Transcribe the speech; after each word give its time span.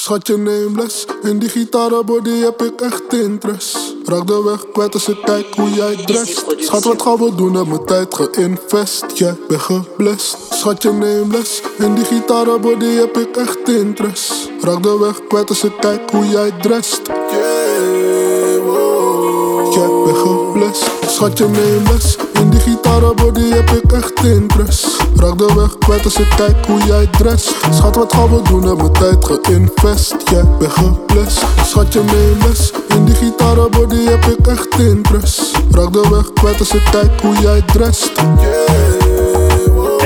Schatje 0.00 0.36
nameless, 0.36 1.06
in 1.22 1.38
die 1.38 1.48
gitarenbody 1.48 2.30
heb 2.30 2.62
ik 2.62 2.80
echt 2.80 3.12
interest. 3.12 3.76
Raak 4.04 4.26
de 4.26 4.42
weg 4.42 4.64
kwijt 4.72 4.94
als 4.94 5.08
ik 5.08 5.22
kijk 5.24 5.54
hoe 5.54 5.70
jij 5.70 5.96
drest. 5.96 6.44
Schat, 6.58 6.84
wat 6.84 7.02
gaan 7.02 7.16
we 7.16 7.34
doen? 7.34 7.54
Heb 7.54 7.66
mijn 7.66 7.84
tijd 7.84 8.14
geïnvest. 8.14 9.04
Jij 9.14 9.36
bent 9.48 9.60
geblest. 9.60 10.36
Schatje 10.50 10.92
nameless, 10.92 11.62
in 11.78 11.94
die 11.94 12.04
gitarenbody 12.04 12.86
heb 12.86 13.16
ik 13.16 13.36
echt 13.36 13.68
interest. 13.68 14.32
Raak 14.60 14.82
de 14.82 14.98
weg 14.98 15.26
kwijt 15.28 15.48
als 15.48 15.64
ik 15.64 15.72
kijk 15.80 16.10
hoe 16.10 16.26
jij 16.28 16.50
drest. 16.50 17.00
Yeah, 17.06 18.64
wow. 18.64 19.74
Jij 19.74 19.88
bent 20.04 20.18
geblest. 20.18 20.84
Schatje 21.06 21.48
nameless, 21.48 22.16
in 22.50 22.56
die 22.56 22.74
gitarenbody 22.74 23.50
heb 23.50 23.70
ik 23.70 23.92
echt 23.92 24.24
interest. 24.24 24.86
Raak 25.16 25.38
de 25.38 25.52
weg 25.54 25.78
kwijt 25.78 26.04
als 26.04 26.18
ik 26.18 26.28
kijk 26.36 26.66
hoe 26.66 26.84
jij 26.84 27.06
dress. 27.06 27.52
Schat, 27.70 27.96
wat 27.96 28.12
gaan 28.12 28.28
we 28.28 28.42
doen? 28.42 28.62
Heb 28.62 28.76
mijn 28.76 28.92
tijd 28.92 29.24
geïnvest. 29.24 30.14
Jij 30.30 30.44
bent 30.58 30.72
geblest. 30.72 31.44
Schatje 31.64 32.02
nameless, 32.02 32.72
in 32.88 33.04
die 33.04 33.14
gitarenbody 33.14 34.04
heb 34.04 34.24
ik 34.24 34.46
echt 34.46 34.78
interest. 34.78 35.40
Raak 35.70 35.92
de 35.92 36.08
weg 36.10 36.32
kwijt 36.32 36.58
als 36.58 36.74
ik 36.74 36.82
kijk 36.90 37.20
hoe 37.20 37.36
jij 37.36 37.62
drest. 37.62 38.10
Yeah, 38.16 39.66
wow. 39.66 40.00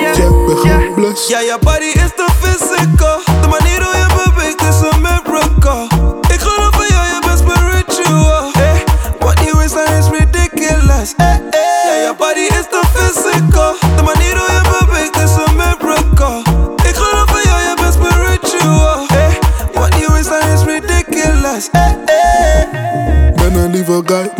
Jij 0.00 0.30
bent 0.46 0.58
geblest. 0.58 1.28
Ja, 1.28 1.40
je 1.40 1.58
body 1.60 1.84
is 1.84 2.12
te 2.16 2.26
physical. 2.40 3.11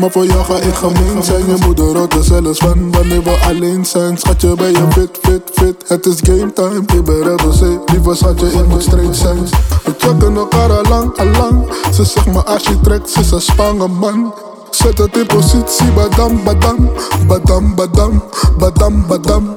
Maar 0.02 0.10
voor 0.10 0.26
jou 0.26 0.44
ga 0.44 0.56
ik 0.56 0.74
gemeen 0.74 1.22
zijn. 1.22 1.46
Je 1.46 1.56
moeder 1.66 1.96
houdt 1.96 2.14
er 2.14 2.24
zelfs 2.24 2.58
van 2.58 2.92
wanneer 2.92 3.22
we 3.22 3.38
alleen 3.48 3.86
zijn. 3.86 4.18
Schatje, 4.18 4.54
ben 4.54 4.70
je 4.70 4.86
fit, 4.90 5.18
fit, 5.22 5.42
fit? 5.52 5.84
Het 5.86 6.06
is 6.06 6.18
game 6.22 6.52
time. 6.52 6.82
Ik 6.94 7.04
ben 7.04 7.22
red 7.22 7.44
als 7.46 7.58
zee, 7.58 7.78
lieve 7.86 8.14
schatje, 8.14 8.46
ik 8.46 8.66
moet 8.66 8.82
straight 8.82 9.16
zijn. 9.16 9.44
We 9.84 9.94
checken 9.98 10.36
elkaar 10.36 10.70
al 10.70 10.82
lang, 10.88 11.18
al 11.18 11.26
lang. 11.26 11.74
Ze 11.94 12.04
zegt 12.04 12.26
me 12.26 12.44
als 12.44 12.62
je 12.62 12.80
trekt, 12.80 13.10
ze 13.10 13.20
is 13.20 13.30
een 13.30 13.40
Spangen 13.40 13.92
man. 13.92 14.34
Zet 14.70 14.98
het 14.98 15.16
in 15.16 15.26
positie, 15.26 15.92
badam, 15.92 16.44
badam, 16.44 16.90
badam, 17.26 17.74
badam, 17.74 18.22
badam, 18.58 19.06
badam. 19.06 19.56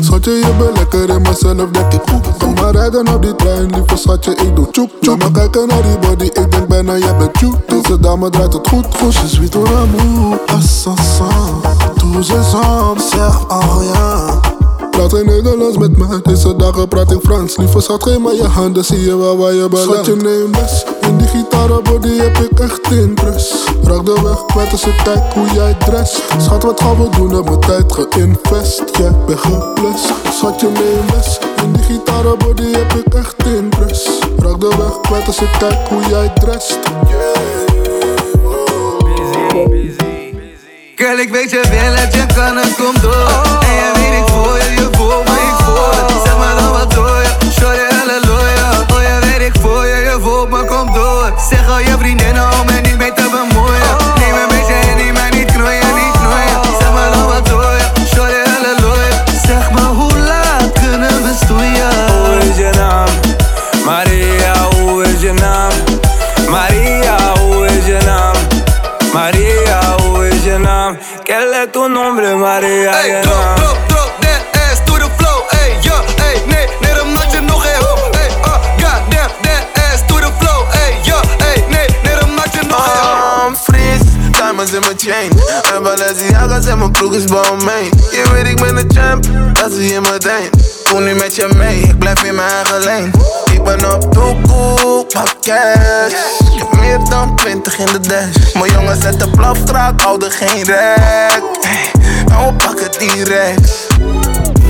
Schatje, 0.00 0.30
je 0.30 0.52
bent 0.58 0.78
lekker 0.78 1.08
in 1.08 1.22
mezelf, 1.22 1.70
denk 1.70 1.92
ik 1.92 2.00
goed. 2.10 2.36
Kom 2.38 2.54
maar 2.54 2.70
rijden 2.70 3.14
op 3.14 3.22
die 3.22 3.34
trein, 3.34 3.70
lieve 3.74 3.96
schatje, 3.96 4.30
ik 4.30 4.56
doe 4.56 4.70
tjoek 4.70 4.90
tjoek. 5.00 5.32
Kijken 5.32 5.68
naar 5.68 5.82
die 5.82 5.98
body, 5.98 6.24
ik 6.24 6.52
denk 6.52 6.68
bijna 6.68 6.96
jij 6.96 7.16
bent 7.16 7.34
tjoek. 7.34 7.54
Deze 7.68 8.00
dame 8.00 8.30
draait 8.30 8.52
het 8.52 8.68
goed, 8.68 8.86
goed. 8.96 9.14
Je 9.14 9.28
suis 9.28 9.50
ton 9.50 9.66
amour, 9.66 10.38
ensemble. 10.46 11.70
Tous 11.96 12.30
ensemble, 12.30 13.02
serve 13.02 13.46
à 13.50 13.58
rien. 13.58 14.17
Praat 14.98 15.14
in 15.14 15.26
Nederlands 15.26 15.76
met 15.76 15.96
mij, 15.96 16.20
deze 16.22 16.56
dagen 16.56 16.88
praat 16.88 17.12
ik 17.12 17.18
Frans. 17.22 17.56
Lieve 17.56 17.80
schat, 17.80 18.02
geef 18.02 18.18
maar 18.18 18.34
je 18.34 18.46
handen, 18.46 18.84
zie 18.84 19.00
je 19.00 19.16
wel 19.16 19.36
waar 19.36 19.52
je 19.54 19.68
belandt. 19.68 19.92
Schatje, 19.92 20.16
neem 20.16 20.50
les, 20.52 20.84
in 21.00 21.16
die 21.16 21.26
gitarenbody 21.26 22.16
heb 22.16 22.36
ik 22.36 22.60
echt 22.60 22.90
interest. 22.90 23.54
Raak 23.82 24.06
de 24.06 24.20
weg 24.22 24.44
kwijt 24.46 24.72
als 24.72 24.86
ik 24.86 24.96
kijk 25.04 25.32
hoe 25.32 25.46
jij 25.54 25.74
dress. 25.74 26.20
Schat, 26.38 26.62
wat 26.62 26.80
gaan 26.80 26.96
we 26.96 27.08
doen? 27.16 27.34
Heb 27.34 27.44
mijn 27.44 27.60
tijd 27.60 27.92
geïnvest. 27.92 28.82
Jij 28.92 29.12
bent 29.26 29.40
geblest. 29.40 30.12
Schatje, 30.32 30.68
neem 30.68 31.04
les, 31.14 31.38
in 31.62 31.72
die 31.72 31.82
gitarenbody 31.82 32.72
heb 32.72 32.92
ik 32.92 33.14
echt 33.14 33.34
interest. 33.46 34.08
Raak 34.38 34.60
de 34.60 34.68
weg 34.68 35.00
kwijt 35.00 35.26
als 35.26 35.40
ik 35.40 35.50
kijk 35.58 35.88
hoe 35.88 36.02
jij 36.08 36.32
drest. 36.34 36.78
Girl, 40.94 41.18
ik 41.18 41.30
weet 41.30 41.50
je 41.50 41.62
wil 41.70 41.94
het, 41.94 42.14
je 42.14 42.26
kan 42.34 42.56
het, 42.56 42.74
kom 42.74 42.94
door 43.02 43.58
En 43.60 43.74
je 43.74 43.90
weet 43.94 44.20
ik 44.20 44.28
voel 44.32 44.56
je, 44.56 44.67
que 71.24 71.34
le 71.34 71.66
tu 71.70 71.88
nombre 71.88 72.34
María. 72.36 72.92
Hey, 73.02 73.22
go, 73.22 73.30
go. 73.30 73.87
Diamonds 84.58 84.72
in 84.72 84.80
mijn 84.80 84.98
chain. 84.98 85.30
En 85.74 85.82
Balenciaga's 85.82 86.66
en 86.66 86.78
mijn 86.78 86.90
broek 86.90 87.14
is 87.14 87.24
Balmain 87.24 87.90
Je 88.10 88.24
weet 88.32 88.46
ik 88.46 88.56
ben 88.56 88.74
de 88.74 88.94
champ, 88.94 89.24
dat 89.52 89.72
zie 89.72 89.92
je 89.92 90.00
meteen 90.00 90.50
Kom 90.92 91.04
nu 91.04 91.14
met 91.14 91.34
je 91.34 91.48
mee, 91.56 91.80
ik 91.80 91.98
blijf 91.98 92.22
in 92.22 92.34
mijn 92.34 92.50
eigen 92.50 92.84
lane. 92.84 93.10
Ik 93.52 93.64
ben 93.64 93.94
op 93.94 94.14
doekoe, 94.14 95.06
pak 95.12 95.34
cash. 95.40 96.12
Ik 96.52 96.58
heb 96.58 96.80
meer 96.80 96.98
dan 97.10 97.36
20 97.36 97.78
in 97.78 97.86
de 97.86 98.00
dash. 98.00 98.54
Mijn 98.54 98.72
jongen 98.72 99.02
zet 99.02 99.20
de 99.20 99.30
plafstraat, 99.30 100.04
oude 100.04 100.30
geen 100.30 100.64
rek. 100.64 101.42
Hey, 101.60 101.90
Nou 102.26 102.46
we 102.46 102.64
pakken 102.64 102.90
direct 102.98 103.86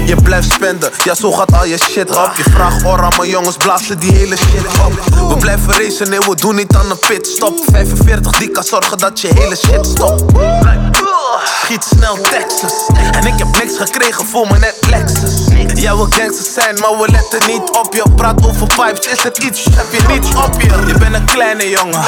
je 0.08 0.16
blijft 0.22 0.52
spenden, 0.52 0.91
ja 1.04 1.14
zo 1.14 1.32
gaat 1.32 1.52
al 1.52 1.64
je 1.64 1.78
shit 1.78 2.10
op 2.10 2.30
Je 2.36 2.42
vraagt 2.42 2.84
ora, 2.84 3.08
mijn 3.16 3.30
jongens 3.30 3.56
blazen 3.56 3.98
die 3.98 4.12
hele 4.12 4.36
shit 4.36 4.66
op. 4.86 5.28
We 5.28 5.36
blijven 5.36 5.72
racen, 5.72 6.10
nee 6.10 6.19
we 6.19 6.34
doen 6.36 6.54
niet 6.54 6.74
aan 6.74 6.91
een 6.91 6.98
pitstop. 6.98 7.58
45 7.70 8.32
die 8.32 8.48
kan 8.48 8.62
zorgen 8.62 8.98
dat 8.98 9.20
je 9.20 9.28
hele 9.34 9.56
shit 9.56 9.86
stopt. 9.86 10.22
Schiet 11.62 11.84
snel 11.84 12.19
Texas. 12.20 12.86
En 13.12 13.26
ik 13.26 13.38
heb 13.38 13.48
niks 13.62 13.76
gekregen 13.76 14.26
voor 14.26 14.46
mijn 14.46 14.60
net 14.60 14.76
Lexus 14.91 15.46
Jij 15.74 15.94
wil 15.94 16.06
gangsters 16.10 16.52
zijn, 16.52 16.78
maar 16.78 16.98
we 16.98 17.08
letten 17.10 17.50
niet 17.50 17.70
op 17.70 17.94
je. 17.94 18.02
Praat 18.16 18.46
over 18.46 18.66
pipes, 18.66 19.06
is 19.06 19.22
het 19.22 19.38
iets, 19.38 19.64
heb 19.64 19.92
je 19.92 20.12
niets 20.12 20.34
op 20.34 20.60
je? 20.60 20.86
Je 20.86 20.98
bent 20.98 21.14
een 21.14 21.25
kleine 21.25 21.69
jongen, 21.69 22.02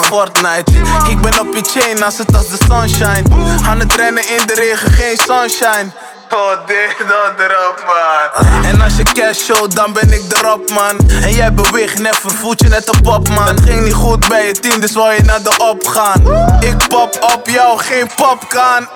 Fortnite. 0.00 0.72
Ik 1.08 1.20
ben 1.20 1.40
op 1.40 1.54
je 1.54 1.62
chain 1.62 2.04
als 2.04 2.18
het 2.18 2.36
als 2.36 2.48
de 2.48 2.58
sunshine 2.68 3.22
Aan 3.66 3.78
het 3.78 3.94
rennen 3.94 4.22
in 4.28 4.46
de 4.46 4.54
regen, 4.54 4.92
geen 4.92 5.16
sunshine 5.16 5.92
Oh, 6.34 6.66
dit 6.66 6.96
dat 6.98 7.46
erop, 7.46 7.84
man. 7.86 8.64
En 8.64 8.80
als 8.80 8.96
je 8.96 9.02
cash 9.02 9.38
show, 9.38 9.70
dan 9.74 9.92
ben 9.92 10.12
ik 10.12 10.22
erop, 10.32 10.70
man. 10.70 11.10
En 11.22 11.32
jij 11.32 11.52
beweegt 11.52 11.98
net, 11.98 12.16
voelt 12.20 12.60
je 12.60 12.68
net 12.68 12.94
een 12.94 13.00
pop, 13.00 13.28
man. 13.28 13.46
Het 13.46 13.60
ging 13.60 13.84
niet 13.84 13.94
goed 13.94 14.28
bij 14.28 14.46
je 14.46 14.52
team, 14.52 14.80
dus 14.80 14.92
wou 14.92 15.12
je 15.12 15.22
naar 15.22 15.42
de 15.42 15.54
op 15.58 15.86
gaan. 15.86 16.22
Ik 16.60 16.88
pop 16.88 17.34
op 17.34 17.48
jou, 17.48 17.78
geen 17.78 18.10
popkan. 18.16 18.88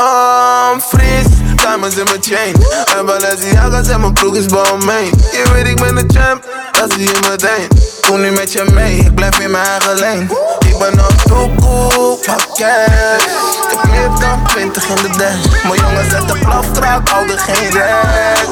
Um, 0.00 0.80
fris, 0.80 1.26
diamonds 1.56 1.96
in 1.96 2.04
mijn 2.04 2.22
chain. 2.22 2.54
En 2.98 3.06
Balenciaga's 3.06 3.88
en 3.88 4.00
mijn 4.00 4.12
broek 4.12 4.36
is 4.36 4.46
Balmain. 4.46 5.10
Je 5.32 5.44
weet 5.52 5.66
ik 5.66 5.76
ben 5.76 5.94
de 5.94 6.18
champ, 6.18 6.44
dat 6.72 6.92
zie 6.92 7.02
je 7.02 7.18
meteen. 7.30 7.68
Kom 8.08 8.20
nu 8.20 8.30
met 8.30 8.52
je 8.52 8.64
mee, 8.72 8.96
ik 8.96 9.14
blijf 9.14 9.38
in 9.38 9.50
mijn 9.50 9.66
eigen 9.66 9.98
lane. 9.98 10.26
Ik 10.76 10.82
ben 10.82 11.04
op 11.04 11.22
doekoe, 11.26 12.18
pak 12.26 12.46
cash. 12.54 13.24
Ik 13.62 13.78
heb 13.82 13.90
meer 13.90 14.08
dan 14.20 14.46
20 14.46 14.88
in 14.88 14.94
de 14.94 15.18
dash. 15.18 15.62
Mijn 15.62 15.80
jongens 15.80 16.14
uit 16.14 16.28
de 16.28 16.38
plafstraat, 16.38 17.08
houden 17.08 17.38
geen 17.38 17.70
rek. 17.70 18.48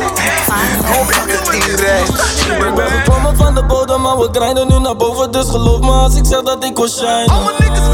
Oh, 0.81 1.07
pak 1.07 1.31
het 1.31 1.51
direct. 1.51 2.09
Ik 2.69 2.75
ben 2.75 2.91
gekomen 2.91 3.37
van 3.37 3.55
de 3.55 3.65
bodem, 3.65 4.01
maar 4.01 4.19
we 4.19 4.29
grinden 4.33 4.69
nu 4.69 4.79
naar 4.79 4.97
boven. 4.97 5.33
Dus 5.33 5.49
geloof 5.49 5.81
me 5.81 5.91
als 5.91 6.15
ik 6.15 6.25
zeg 6.27 6.43
dat 6.43 6.65
ik 6.65 6.77
wil 6.77 6.89
shine. 6.89 7.27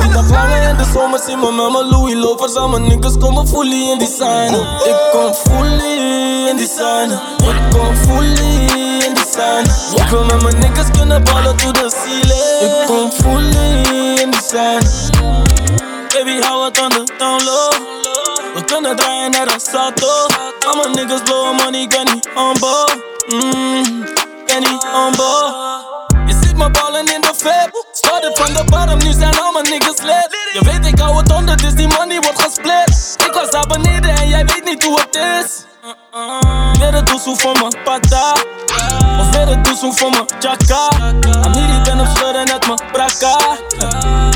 Ik 0.04 0.12
dag 0.12 0.30
langer 0.30 0.68
in 0.68 0.76
de 0.76 0.84
zomer, 0.92 1.20
zie 1.26 1.36
me 1.36 1.52
met 1.52 1.72
mijn 1.72 1.88
Louis 1.88 2.14
lovers. 2.14 2.54
Al 2.54 2.68
mijn 2.68 2.82
niggas 2.82 3.18
komen 3.18 3.48
fully 3.48 3.90
in 3.90 3.98
design. 3.98 4.54
Ik 4.84 4.96
kom 5.12 5.34
fully 5.34 6.48
in 6.48 6.56
design. 6.56 7.10
Ik 7.50 7.78
kom 7.78 7.96
fully 7.96 8.99
design. 9.32 10.00
Ik 10.02 10.08
wil 10.08 10.24
met 10.24 10.42
mijn 10.42 10.58
niggas 10.58 10.90
kunnen 10.90 11.24
ballen 11.24 11.56
to 11.56 11.70
the 11.70 11.90
ceiling. 11.90 12.86
Kom 12.86 13.12
fully 13.12 14.20
in 14.22 14.30
design. 14.30 14.82
Baby, 16.08 16.40
hou 16.40 16.64
het 16.64 16.80
on 16.80 16.88
the 16.88 17.12
down 17.18 17.44
low. 17.44 17.72
We 18.54 18.64
kunnen 18.64 18.96
draaien 18.96 19.30
naar 19.30 19.52
een 19.52 19.60
salto. 19.60 20.26
Al 20.66 20.76
mijn 20.76 20.94
niggas 20.94 21.20
blowen 21.22 21.54
money, 21.54 21.86
kan 21.86 22.04
niet 22.14 22.28
humble. 22.34 22.88
Mm, 23.28 24.04
kan 24.46 24.58
niet 24.58 24.86
humble. 24.92 25.54
Je 26.26 26.34
ziet 26.42 26.56
me 26.56 26.70
ballen 26.70 27.06
in 27.14 27.20
de 27.20 27.32
vape. 27.36 27.84
Started 27.92 28.38
van 28.38 28.52
de 28.52 28.64
bottom, 28.64 28.98
nu 28.98 29.12
zijn 29.12 29.38
al 29.38 29.52
mijn 29.52 29.68
niggas 29.70 30.00
lid. 30.02 30.28
Je 30.52 30.60
weet 30.64 30.86
ik 30.86 30.98
hou 30.98 31.16
het 31.16 31.32
onder, 31.32 31.56
dus 31.56 31.74
die 31.74 31.88
money 31.88 32.20
wordt 32.20 32.42
gesplit. 32.42 33.16
Ik 33.26 33.32
was 33.32 33.50
daar 33.50 33.66
beneden 33.66 34.10
en 34.10 34.28
jij 34.28 34.44
weet 34.44 34.64
niet 34.64 34.84
hoe. 34.84 34.98
Weer 36.78 36.94
het 36.94 37.06
doezoe 37.06 37.36
voor 37.36 37.52
mijn 37.52 37.84
pata. 37.84 38.32
Of 39.20 39.30
weer 39.30 39.46
het 39.48 39.64
doezoe 39.64 39.92
voor 39.94 40.10
me, 40.10 40.24
chaka. 40.38 40.88
Amiri 41.44 41.80
ben 41.84 42.00
op 42.00 42.06
schudden 42.16 42.46
net 42.46 42.66
mijn 42.66 42.80
braka. 42.92 43.36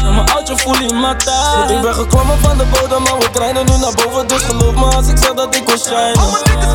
En 0.04 0.14
mijn 0.14 0.30
oudje 0.30 0.56
voel 0.56 0.80
in 0.80 1.00
mata. 1.00 1.68
Ik 1.68 1.80
ben 1.80 1.94
gekomen 1.94 2.38
van 2.38 2.58
de 2.58 2.64
bodem, 2.64 3.02
maar 3.02 3.18
we 3.18 3.30
treinen 3.30 3.66
nu 3.66 3.76
naar 3.76 3.94
boven. 3.94 4.26
Dus 4.26 4.42
geloof 4.42 4.74
me 4.74 4.84
als 4.84 5.08
ik 5.08 5.18
zeg 5.18 5.32
dat 5.32 5.54
ik 5.56 5.66
wil 5.66 5.78
shinen. 5.78 6.28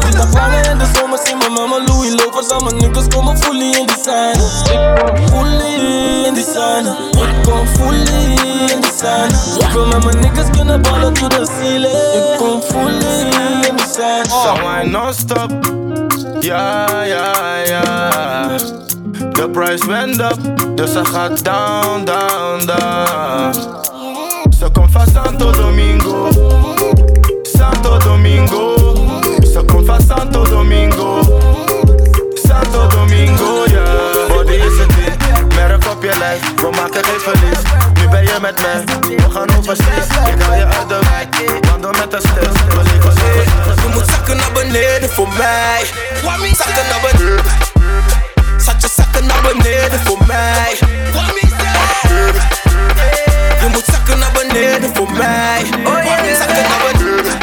Ik 0.09 0.17
heb 0.17 0.33
langer 0.33 0.69
in 0.69 0.77
de 0.77 0.85
zomer, 0.93 1.19
me 1.37 1.49
met 1.49 1.69
mijn 1.69 1.85
Louis 1.85 2.23
Lovers. 2.23 2.49
Al 2.49 2.59
mijn 2.59 2.77
niggas 2.77 3.07
komen 3.07 3.37
fully 3.37 3.75
in 3.75 3.85
design. 3.85 4.39
Ik 4.71 5.03
kom 5.03 5.27
fully 5.27 6.25
in 6.25 6.33
design. 6.33 6.85
Ik 7.11 7.43
kom 7.43 7.67
fully 7.67 8.37
in 8.71 8.81
design. 8.81 9.59
Ik 9.59 9.71
wil 9.71 9.85
met 9.85 10.03
mijn 10.03 10.19
niggas 10.19 10.49
kunnen 10.51 10.81
ballen 10.81 11.13
to 11.13 11.27
the 11.27 11.47
ceiling. 11.59 12.13
Ik 12.13 12.37
kom 12.37 12.61
fully 12.61 13.67
in 13.67 13.78
design. 13.99 14.25
So 14.29 14.53
I 14.67 14.83
non-stop. 14.85 15.51
Ja, 16.41 17.03
ja, 17.03 17.55
ja. 17.65 18.57
De 19.33 19.49
price 19.51 19.85
went 19.87 20.19
up, 20.19 20.39
dus 20.75 20.91
ze 20.91 21.05
gaat 21.05 21.43
down, 21.43 22.05
down, 22.05 22.65
down. 22.65 23.53
Ze 24.59 24.69
komt 24.71 24.91
van 24.91 25.07
Santo 25.13 25.51
Domingo. 25.51 26.29
Santo 27.41 27.97
Domingo. 27.97 28.75
Ze 29.53 29.63
komt 29.65 29.85
van 29.85 30.01
Santo 30.01 30.49
Domingo. 30.49 31.21
Santo 32.33 32.87
Domingo, 32.87 33.63
ja. 33.65 33.83
Body 34.27 34.53
is 34.53 34.79
het 34.79 34.89
ding, 34.89 35.53
merk 35.55 35.85
op 35.91 36.03
je 36.03 36.15
lijf. 36.19 36.53
We 36.55 36.69
maken 36.75 37.03
geen 37.03 37.19
verlies. 37.19 37.61
Nu 37.93 38.09
ben 38.09 38.23
je 38.23 38.37
met 38.41 38.61
mij, 38.61 38.83
we 39.15 39.29
gaan 39.29 39.57
overseas. 39.57 40.05
Ik 40.33 40.41
haal 40.41 40.55
je 40.55 40.68
beneden 45.29 45.85
voor 46.21 46.33
mij. 46.37 46.55
Zakken 46.55 46.85
naar 46.89 47.11
beneden. 47.11 47.45
Zat 48.57 48.81
je 48.81 48.89
zakken 48.95 49.25
naar 49.25 49.41
beneden 49.41 49.99
voor 50.05 50.25
mij. 50.27 50.77
Je 53.59 53.67
moet 53.71 53.83
zakken 53.85 54.19
naar 54.19 54.31
beneden 54.31 54.95
voor 54.95 55.11
mij. 55.11 55.65
Zakken 56.37 56.65
naar 56.69 56.81
beneden. 56.91 57.37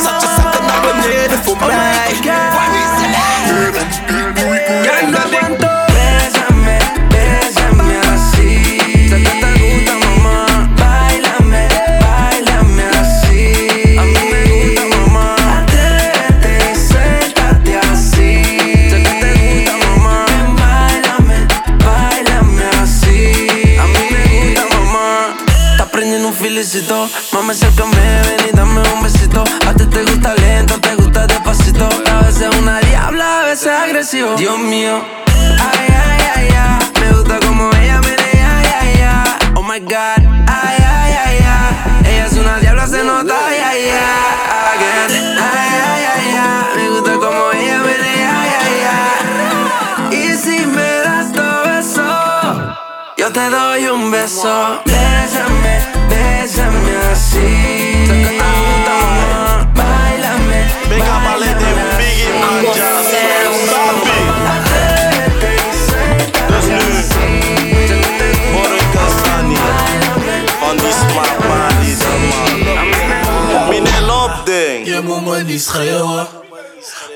Zat 0.00 0.22
je 0.22 0.28
zakken 0.42 0.66
naar 0.66 0.80
beneden 0.80 1.44
voor 1.44 1.56
mij. 1.66 2.18
Ya 2.22 2.77
felicito. 26.88 27.08
Mami, 27.32 27.50
acércame, 27.50 28.22
ven 28.22 28.48
y 28.48 28.56
dame 28.56 28.80
un 28.94 29.02
besito. 29.02 29.44
A 29.66 29.74
ti 29.74 29.86
te 29.86 30.02
gusta 30.02 30.34
lento, 30.34 30.80
te 30.80 30.94
gusta 30.94 31.26
despacito. 31.26 31.88
A 32.10 32.22
veces 32.22 32.48
una 32.56 32.80
diabla, 32.80 33.42
a 33.42 33.44
veces 33.44 33.68
agresivo. 33.68 34.34
Dios 34.36 34.58
mío. 34.58 35.02
Ay, 35.26 35.88
ay, 35.88 36.20
ay, 36.36 36.48
ay. 36.56 36.92
Me 37.00 37.12
gusta 37.12 37.38
como 37.46 37.70
ella 37.74 38.00
menea, 38.00 38.58
ay, 38.58 38.66
ay, 38.80 39.02
ay. 39.02 39.52
Oh 39.56 39.62
my 39.62 39.80
god. 39.80 40.22
Ay, 40.46 40.78
ay, 40.78 41.12
ay, 41.24 41.38
ay. 41.46 42.10
Ella 42.10 42.26
es 42.26 42.32
una 42.32 42.58
diabla, 42.58 42.86
se 42.86 43.04
nota, 43.04 43.34
ay, 43.46 43.58
ay, 43.64 43.90
ay. 43.90 43.98
Again. 44.74 45.38
Ay, 45.38 45.70
ay, 45.88 46.04
ay, 46.14 46.36
ay. 46.36 46.76
Me 46.76 46.88
gusta 46.90 47.12
como 47.12 47.52
ella 47.52 47.78
menea, 47.78 48.40
ay, 48.42 48.50
ay, 48.64 48.80
ay. 50.10 50.16
Y 50.16 50.36
si 50.36 50.66
me 50.66 50.90
das 51.04 51.32
dos 51.32 51.66
besos, 51.66 52.76
yo 53.16 53.32
te 53.32 53.50
doy 53.50 53.86
un 53.86 54.10
beso. 54.10 54.80
Bésame, 54.84 55.97
bésame 56.58 56.96
así. 57.12 57.48
Sé 58.06 58.14
que 58.22 58.28
te 58.28 58.44
gusta, 58.62 58.94
mamá. 59.16 59.72
Bailame. 59.74 60.60
Big 60.90 61.02
up 61.02 61.26
alle 61.32 61.50
die 61.60 61.74
Biggie 61.98 62.32
and 62.48 62.66
Jazz. 62.74 63.08
Atrévete 64.54 65.50
y 65.54 65.72
suéltate 65.86 66.38
Dus 66.48 66.66
nu, 66.68 66.86
Borre 68.52 68.82
Kastani. 68.94 69.56
On 70.68 70.76
die 70.76 70.92
smart 70.92 71.38
man, 71.48 71.72
die 71.82 71.96
de 71.96 72.12
man. 72.30 73.68
Mine 73.70 74.00
lop 74.06 74.32
ding. 74.44 74.86
Je 74.86 75.00
moet 75.02 75.24
me 75.24 75.42
niet 75.44 75.62
schreeuwen. 75.62 76.26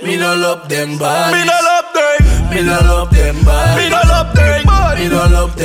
Mina 0.02 0.34
lop 0.34 0.68
den 0.68 0.98
body. 0.98 1.30
Mine 1.32 1.58
lop 1.68 1.86
ding. 1.92 2.50
Mina 2.50 2.82
lop 2.82 3.10
den 3.10 3.36
body. 3.44 3.74
Mine 3.76 4.06
lop 4.06 4.34
ding. 4.34 4.64
Mina 5.02 5.28
lop 5.28 5.56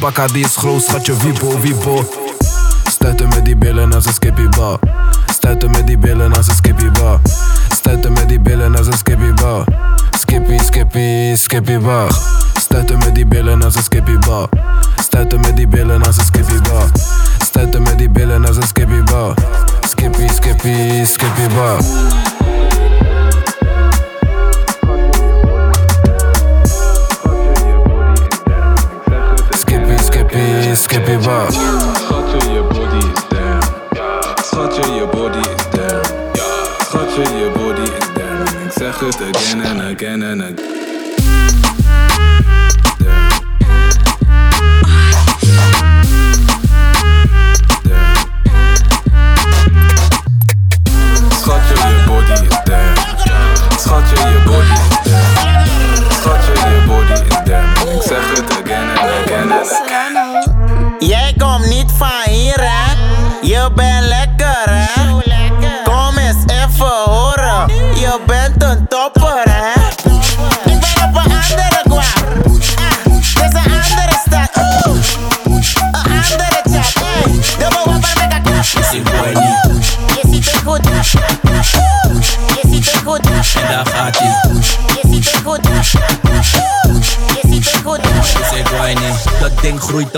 pa 0.00 0.10
kad 0.10 0.36
izhrus 0.36 0.92
Хочу 0.92 1.14
вибо, 1.14 1.56
вибо 1.56 2.04
Стете 2.90 3.26
меди 3.26 3.54
белена 3.54 4.00
за 4.00 4.12
скепи 4.12 4.48
ба 4.56 4.78
Стете 5.32 5.68
меди 5.68 5.96
белена 5.96 6.42
за 6.42 6.54
скепи 6.54 6.90
ба 6.90 7.18
Стете 7.74 8.10
меди 8.10 8.38
белена 8.38 8.82
за 8.82 8.92
скепи 8.92 9.32
ба 9.32 9.66
Скепи, 10.18 10.58
скепи, 10.58 11.34
скепи 11.36 11.78
ба 11.78 12.08
Стете 12.58 12.96
меди 12.96 13.24
белена 13.24 13.70
за 13.70 13.82
скепи 13.82 14.16
ба 14.26 14.48
Стете 15.02 15.38
меди 15.38 15.66
белена 15.66 16.12
за 16.12 16.24
скепи 16.24 16.58
ба 16.68 16.82
Стете 17.44 17.80
меди 17.80 18.08
белена 18.08 18.52
за 18.52 18.62
скепи 18.62 19.02
ба 19.02 19.34
Скепи, 19.86 20.28
скепи, 20.28 21.06
скепи 21.06 21.48
ба 21.54 21.78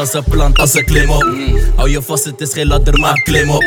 als 0.02 0.14
een 0.14 0.24
plant, 0.24 0.58
als 0.58 0.74
een 0.74 0.84
klim 0.84 1.10
op. 1.10 1.26
Hou 1.76 1.90
je 1.90 2.02
vast, 2.02 2.24
het 2.24 2.40
is 2.40 2.52
geen 2.52 2.66
ladder, 2.66 2.98
maar 2.98 3.22
klim 3.22 3.50
op. 3.50 3.64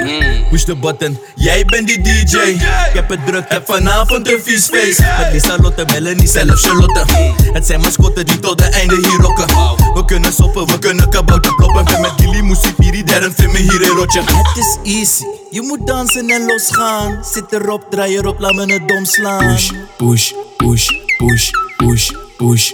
Push 0.49 0.63
de 0.63 0.75
button, 0.75 1.19
jij 1.35 1.65
bent 1.65 1.87
die 1.87 2.01
DJ. 2.01 2.37
Ik 2.37 2.93
heb 2.93 3.09
het 3.09 3.25
druk, 3.25 3.45
heb 3.47 3.65
vanavond 3.65 4.31
een 4.31 4.39
vies 4.43 4.65
feest. 4.65 4.99
Met 4.99 5.31
Lisa 5.31 5.57
Lotte, 5.61 5.85
Melanie, 5.85 6.27
zelf 6.27 6.61
Charlotte. 6.61 7.05
Het 7.53 7.65
zijn 7.65 7.79
mascotten 7.79 8.25
die 8.25 8.39
tot 8.39 8.57
de 8.57 8.63
einde 8.63 8.95
hier 8.95 9.21
rocken. 9.21 9.45
We 9.93 10.05
kunnen 10.05 10.33
soppen, 10.33 10.67
we 10.67 10.79
kunnen 10.79 11.09
kabouter 11.09 11.55
ploppen. 11.55 11.85
Ben 11.85 12.01
met 12.01 12.11
Gilly, 12.17 12.41
muziek, 12.41 12.75
hier, 12.77 13.05
derde, 13.05 13.31
vind 13.31 13.51
me 13.51 13.57
hier 13.57 13.81
in 13.81 13.97
rotje. 13.97 14.19
Het 14.19 14.57
is 14.57 14.77
easy, 14.83 15.23
je 15.51 15.61
moet 15.61 15.87
dansen 15.87 16.29
en 16.29 16.45
losgaan. 16.45 17.23
Zit 17.33 17.51
erop, 17.51 17.85
draai 17.89 18.17
erop, 18.17 18.39
laat 18.39 18.53
me 18.53 18.73
het 18.73 18.87
dom 18.87 19.05
slaan. 19.05 19.47
Push, 19.47 19.71
push, 19.97 20.31
push, 20.57 20.89
push, 21.17 21.49
push, 21.77 22.11
push. 22.37 22.71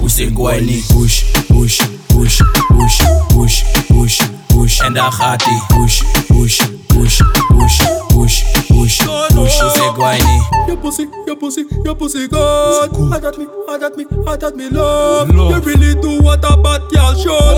Push 0.00 0.18
en. 0.18 0.34
Push, 0.34 1.24
push, 1.48 1.80
push, 2.16 2.40
push, 2.68 2.98
push, 3.28 3.64
push, 3.88 4.20
push. 4.46 4.80
En 4.80 4.92
daar 4.92 5.12
gaat 5.12 5.44
hij. 5.44 5.62
Push, 5.78 6.02
push, 6.26 6.60
push, 6.86 7.20
push, 7.48 7.80
push, 8.08 8.42
push, 8.66 8.66
push. 8.68 9.04
Push 9.34 9.60
en 9.60 9.94
whiny. 9.94 10.40
Your 10.66 10.78
pussy, 10.78 11.08
your 11.24 11.36
pussy, 11.36 11.66
your 11.82 11.96
pussy 11.96 12.28
good. 12.28 13.12
I 13.12 13.20
got 13.20 13.38
me, 13.38 13.46
I 13.68 13.78
got 13.78 13.96
me, 13.96 14.06
I 14.26 14.36
got 14.36 14.56
me 14.56 14.70
love. 14.70 15.28
You 15.28 15.60
really 15.60 15.94
do 16.00 16.22
what 16.22 16.44
a 16.44 16.56
bad 16.56 16.82
girl 16.90 17.14
should. 17.14 17.55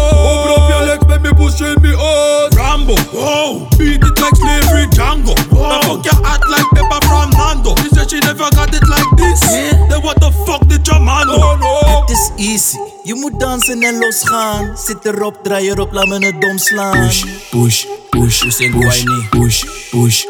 Easy, 12.39 12.77
je 13.03 13.15
moet 13.15 13.41
dansen 13.41 13.83
en 13.83 13.99
losgaan. 13.99 14.77
Zit 14.87 15.05
erop, 15.05 15.39
draai 15.43 15.71
erop, 15.71 15.93
laat 15.93 16.07
me 16.07 16.27
het 16.27 16.41
dom 16.41 16.59
slaan. 16.59 17.07
Push, 17.07 17.25
push, 17.51 17.85
push, 18.11 18.71
push. 18.71 19.03
Push, 19.31 19.65
push. 19.91 20.25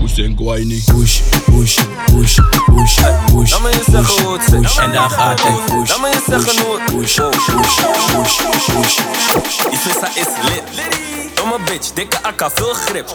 Push 0.00 0.18
en 0.18 0.36
whiny. 0.36 0.82
Push, 0.86 1.20
push, 1.44 1.78
push, 2.04 2.38
push, 2.66 3.00
push. 3.32 3.50
Laat 3.50 3.62
me 3.62 3.70
je 3.70 3.82
zeggen 3.90 4.24
hoe 4.24 4.32
het 4.38 4.48
zit. 4.50 4.60
push. 4.60 4.76
En 4.78 4.92
daar 4.92 5.10
gaat 5.10 5.42
hij. 5.42 5.52
Push, 5.52 5.88
Laat 5.88 6.00
me 6.00 6.08
je 6.08 6.22
zeggen 6.26 6.64
hoe 6.64 6.80
het 6.80 6.84
push, 6.84 7.14
push, 7.16 7.44
push, 7.44 8.36
push, 8.36 8.70
push. 8.74 9.68
Die 9.70 9.78
vissa 9.78 10.08
is 10.14 10.26
lit. 10.42 10.62
Domme 11.34 11.58
bitch, 11.64 11.92
dikke 11.94 12.22
akka, 12.22 12.50
veel 12.50 12.72
grip. 12.74 13.14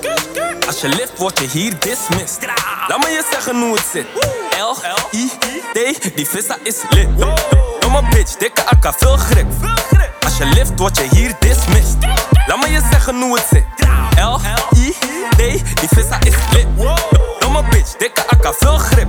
Als 0.67 0.81
je 0.81 0.87
lift, 0.87 1.17
word 1.17 1.39
je 1.39 1.47
hier 1.47 1.73
dismissed. 1.79 2.45
Laat 2.87 2.97
me 3.03 3.09
je 3.09 3.23
zeggen 3.31 3.61
hoe 3.61 3.75
het 3.75 3.85
zit. 3.91 4.05
L, 4.59 4.75
I, 5.17 5.29
T, 5.73 6.15
die 6.15 6.27
vissa 6.27 6.57
is 6.63 6.75
lit. 6.89 7.07
Domme 7.89 8.09
bitch, 8.09 8.37
dikke 8.37 8.61
akka, 8.65 8.93
veel 8.97 9.17
grip. 9.17 9.47
Als 10.23 10.37
je 10.37 10.45
lift, 10.45 10.71
word 10.75 10.97
je 10.97 11.07
hier 11.11 11.35
dismissed. 11.39 11.97
Laat 12.47 12.61
me 12.61 12.69
je 12.69 12.81
zeggen 12.91 13.21
hoe 13.21 13.35
het 13.35 13.45
zit. 13.49 13.65
L, 14.15 14.39
I, 14.77 14.95
T, 15.29 15.37
die 15.79 15.89
vissa 15.89 16.17
is 16.19 16.35
lit. 16.51 16.67
Domme 17.39 17.63
bitch, 17.69 17.97
dikke 17.97 18.21
akka, 18.27 18.53
veel 18.53 18.77
grip. 18.77 19.07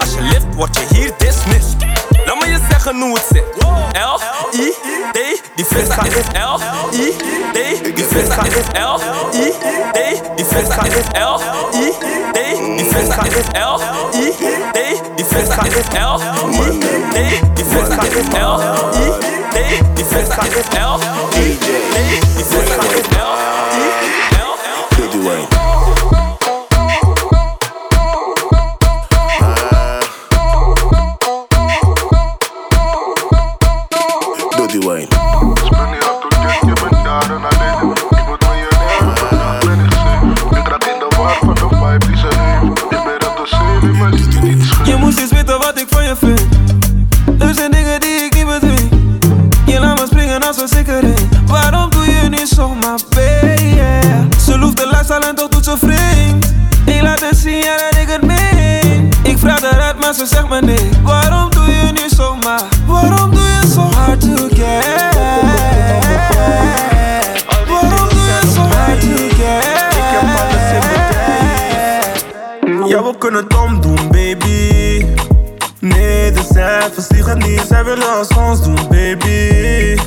Als 0.00 0.14
je 0.14 0.20
lift, 0.20 0.54
word 0.54 0.78
je 0.78 0.96
hier 0.96 1.12
dismissed. 1.18 1.76
Laat 2.24 2.40
me 2.40 2.46
je 2.46 2.58
zeggen 2.70 3.00
hoe 3.00 3.14
het 3.14 3.24
zit. 3.32 3.44
L, 3.92 4.20
I, 4.54 4.72
T, 5.12 5.42
die 5.54 5.64
vissa 5.64 6.04
is 6.04 6.26
L, 6.32 6.60
I, 6.92 7.16
T, 7.52 7.82
die 7.94 8.04
vissa 8.04 8.44
is 8.44 8.66
L, 8.72 9.00
I, 9.32 9.52
T, 9.92 10.22
die 10.36 10.44
vissa 10.44 10.84
is 10.84 11.06
L, 11.12 11.40
I, 11.72 11.92
T, 12.32 12.38
die 12.76 12.88
vissa 12.90 13.24
is 13.24 13.46
L, 13.52 13.80
I, 14.14 14.32
is 14.72 15.00
L 15.58 15.66
E 21.34 21.58
D, 22.20 22.27
ze 60.14 60.26
zegt 60.26 60.48
me 60.48 60.60
nee 60.60 60.90
Waarom 61.02 61.50
doe 61.50 61.64
je 61.64 61.92
nu 61.92 62.08
zomaar? 62.16 62.62
Waarom 62.86 63.30
doe 63.30 63.40
je 63.40 63.70
zo 63.74 63.80
hard 63.80 64.20
to 64.20 64.48
get? 64.48 65.16
Waarom 67.66 68.08
doe 68.08 68.20
je 68.20 68.40
zo 68.54 68.60
hard 68.60 69.00
to 69.00 69.28
get? 69.28 69.64
Ik 69.96 70.08
heb 70.14 70.22
alles 70.40 70.72
in 72.70 72.86
Ja, 72.86 73.02
we 73.02 73.18
kunnen 73.18 73.42
het 73.44 73.56
omdoen, 73.56 74.08
baby. 74.10 75.06
Nee, 75.80 76.32
de 76.32 76.46
cijfers 76.52 77.08
liegen 77.08 77.38
niet. 77.38 77.62
Zij 77.68 77.84
willen 77.84 78.16
als 78.18 78.28
ons 78.28 78.62
doen, 78.62 78.88
baby. 78.88 79.98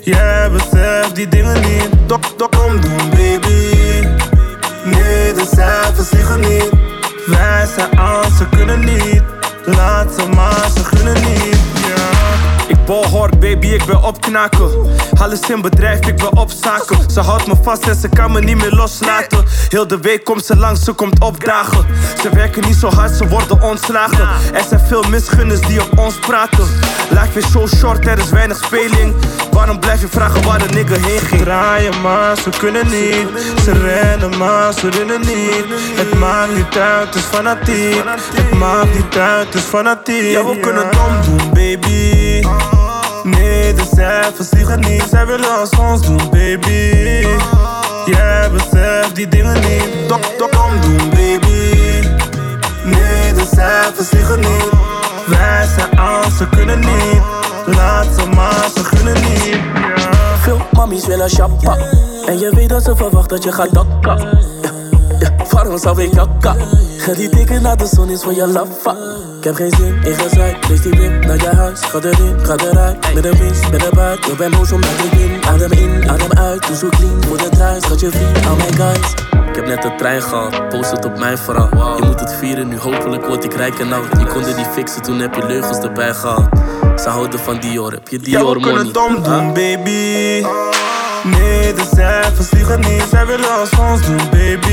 Jij 0.00 0.50
beseft 0.50 1.14
die 1.14 1.28
dingen 1.28 1.60
niet. 1.60 1.69
Baby, 13.54 13.74
ik 13.74 13.84
ben 13.84 14.02
opknaken. 14.02 14.70
Alles 15.20 15.40
in 15.40 15.60
bedrijf, 15.60 16.06
ik 16.06 16.16
ben 16.16 16.36
op 16.36 16.50
zaken. 16.50 17.10
Ze 17.10 17.20
houdt 17.20 17.46
me 17.46 17.54
vast 17.62 17.86
en 17.86 17.94
ze 17.94 18.08
kan 18.08 18.32
me 18.32 18.40
niet 18.40 18.56
meer 18.56 18.70
loslaten. 18.70 19.44
Heel 19.68 19.86
de 19.86 19.98
week 19.98 20.24
komt 20.24 20.44
ze 20.44 20.56
langs, 20.56 20.84
ze 20.84 20.92
komt 20.92 21.20
opdagen. 21.20 21.86
Ze 22.22 22.28
werken 22.30 22.62
niet 22.66 22.76
zo 22.76 22.88
hard, 22.88 23.14
ze 23.14 23.28
worden 23.28 23.62
ontslagen. 23.62 24.28
Er 24.54 24.64
zijn 24.68 24.80
veel 24.80 25.02
misgunners 25.02 25.60
die 25.60 25.82
op 25.82 25.98
ons 25.98 26.18
praten. 26.18 26.66
Life 27.10 27.38
is 27.38 27.50
zo 27.50 27.66
short, 27.66 28.06
er 28.06 28.18
is 28.18 28.30
weinig 28.30 28.56
speling. 28.64 29.14
Waarom 29.52 29.80
blijf 29.80 30.00
je 30.00 30.08
vragen 30.08 30.42
waar 30.42 30.58
de 30.58 30.74
nigga 30.74 31.06
heen 31.06 31.18
ging? 31.18 31.42
Draaien 31.42 32.00
maar, 32.00 32.36
ze 32.36 32.50
kunnen 32.58 32.86
niet. 32.86 33.26
Ze 33.64 33.72
rennen 33.72 34.38
maar, 34.38 34.72
ze 34.72 34.90
rennen 34.90 35.20
niet. 35.20 35.64
Het 35.94 36.18
maakt 36.18 36.54
niet 36.56 36.76
uit, 36.78 37.06
het 37.06 37.14
is 37.14 37.22
fanatiek. 37.22 38.02
Het 38.34 38.54
maakt 38.58 38.94
niet 38.94 39.16
uit, 39.16 39.46
het 39.46 39.54
is 39.54 39.62
fanatiek. 39.62 40.22
Ja, 40.22 40.44
we 40.44 40.60
kunnen 40.60 40.86
het 40.86 40.98
omdoen, 40.98 41.50
baby. 41.52 42.09
De 43.90 43.96
cijfers 43.96 44.50
liegen 44.50 44.80
niet. 44.80 45.04
Zij 45.10 45.26
willen 45.26 45.58
als 45.58 45.70
ons 45.70 46.02
doen, 46.02 46.16
baby. 46.16 47.26
Jij 48.06 48.50
beseft 48.52 49.14
die 49.14 49.28
dingen 49.28 49.54
niet. 49.54 50.08
Dok, 50.08 50.38
dok, 50.38 50.64
omdoen, 50.64 51.10
baby. 51.10 52.08
Nee, 52.84 53.32
de 53.32 53.48
cijfers 53.54 54.10
liegen 54.10 54.40
niet. 54.40 54.68
Wij 55.26 55.66
zijn 55.76 55.98
aan, 55.98 56.30
ze 56.30 56.48
kunnen 56.48 56.78
niet. 56.78 57.22
Laat 57.66 58.06
ze 58.18 58.26
maar, 58.26 58.68
ze 58.74 58.84
gunnen 58.84 59.14
niet. 59.14 59.56
Veel 60.40 60.60
mammies 60.72 61.06
willen 61.06 61.30
shoppa. 61.30 61.76
En 62.26 62.38
je 62.38 62.50
weet 62.54 62.68
dat 62.68 62.82
ze 62.82 62.96
verwacht 62.96 63.28
dat 63.28 63.44
je 63.44 63.52
gaat 63.52 63.74
dokka. 63.74 64.16
Ja, 65.50 65.58
ja, 65.58 65.62
waarom 65.62 65.78
zou 65.78 66.02
ik 66.02 66.14
jokka? 66.14 66.54
Ga 66.98 67.12
die 67.12 67.28
dikke 67.28 67.60
naar 67.60 67.76
de 67.76 67.86
zon 67.86 68.08
is 68.08 68.22
voor 68.22 68.34
je 68.34 68.46
laffa. 68.46 68.94
Ik 69.38 69.44
heb 69.44 69.54
geen 69.54 69.72
zin 69.76 70.02
in 70.04 70.14
gezeik, 70.14 70.68
lees 70.68 70.82
die 70.82 70.92
wip 70.92 71.24
naar 71.24 71.36
je 71.36 71.48
huis. 71.56 71.80
Ga 71.80 71.98
erin, 71.98 72.36
ga 72.42 72.54
eruit, 72.56 73.14
met 73.14 73.24
een 73.24 73.38
winst, 73.38 73.70
met 73.70 73.82
een 73.84 73.90
buik. 73.94 74.24
Je 74.24 74.34
bent 74.36 74.56
boos 74.56 74.72
omdat 74.72 74.90
ik 74.90 75.18
win. 75.18 75.44
Adem 75.48 75.72
in, 75.72 76.10
adem 76.10 76.32
uit, 76.32 76.66
doe 76.66 76.76
zo 76.76 76.88
clean 76.88 77.22
voor 77.28 77.36
de 77.36 77.48
thuis. 77.48 77.82
Schat 77.82 78.00
je 78.00 78.10
vriend, 78.10 78.46
al 78.46 78.56
mijn 78.56 78.74
guys. 78.74 79.12
Ik 79.48 79.56
heb 79.56 79.66
net 79.66 79.82
de 79.82 79.94
trein 79.98 80.22
gehad, 80.22 80.68
post 80.68 80.90
het 80.90 81.04
op 81.04 81.18
mijn 81.18 81.38
verhaal. 81.38 81.96
Je 81.96 82.04
moet 82.04 82.20
het 82.20 82.32
vieren, 82.34 82.68
nu 82.68 82.78
hopelijk 82.78 83.26
word 83.26 83.44
ik 83.44 83.54
rijk 83.54 83.78
en 83.78 83.92
oud. 83.92 84.06
Je 84.18 84.26
kon 84.26 84.42
het 84.42 84.56
niet 84.56 84.66
fixen, 84.72 85.02
toen 85.02 85.18
heb 85.20 85.34
je 85.34 85.46
leugens 85.46 85.78
erbij 85.78 86.14
gehad. 86.14 86.48
Ze 87.02 87.08
houden 87.08 87.40
van 87.40 87.60
Dior, 87.60 87.92
heb 87.92 88.08
je 88.08 88.18
Ja, 88.18 88.24
Dior 88.38 88.54
we 88.54 88.60
kunnen 88.60 88.86
money? 88.86 88.86
het 88.86 89.16
omdoen, 89.16 89.52
baby. 89.54 90.44
Nee, 91.24 91.72
de 91.74 91.88
cijfers 91.94 92.50
liegen 92.50 92.80
niet. 92.80 93.04
Zij 93.10 93.26
willen 93.26 93.58
als 93.60 93.70
ons 93.78 94.06
doen, 94.06 94.30
baby. 94.30 94.69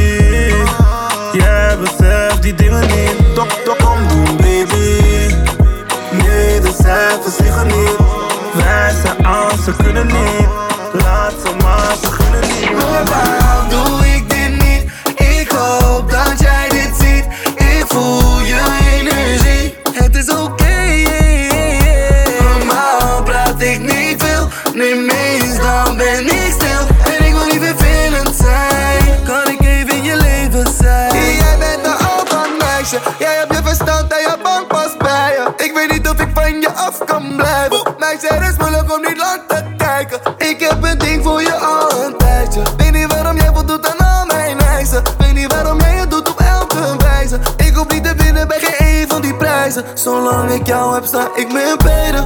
Zolang 50.07 50.51
ik 50.51 50.67
jou 50.67 50.93
heb, 50.93 51.05
sta 51.05 51.29
ik 51.35 51.51
met 51.51 51.77
beide 51.83 52.23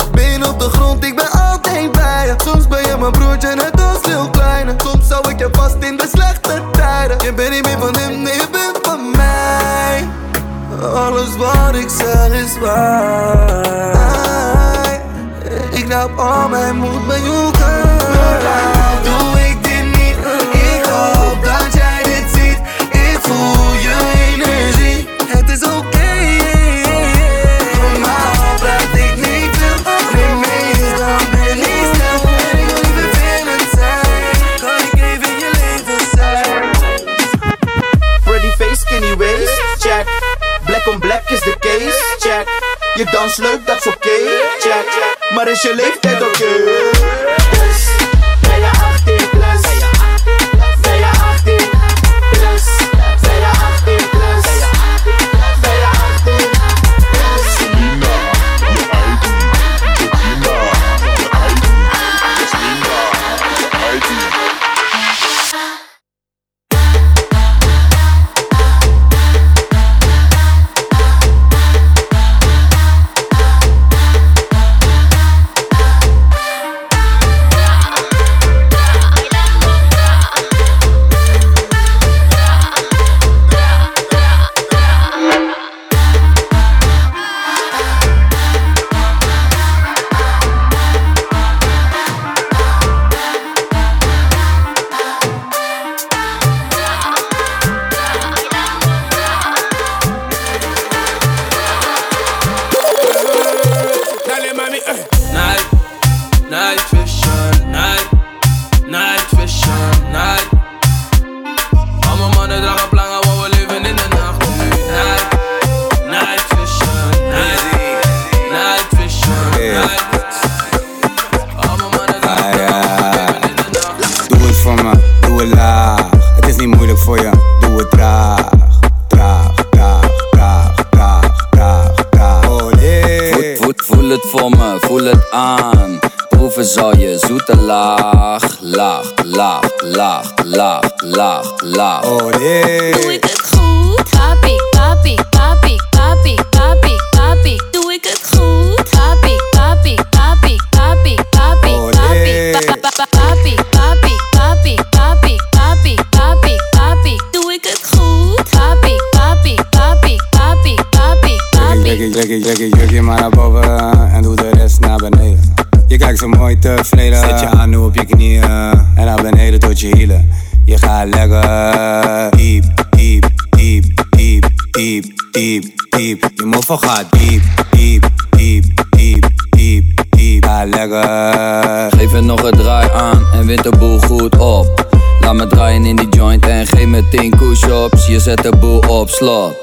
diep, 175.31 175.63
diep. 175.89 176.29
Je 176.35 176.45
mofo 176.45 176.77
gaat 176.77 177.11
diep, 177.11 177.43
diep, 177.71 178.09
diep, 178.29 178.63
diep, 178.89 179.25
diep, 179.49 180.05
diep. 180.09 180.45
Lekker. 180.65 181.91
Geef 181.97 182.11
het 182.11 182.23
nog 182.23 182.43
een 182.43 182.57
draai 182.57 182.89
aan 182.89 183.27
en 183.33 183.45
wint 183.45 183.63
de 183.63 183.69
boel 183.69 183.99
goed 183.99 184.37
op. 184.37 184.89
Laat 185.19 185.33
me 185.33 185.47
draaien 185.47 185.85
in 185.85 185.95
die 185.95 186.09
joint 186.09 186.47
en 186.47 186.67
geef 186.67 186.85
me 186.85 187.07
10 187.09 187.29
push-ups. 187.29 188.07
Je 188.07 188.19
zet 188.19 188.43
de 188.43 188.55
boel 188.59 188.79
op 188.79 189.09
slot. 189.09 189.53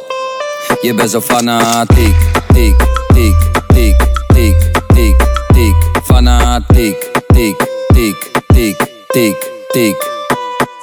Je 0.81 0.95
bent 0.95 1.11
zo 1.11 1.21
fanatiek, 1.21 2.17
tiek, 2.53 2.77
tiek, 3.15 3.37
tiek, 3.67 3.97
tiek, 4.27 4.71
tiek, 4.95 5.17
tiek. 5.53 5.75
Fanatiek, 6.05 7.11
tiek, 7.27 7.57
tiek, 7.87 8.31
tiek, 8.47 8.77
tiek, 9.07 9.51
tiek. 9.69 10.07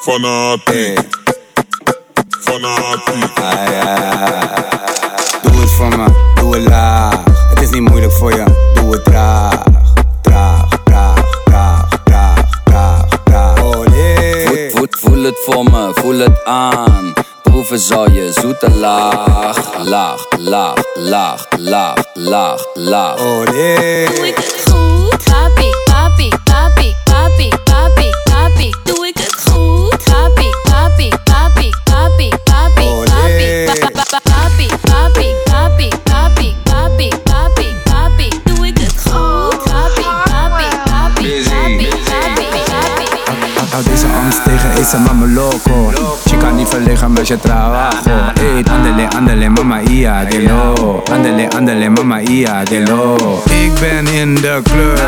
Fanatiek. 0.02 1.15
Fanatiek. 2.46 3.40
Ah, 3.40 3.72
ja. 3.72 3.96
Doe 5.42 5.62
het 5.62 5.70
voor 5.70 5.98
me, 5.98 6.06
doe 6.36 6.56
het 6.56 6.70
laag. 6.70 7.24
Het 7.50 7.62
is 7.62 7.70
niet 7.70 7.90
moeilijk 7.90 8.14
voor 8.14 8.32
je, 8.32 8.44
doe 8.74 8.92
het 8.94 9.04
traag. 9.04 9.64
Traag, 10.22 10.68
traag, 10.84 11.42
traag, 11.44 11.88
traag, 12.04 12.38
traag, 12.64 13.06
traag. 13.24 13.64
Oh 13.64 13.86
nee. 13.86 14.48
Voet, 14.48 14.72
voet, 14.72 14.98
voel 15.00 15.24
het 15.24 15.38
voor 15.46 15.64
me, 15.64 15.92
voel 15.94 16.18
het 16.20 16.46
aan. 16.46 17.14
Proeven 17.44 17.80
zal 17.80 18.12
je 18.12 18.32
zoete 18.42 18.72
laag, 18.72 19.84
laag, 19.84 20.26
laag, 20.38 20.84
laag, 20.94 21.46
laag, 21.58 22.04
laag, 22.14 22.66
laag. 22.74 23.20
Oh 23.20 23.44
nee. 23.44 24.06
Doe 24.06 24.28
ik 24.28 24.36
het 24.36 24.74
goed? 24.74 25.85
Tegen, 44.46 44.72
esa 44.82 44.98
mama 44.98 45.26
loco. 45.26 45.92
Chica 46.26 46.50
niet 46.52 46.68
verlegen 46.68 47.12
met 47.14 47.28
je 47.28 47.40
trabajo 47.40 48.32
Eet, 48.34 48.70
andele, 48.70 49.08
andele, 49.16 49.50
mama 49.50 49.80
ia, 49.82 50.24
de 50.24 50.42
lo 50.42 51.04
Andele, 51.12 51.50
andele, 51.56 51.90
mama 51.90 52.20
ia, 52.20 52.64
de 52.64 52.84
lo 52.88 53.16
Ik 53.46 53.72
ben 53.80 54.08
in 54.08 54.36
de 54.36 54.60
club. 54.64 55.00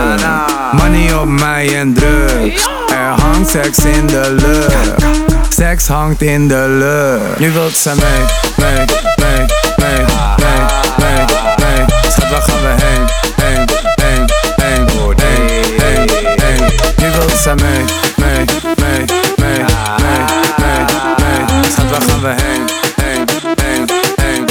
Money 0.71 1.13
op 1.13 1.27
mij 1.27 1.75
en 1.79 1.93
drugs. 1.93 2.69
Er 2.89 3.21
hangt 3.21 3.49
seks 3.49 3.77
in 3.77 4.07
de 4.07 4.35
lucht. 4.41 5.05
Seks 5.49 5.87
hangt 5.87 6.21
in 6.21 6.47
de 6.47 6.65
lucht. 6.67 7.39
Nu 7.39 7.51
wilt 7.51 7.75
ze 7.75 7.89
mee, 7.95 8.25
mee, 8.67 8.85
mee, 9.15 9.45
mee, 9.77 10.05
mee, 10.37 10.65
mee, 10.97 11.25
mee. 11.57 11.85
Gaan 12.29 12.61
we 12.61 12.75
heen, 12.83 13.05
heen, 13.35 13.65
heen, 13.95 14.27
heen. 16.41 16.63
Nu 16.97 17.11
wilt 17.11 17.37
ze 17.37 17.53
mee, 17.55 17.85
mee, 18.37 18.45
mee, 18.75 18.75
mee, 18.75 19.05
mee, 19.37 19.65
mee, 20.57 20.85
mee 21.19 21.71
Schat, 21.71 21.89
waar 21.89 22.01
gaan 22.01 22.21
we 22.21 22.27
heen, 22.27 22.65
heen, 22.95 23.25
heen, 23.61 23.89
heen, 24.15 24.45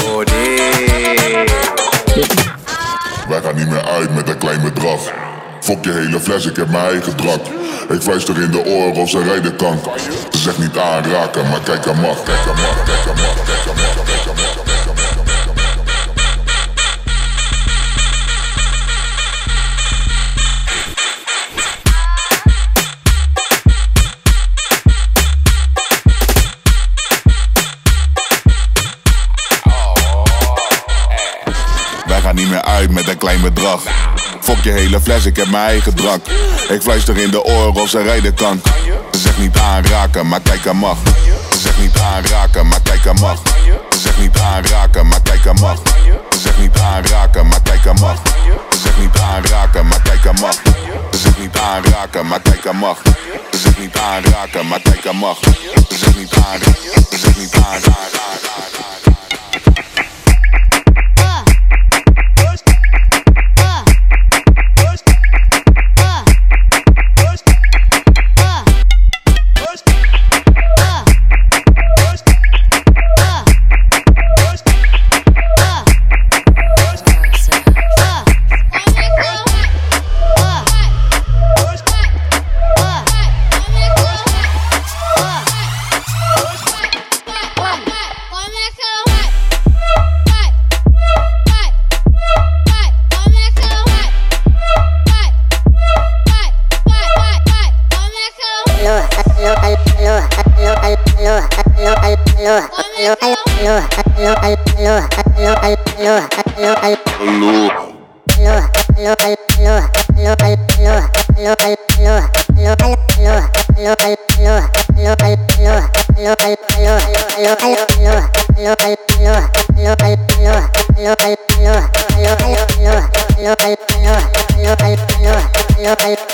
Wij 3.29 3.41
gaan 3.43 3.55
niet 3.57 3.69
meer 3.69 3.85
uit 3.85 4.15
met 4.15 4.29
een 4.29 4.39
klein 4.39 4.63
bedrag. 4.63 5.01
Fok 5.61 5.85
je 5.85 5.93
hele 5.93 6.21
fles, 6.21 6.47
ik 6.47 6.57
heb 6.57 6.71
mijn 6.71 6.85
eigen 6.85 7.17
drak. 7.17 7.41
Ik 7.89 8.03
fluister 8.03 8.43
in 8.43 8.51
de 8.51 8.65
oren 8.65 9.03
of 9.03 9.11
ze 9.11 9.23
rijden 9.23 9.57
kan. 9.57 9.81
Ze 10.31 10.39
zegt 10.39 10.59
niet 10.59 10.79
aanraken, 10.79 11.49
maar. 11.49 11.61
Kijk 11.61 11.87
aan 11.87 12.01
mag, 12.01 12.23
kijk 12.23 12.47
aan 12.49 12.55
mag, 12.55 12.83
kijk 12.85 13.09
aan 13.09 13.15
mag, 13.15 13.45
kijk 13.45 13.69
aan 13.69 13.75
mag, 13.75 14.05
kijk 14.07 14.29
aan 14.29 14.35
mag. 14.35 14.46
Niet 32.37 32.49
meer 32.49 32.63
uit 32.63 32.91
met 32.91 33.09
een 33.09 33.19
klein 33.19 33.41
bedrag. 33.41 33.83
Fok 34.41 34.63
je 34.63 34.71
hele 34.71 35.01
fles, 35.01 35.25
ik 35.25 35.37
heb 35.37 35.47
mijn 35.47 35.65
eigen 35.65 35.95
drank. 35.95 36.27
Ik 36.69 36.83
fluister 36.83 37.17
in 37.17 37.31
de 37.31 37.45
oren 37.45 37.83
of 37.83 37.89
ze 37.89 38.03
rijden 38.03 38.35
kan. 38.35 38.61
Ze 39.13 39.19
zegt 39.19 39.39
niet 39.39 39.59
aanraken, 39.59 40.29
maar 40.29 40.41
kijk 40.41 40.67
aan 40.67 40.77
mag. 40.77 40.97
Ze 41.51 41.59
zegt 41.59 41.79
niet 41.79 41.99
aanraken, 41.99 42.67
maar 42.67 42.81
kijk 42.83 43.07
aan 43.07 43.21
mag. 43.21 43.43
Ze 43.91 43.99
zegt 43.99 44.19
niet 44.19 44.39
aanraken, 44.39 45.07
maar 45.07 45.23
kijk 45.23 45.47
aan 45.47 45.57
mag. 45.61 45.79
Ze 46.31 46.39
zegt 46.39 46.59
niet 46.59 46.79
aanraken, 46.79 47.47
maar 47.47 47.63
kijk 47.63 47.87
aan 47.87 47.97
mag. 48.01 48.19
Ze 48.71 48.79
zegt 48.79 48.99
niet 48.99 49.19
aanraken, 49.19 49.87
maar 49.87 50.03
kijk 50.03 50.27
aan 50.27 50.37
mag. 50.41 50.55
Ze 51.11 51.19
zegt 51.19 51.39
niet 51.39 51.59
aanraken, 51.59 52.27
maar 52.27 52.41
kijk 52.41 52.67
aan 52.67 52.77
mag. 52.77 52.99
Ze 53.51 53.59
zegt 53.59 53.79
niet 53.79 53.99
aanraken, 53.99 54.67
maar 54.67 54.81
kijk 54.81 55.07
aan 55.07 55.17
mag. 55.17 55.39
Ze 55.89 55.97
zegt 55.97 56.17
niet 56.17 56.35
aanraken, 56.35 57.07
ze 57.11 57.19
zegt 57.19 57.39
niet 57.39 57.55
aanraken. 57.55 58.96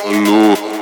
Hello. 0.05 0.82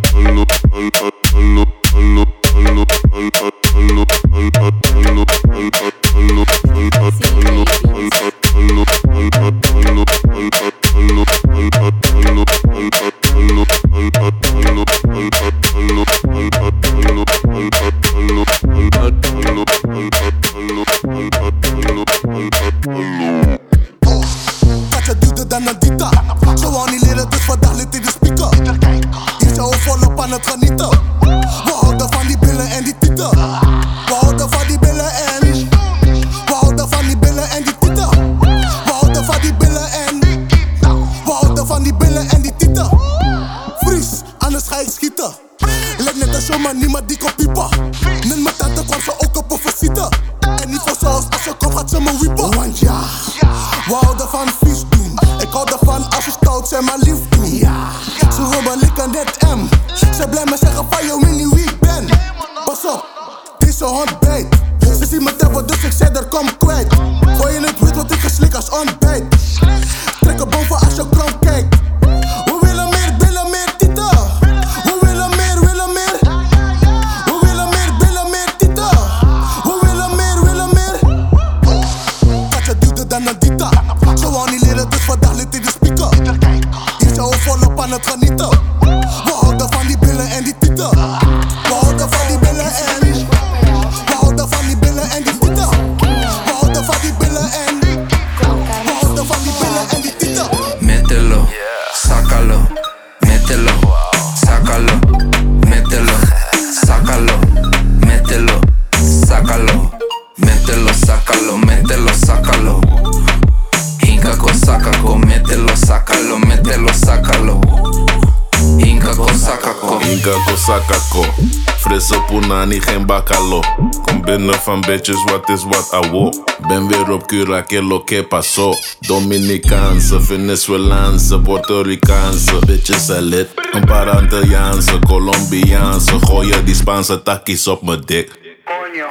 punani, 122.31 122.81
geen 122.81 123.05
bakalo. 123.05 123.59
Kom 124.01 124.21
binnen 124.21 124.55
van 124.55 124.81
bitches, 124.81 125.23
wat 125.23 125.49
is 125.49 125.63
wat 125.63 125.91
awo. 125.91 126.29
Ben 126.67 126.87
weer 126.87 127.11
op 127.11 127.27
Cura, 127.27 127.61
que 127.61 127.81
lo 127.81 128.03
que 128.03 128.23
pasó. 128.23 128.73
Dominicaanse, 128.99 130.21
Venezuelaanse, 130.21 131.39
Puerto 131.39 131.81
Ricaanse. 131.81 132.59
Bitches 132.65 133.05
zijn 133.05 133.23
lid. 133.23 133.47
Een 133.71 133.85
paar 133.85 134.09
Antilliaanse, 134.09 134.99
Colombiaanse. 135.07 136.19
Gooien 136.21 136.65
die 136.65 136.75
Spaanse 136.75 137.23
takkies 137.23 137.67
op 137.67 137.81
mijn 137.81 138.01
dik. 138.05 138.39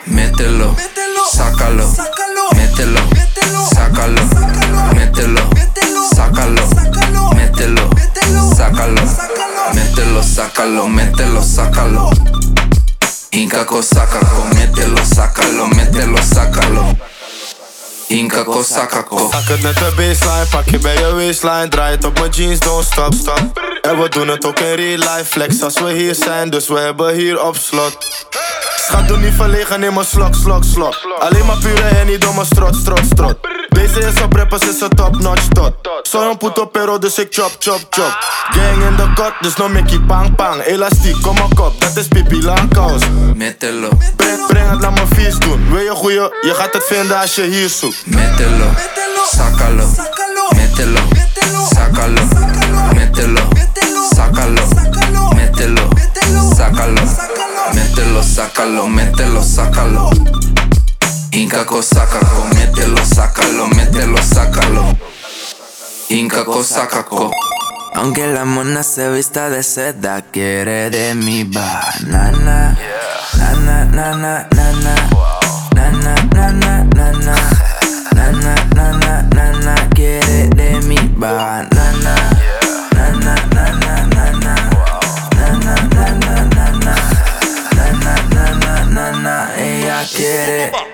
Mételo, 0.05 0.75
sácalo, 1.33 1.87
mételo, 2.57 3.01
sácalo, 3.75 4.23
mételo, 4.95 5.41
sácalo, 6.15 6.63
mételo, 7.35 7.83
sácalo, 8.57 9.03
mételo, 9.75 10.23
sácalo, 10.23 10.89
mételo, 10.89 11.43
sácalo. 11.43 12.13
Inca 13.33 13.65
sacaco, 13.81 14.45
mételo, 14.55 14.97
sácalo, 15.05 15.69
mételo, 15.69 16.19
sácalo. 16.19 16.97
Inca 18.09 18.45
sacaco. 18.63 19.29
Pak 19.29 19.49
het 19.49 19.63
met 19.63 19.75
de 19.75 19.93
baseline, 19.97 20.47
pak 20.51 20.69
je 20.69 20.79
bij 20.79 20.99
je 20.99 21.15
waistline. 21.15 21.69
Draai 21.69 21.95
het 21.95 22.05
op 22.05 22.19
mijn 22.19 22.31
jeans, 22.31 22.59
don't 22.59 22.85
stop, 22.85 23.15
stop. 23.15 23.61
En 23.83 24.01
we 24.01 24.09
doen 24.09 24.29
het 24.29 24.45
ook 24.45 24.59
in 24.59 24.75
real 24.75 24.99
life 24.99 25.25
Flex 25.25 25.63
als 25.63 25.81
we 25.81 25.93
hier 25.93 26.15
zijn, 26.15 26.51
dus 26.51 26.69
we 26.69 26.79
hebben 26.79 27.15
hier 27.15 27.43
op 27.43 27.57
slot. 27.57 28.27
Schat, 28.77 29.09
doe 29.09 29.19
niet 29.19 29.35
verlegen, 29.35 29.81
neem 29.81 29.97
een 29.97 30.05
slok, 30.05 30.35
slok, 30.35 30.65
slok 30.65 30.95
Alleen 31.19 31.47
maar 31.47 31.59
pure 31.59 31.83
en 31.83 32.07
niet 32.07 32.21
domme 32.21 32.45
strot, 32.45 32.77
strot, 32.77 33.05
strot 33.13 33.60
Deze 33.71 34.01
is 34.01 34.23
op 34.23 34.33
rappers, 34.33 34.69
is 34.69 34.81
een 34.81 34.89
top 34.89 35.21
notch 35.21 35.49
tot. 35.49 35.73
Soy 36.03 36.25
een 36.25 36.37
puto 36.37 36.67
pero, 36.67 36.99
dus 36.99 37.19
ik 37.19 37.27
chop, 37.31 37.57
chop, 37.59 37.81
chop. 37.91 38.17
Gang 38.51 38.83
in 38.83 38.97
de 38.97 39.13
kot, 39.15 39.33
dus 39.41 39.57
no 39.57 39.69
Mickey 39.69 39.99
pang, 39.99 40.35
pang. 40.35 40.63
Elastiek, 40.63 41.23
kom 41.23 41.39
op 41.39 41.55
kop, 41.55 41.81
dat 41.81 41.97
is 41.97 42.09
pipi 42.09 42.43
lang 42.43 42.75
kous 42.75 43.03
Mételo, 43.35 43.89
Breng, 44.17 44.47
breng 44.47 44.71
het, 44.71 44.81
laat 44.81 44.95
me 44.95 45.15
vies 45.15 45.39
doen. 45.39 45.71
Wil 45.71 45.81
je 45.81 45.91
goeie, 45.91 46.21
je 46.21 46.55
gaat 46.55 46.73
het 46.73 46.85
vinden 46.85 47.21
als 47.21 47.35
je 47.35 47.43
hier 47.43 47.69
zoekt. 47.69 48.07
Mételo, 48.07 48.67
sácalo, 49.33 49.87
mételo, 50.57 51.01
sácalo, 51.75 52.23
mételo, 52.95 53.41
sácalo, 54.15 54.63
mételo, 55.35 55.89
sácalo, 56.57 57.03
mételo, 57.73 58.23
sácalo, 58.23 58.87
mételo, 58.89 59.43
sácalo. 59.43 60.09
Inca 61.33 61.65
cosaca, 61.65 62.19
mételo, 62.55 62.97
sácalo, 63.05 63.69
mételo, 63.69 64.19
sácalo. 64.23 64.97
Inca 66.09 66.45
cosaca, 66.45 67.05
aunque 67.95 68.27
la 68.27 68.45
mona 68.45 68.83
se 68.83 69.09
vista 69.11 69.49
de 69.51 69.63
seda, 69.63 70.23
quiere 70.33 70.91
de 70.91 71.15
mi 71.15 71.45
banana. 71.45 72.77
Na 73.39 73.53
na 73.55 73.85
na 73.85 74.15
na 74.15 74.49
na 74.57 74.73
na. 74.73 74.95
Na 75.75 75.91
na 75.91 76.15
na 76.35 76.53
na 76.53 76.85
na 76.85 77.13
na. 77.13 77.37
Na 78.15 78.33
na 78.33 78.55
na 78.75 78.93
na 78.99 79.23
na 79.35 79.53
na. 79.61 79.75
Quiere 79.95 80.49
de 80.49 80.81
mi 80.87 80.97
banana. 81.17 81.69
Na 82.95 83.11
na 83.23 83.35
na 83.55 83.65
na 83.83 83.95
na 84.15 84.31
na. 84.43 84.55
Na 85.37 85.47
na 85.65 85.75
na 85.95 86.07
na 86.19 86.45
na 86.55 86.67
na. 86.85 86.95
Na 87.77 87.87
na 88.03 88.15
na 88.35 88.45
na 88.55 88.85
na 88.85 89.11
na. 89.23 89.49
Ella 89.57 90.05
quiere. 90.07 90.90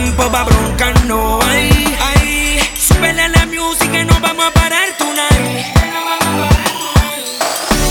Tiempo 0.00 0.30
pa' 0.30 0.44
bronca 0.44 0.92
no 1.06 1.38
hay 1.42 1.70
Ay, 2.00 2.58
súbele 2.74 3.20
a 3.20 3.28
la 3.28 3.44
música 3.44 4.00
y 4.00 4.04
nos 4.06 4.18
vamos 4.18 4.46
a 4.46 4.50
parar 4.50 4.88
tonight 4.96 5.66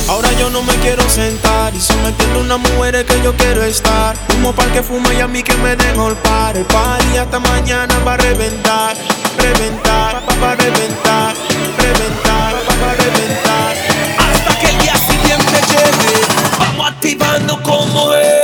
Ahora 0.09 0.31
yo 0.39 0.49
no 0.49 0.63
me 0.63 0.73
quiero 0.77 1.07
sentar 1.07 1.71
y 1.75 1.79
si 1.79 1.93
me 1.97 2.07
entiende 2.07 2.39
una 2.39 2.57
mujer 2.57 3.05
que 3.05 3.21
yo 3.21 3.31
quiero 3.37 3.63
estar. 3.63 4.15
Humo 4.33 4.53
para 4.53 4.71
que 4.73 4.81
fume 4.81 5.13
y 5.13 5.21
a 5.21 5.27
mí 5.27 5.43
que 5.43 5.53
me 5.57 5.75
den 5.75 5.95
golpar. 5.95 6.57
El 6.57 6.65
party 6.65 7.17
hasta 7.17 7.39
mañana 7.39 7.93
va 7.99 8.15
a 8.15 8.17
reventar, 8.17 8.97
reventar, 9.37 10.23
va 10.41 10.51
a 10.53 10.55
reventar, 10.55 11.35
reventar, 11.77 12.53
va 12.81 12.91
a 12.91 12.95
reventar. 12.95 13.75
Hasta 14.17 14.59
que 14.59 14.65
el 14.65 14.79
día 14.79 14.95
siguiente 14.95 15.61
llegue 15.67 16.21
Vamos 16.57 16.89
activando 16.89 17.61
como 17.61 18.15
es 18.15 18.38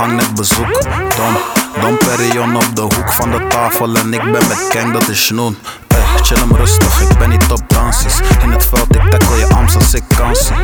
gang 0.00 0.16
net 0.16 0.34
bezoek. 0.34 0.82
Dom, 1.16 1.36
Dom 1.80 1.96
Perignon 1.96 2.56
op 2.56 2.76
de 2.76 2.80
hoek 2.80 3.12
van 3.12 3.30
de 3.30 3.46
tafel 3.48 3.94
en 3.96 4.14
ik 4.14 4.22
ben 4.22 4.48
met 4.48 4.68
Kang, 4.68 4.92
dat 4.92 5.08
is 5.08 5.26
Snoen. 5.26 5.58
Ey, 5.88 5.98
chill 6.22 6.36
hem 6.36 6.54
rustig, 6.56 7.00
ik 7.00 7.18
ben 7.18 7.28
niet 7.28 7.50
op 7.50 7.60
dansies. 7.66 8.20
In 8.42 8.50
het 8.50 8.64
veld, 8.64 8.94
ik 8.94 9.10
tackle 9.10 9.36
je 9.36 9.48
arms 9.48 9.74
als 9.74 9.94
ik 9.94 10.02
kan 10.16 10.34
zien. 10.36 10.56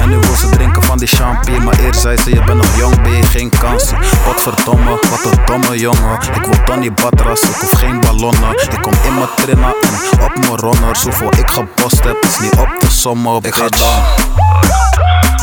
En 0.00 0.08
nu 0.08 0.18
wil 0.18 0.34
ze 0.34 0.48
drinken 0.48 0.82
van 0.82 0.98
die 0.98 1.08
champagne, 1.08 1.58
maar 1.58 1.78
eerst 1.78 2.00
zei 2.00 2.16
ze: 2.16 2.30
Je 2.30 2.44
bent 2.44 2.58
nog 2.58 2.76
jong, 2.76 3.02
ben 3.02 3.12
je 3.12 3.22
geen 3.22 3.50
kansie. 3.60 3.96
Godverdomme, 4.24 4.90
wat 4.90 5.32
een 5.32 5.38
domme 5.44 5.78
jongen. 5.78 6.18
Ik 6.34 6.44
wil 6.44 6.64
Donny 6.64 6.92
Badras, 6.92 7.40
ik 7.40 7.54
hoef 7.60 7.72
geen 7.72 8.00
ballonnen. 8.00 8.50
Ik 8.50 8.82
kom 8.82 8.92
in 9.04 9.14
mijn 9.14 9.28
trainer 9.36 9.74
en 10.12 10.22
op 10.24 10.36
mijn 10.38 10.56
runners. 10.56 11.02
Hoeveel 11.02 11.32
ik 11.38 11.50
gebost 11.50 12.04
heb, 12.04 12.16
is 12.22 12.38
niet 12.38 12.54
op 12.54 12.68
te 12.78 12.90
sommen. 12.90 13.42
Ik 13.42 13.54
ga 13.54 13.68
dan, 13.68 14.02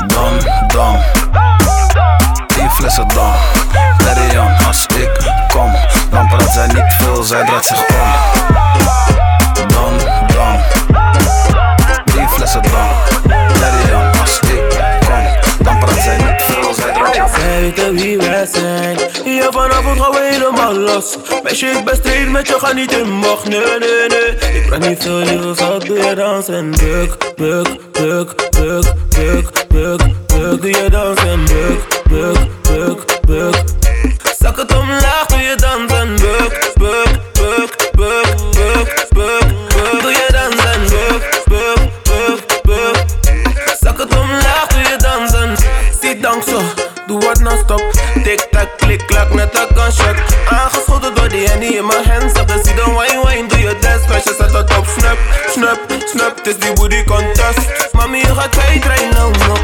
dan, 0.08 0.40
dan. 0.68 1.49
Tien 2.70 2.78
flessen 2.78 3.08
dan. 3.08 3.34
Perignon, 3.98 4.66
als 4.68 4.86
ik 4.86 5.10
kom, 5.54 5.76
dan 6.12 6.28
praat 6.28 6.52
zij 6.54 6.68
niet 6.68 6.94
veel, 7.00 7.24
zij 7.24 7.46
draait 7.46 7.66
zich 7.66 7.80
om. 7.80 8.12
Dan, 9.68 9.98
dan. 10.28 10.60
Tien 12.06 12.30
flessen 12.30 12.62
dan. 12.62 12.90
Perignon, 13.60 14.20
als 14.22 14.40
ik 14.40 14.70
kom, 15.08 15.26
dan 15.66 15.80
praat 15.80 16.00
zij 16.02 16.18
niet 16.18 16.42
veel, 16.48 16.74
zij 16.74 16.94
draait 16.94 17.16
zich 17.16 17.24
om. 17.24 17.30
Zij 17.30 17.62
weten 17.62 17.94
wie 17.94 18.18
wij 18.18 18.46
zijn 18.46 18.98
Ja, 19.26 19.52
vanavond 19.52 20.02
gaan 20.02 20.12
we 20.12 20.28
helemaal 20.32 20.74
los 20.74 21.18
Meisje, 21.44 21.66
ik 21.66 21.86
ben 21.86 21.96
straight 21.96 22.32
met 22.32 22.48
je, 22.48 22.56
ga 22.60 22.74
niet 22.74 22.92
in 22.92 23.12
mocht 23.12 23.48
Nee, 23.48 23.60
nee, 23.60 24.08
nee 24.08 24.62
Ik 24.62 24.68
praat 24.68 24.88
niet 24.88 25.04
veel, 25.04 25.18
liever 25.18 25.56
zal 25.56 25.84
je 25.84 26.16
dansen 26.16 26.56
en 26.56 26.72
buk, 26.72 27.36
buk, 27.36 27.68
buk, 27.92 28.50
buk, 28.52 28.94
buk, 29.10 29.68
buk, 29.68 30.29
buk 30.50 30.62
Doe 30.62 30.84
je 30.84 30.90
dansen 30.90 31.28
en 31.28 31.46
buk, 31.46 32.02
buk, 32.10 32.50
buk, 32.62 33.22
buk 33.28 33.56
Zak 34.40 34.58
het 34.58 34.78
omlaag, 34.78 35.26
doe 35.26 35.40
je 35.40 35.56
dansen 35.56 36.16
Buk, 36.16 36.74
buk, 36.78 37.20
buk, 37.34 37.92
buk, 37.96 38.36
buk, 38.52 39.08
buk, 39.10 39.48
buk 39.68 40.02
Doe 40.02 40.12
je 40.12 40.28
dansen 40.32 40.72
en 40.72 40.82
buk, 40.90 41.44
buk, 41.48 41.92
buk, 42.04 42.62
buk 42.64 43.06
Zak 43.82 43.98
het 43.98 44.18
omlaag, 44.18 44.68
doe 44.68 44.82
je 44.82 44.96
dansen 44.98 45.56
Zie 46.02 46.20
dank 46.20 46.44
zo, 46.44 46.62
doe 47.08 47.20
wat 47.26 47.40
non-stop. 47.40 47.92
Tik-tak, 48.24 48.78
klik-klak, 48.78 49.34
net 49.34 49.58
een 49.58 49.78
gunshot 49.78 50.16
Aangeschoten 50.50 51.16
door 51.16 51.30
die 51.30 51.50
handy 51.50 51.66
in 51.66 51.86
mijn 51.86 52.10
hands 52.10 52.34
dan 52.34 52.60
zie 52.64 52.76
dan 52.76 52.98
wine, 52.98 53.22
wine, 53.26 53.48
doe 53.48 53.60
je 53.60 53.78
dance 53.80 54.34
zet 54.38 54.52
dat 54.52 54.78
op, 54.78 54.86
snap, 54.98 55.18
snap, 55.50 55.80
snap 56.06 56.38
Het 56.38 56.48
is 56.48 56.58
die 56.58 56.74
booty 56.74 57.04
contest. 57.04 57.92
Mami, 57.92 58.18
je 58.18 58.36
gaat 58.36 58.50
kwijt, 58.50 59.14
nou 59.14 59.32
nog 59.32 59.48
weg 59.48 59.59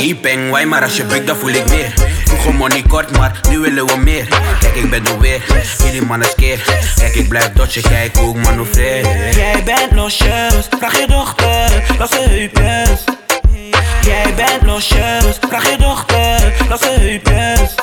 Hey 0.00 0.16
bang, 0.22 0.50
why 0.50 0.64
maar 0.64 0.82
als 0.82 0.96
je 0.96 1.04
bukt 1.04 1.26
dan 1.26 1.36
voel 1.36 1.50
ik 1.50 1.68
meer. 1.68 1.92
Vroeger 2.24 2.54
money 2.54 2.82
kort, 2.88 3.10
maar 3.18 3.40
nu 3.50 3.58
willen 3.58 3.86
we 3.86 3.96
meer. 3.96 4.28
Kijk 4.60 4.74
ik 4.74 4.90
ben 4.90 5.06
er 5.06 5.18
weer, 5.18 5.42
jullie 5.78 6.02
mannen 6.02 6.28
skeer. 6.28 6.64
Kijk 6.96 7.14
ik 7.14 7.28
blijf 7.28 7.52
dodgen, 7.52 7.82
kijk 7.82 8.16
hoe 8.16 8.36
ik 8.36 8.44
manoeuvreer. 8.44 9.34
Jij 9.36 9.62
bent 9.64 9.92
losjes, 9.92 10.68
vraag 10.78 10.98
je 10.98 11.06
dochter, 11.06 11.84
laat 11.98 12.10
ze 12.10 12.20
heupjes. 12.28 13.04
Jij 14.02 14.34
bent 14.34 14.62
losjes, 14.62 15.38
vraag 15.48 15.70
je 15.70 15.76
dochter, 15.76 16.52
laat 16.68 16.80
ze 16.80 16.90
heupjes. 16.98 17.74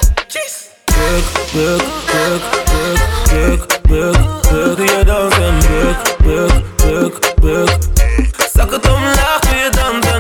Buk, 0.86 1.24
buk, 1.54 1.84
buk, 2.12 2.42
buk, 2.72 3.02
buk, 3.30 3.82
buk, 3.88 4.52
buk 4.52 4.90
je 4.90 5.04
dansen, 5.06 5.58
buk, 5.60 6.16
buk, 6.24 6.64
buk, 6.76 7.34
buk. 7.42 7.70
Zak 8.54 8.72
het 8.72 8.92
omlaag, 8.92 9.40
doe 9.40 9.56
je 9.56 9.70
dansen 9.72 10.17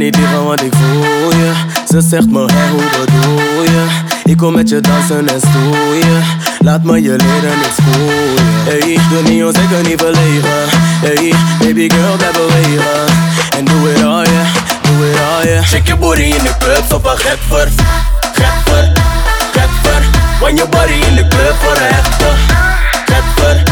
niet 0.00 0.16
liggen, 0.16 0.44
want 0.44 0.62
ik 0.62 0.72
voel 0.74 1.30
je 1.30 1.52
Ze 1.88 2.00
zegt 2.00 2.30
me, 2.30 2.44
hey, 2.44 2.68
hoe 2.68 2.88
bedoel 2.98 3.62
je? 3.62 3.84
Ik 4.24 4.36
kom 4.36 4.52
met 4.54 4.68
je 4.68 4.80
dansen 4.80 5.28
en 5.28 5.40
stoeien. 5.40 6.22
Laat 6.58 6.82
me 6.82 7.02
je 7.02 7.16
leren, 7.16 7.58
ik 7.68 7.72
spoel 7.78 8.34
Hey, 8.68 8.98
doe 9.10 9.22
niet 9.32 9.44
onzeker, 9.44 9.82
niet 9.88 10.00
verlegen. 10.00 10.60
Hey, 11.06 11.34
baby 11.58 11.90
girl, 11.90 12.16
blijf 12.16 12.32
bewegen. 12.32 13.04
En 13.56 13.64
doe 13.64 13.88
het 13.88 14.02
al, 14.04 14.22
yeah, 14.22 14.46
doe 14.82 15.06
het 15.06 15.18
al, 15.32 15.46
yeah 15.48 15.64
Shake 15.64 15.86
je 15.86 15.96
booty 15.96 16.22
in 16.22 16.44
de 16.44 16.54
club, 16.58 16.92
op 16.92 17.04
een 17.04 17.18
gekver 17.18 17.68
Gekver, 18.38 18.92
gekver 19.52 20.02
Want 20.40 20.58
je 20.58 20.66
body 20.70 20.96
in 21.08 21.14
de 21.14 21.26
club 21.28 21.54
voor 21.62 21.76
een 21.76 21.88
echte. 22.00 22.30
Gekver, 23.10 23.62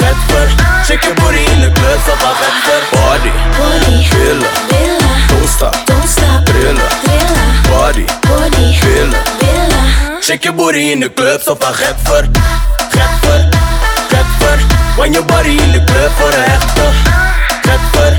gekver 0.00 0.48
Shake 0.86 1.06
je 1.06 1.14
booty 1.20 1.42
in 1.52 1.60
de 1.60 1.70
club, 1.72 2.00
op 2.12 2.20
een 2.28 2.36
gekver 2.40 2.82
Body, 2.90 3.32
body, 3.58 4.08
Billen, 4.16 5.03
Don't 5.44 6.08
stop, 6.08 6.40
trela, 6.48 6.88
body, 7.68 8.08
body, 8.24 8.64
villa, 8.80 9.20
villa. 9.36 10.22
Shake 10.22 10.46
your 10.46 10.54
booty 10.54 10.90
in 10.90 11.00
the 11.00 11.10
club, 11.10 11.42
so 11.42 11.54
for 11.54 11.68
rapper, 11.84 12.32
rapper, 12.96 13.38
rapper. 14.08 14.56
When 14.96 15.12
your 15.12 15.22
body 15.26 15.60
in 15.60 15.70
the 15.76 15.84
club 15.84 16.10
for 16.16 16.32
a 16.32 16.40
rapper, 16.48 16.90
rapper, 17.60 18.10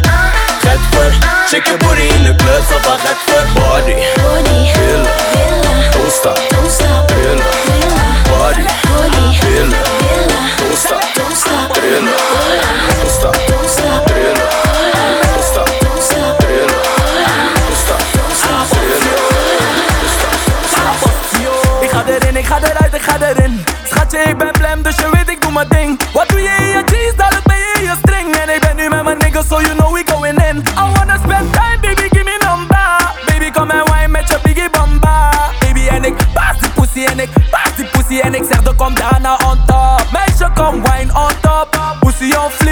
rapper. 0.69 1.09
Shake 1.49 1.65
your 1.65 1.79
booty 1.79 2.05
in 2.13 2.29
the 2.29 2.37
club, 2.37 2.61
so 2.69 2.77
for. 2.85 2.93
Rapper, 2.93 3.41
body, 3.57 3.97
body, 4.21 4.57
villa, 4.77 5.09
villa, 5.33 5.73
Don't 5.97 6.11
stop, 6.13 6.37
don't 6.53 6.69
stop, 6.69 7.09
trela, 7.09 7.41
body, 8.29 8.69
body, 8.85 9.23
villa, 9.41 9.81
villa, 9.97 10.39
Don't 10.61 10.77
stop, 10.77 11.01
don't 11.15 11.33
stop. 11.33 12.94
Dus 24.85 24.95
je 24.95 25.09
weet 25.11 25.29
ik 25.29 25.41
doe 25.41 25.51
mijn 25.51 25.67
ding 25.69 25.99
Wat 26.13 26.29
doe 26.29 26.41
je 26.41 26.55
in 26.59 26.67
je 26.67 26.83
jeans, 26.85 27.15
dadelijk 27.15 27.47
ben 27.47 27.57
je 27.57 27.73
in 27.77 27.83
je 27.83 27.95
string. 28.03 28.35
En 28.35 28.49
ik 28.55 28.61
ben 28.61 28.75
nu 28.75 28.89
met 28.89 29.03
mijn 29.03 29.17
niggas, 29.17 29.47
so 29.47 29.59
you 29.61 29.75
know 29.75 29.93
we 29.93 30.03
going 30.05 30.37
in. 30.49 30.57
I 30.57 30.83
wanna 30.93 31.17
spend 31.23 31.53
time, 31.53 31.79
baby, 31.81 32.07
give 32.15 32.23
me 32.23 32.37
number. 32.47 32.87
Baby, 33.25 33.51
kom 33.51 33.69
en 33.69 33.85
wine 33.91 34.07
met 34.07 34.29
je 34.29 34.37
biggie 34.43 34.69
bamba 34.69 35.31
Baby, 35.59 35.87
en 35.87 36.03
ik 36.03 36.15
paas 36.33 36.59
die 36.59 36.69
pussy 36.69 37.05
en 37.05 37.19
ik 37.19 37.29
paas 37.51 37.75
die 37.75 37.85
pussy 37.85 38.19
En 38.19 38.33
ik 38.33 38.43
zeg, 38.49 38.63
er 38.63 38.75
kom 38.75 38.93
daarna 38.95 39.33
on 39.49 39.57
top. 39.65 40.05
Meisje, 40.11 40.49
kom 40.53 40.83
wine 40.83 41.13
on 41.13 41.31
top. 41.41 41.97
Pussy 41.99 42.33
on 42.35 42.64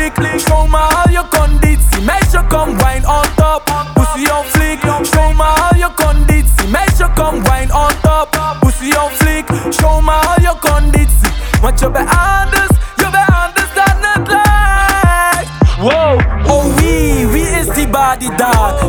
Watch 11.64 11.82
your 11.82 11.92
behind 11.92 12.63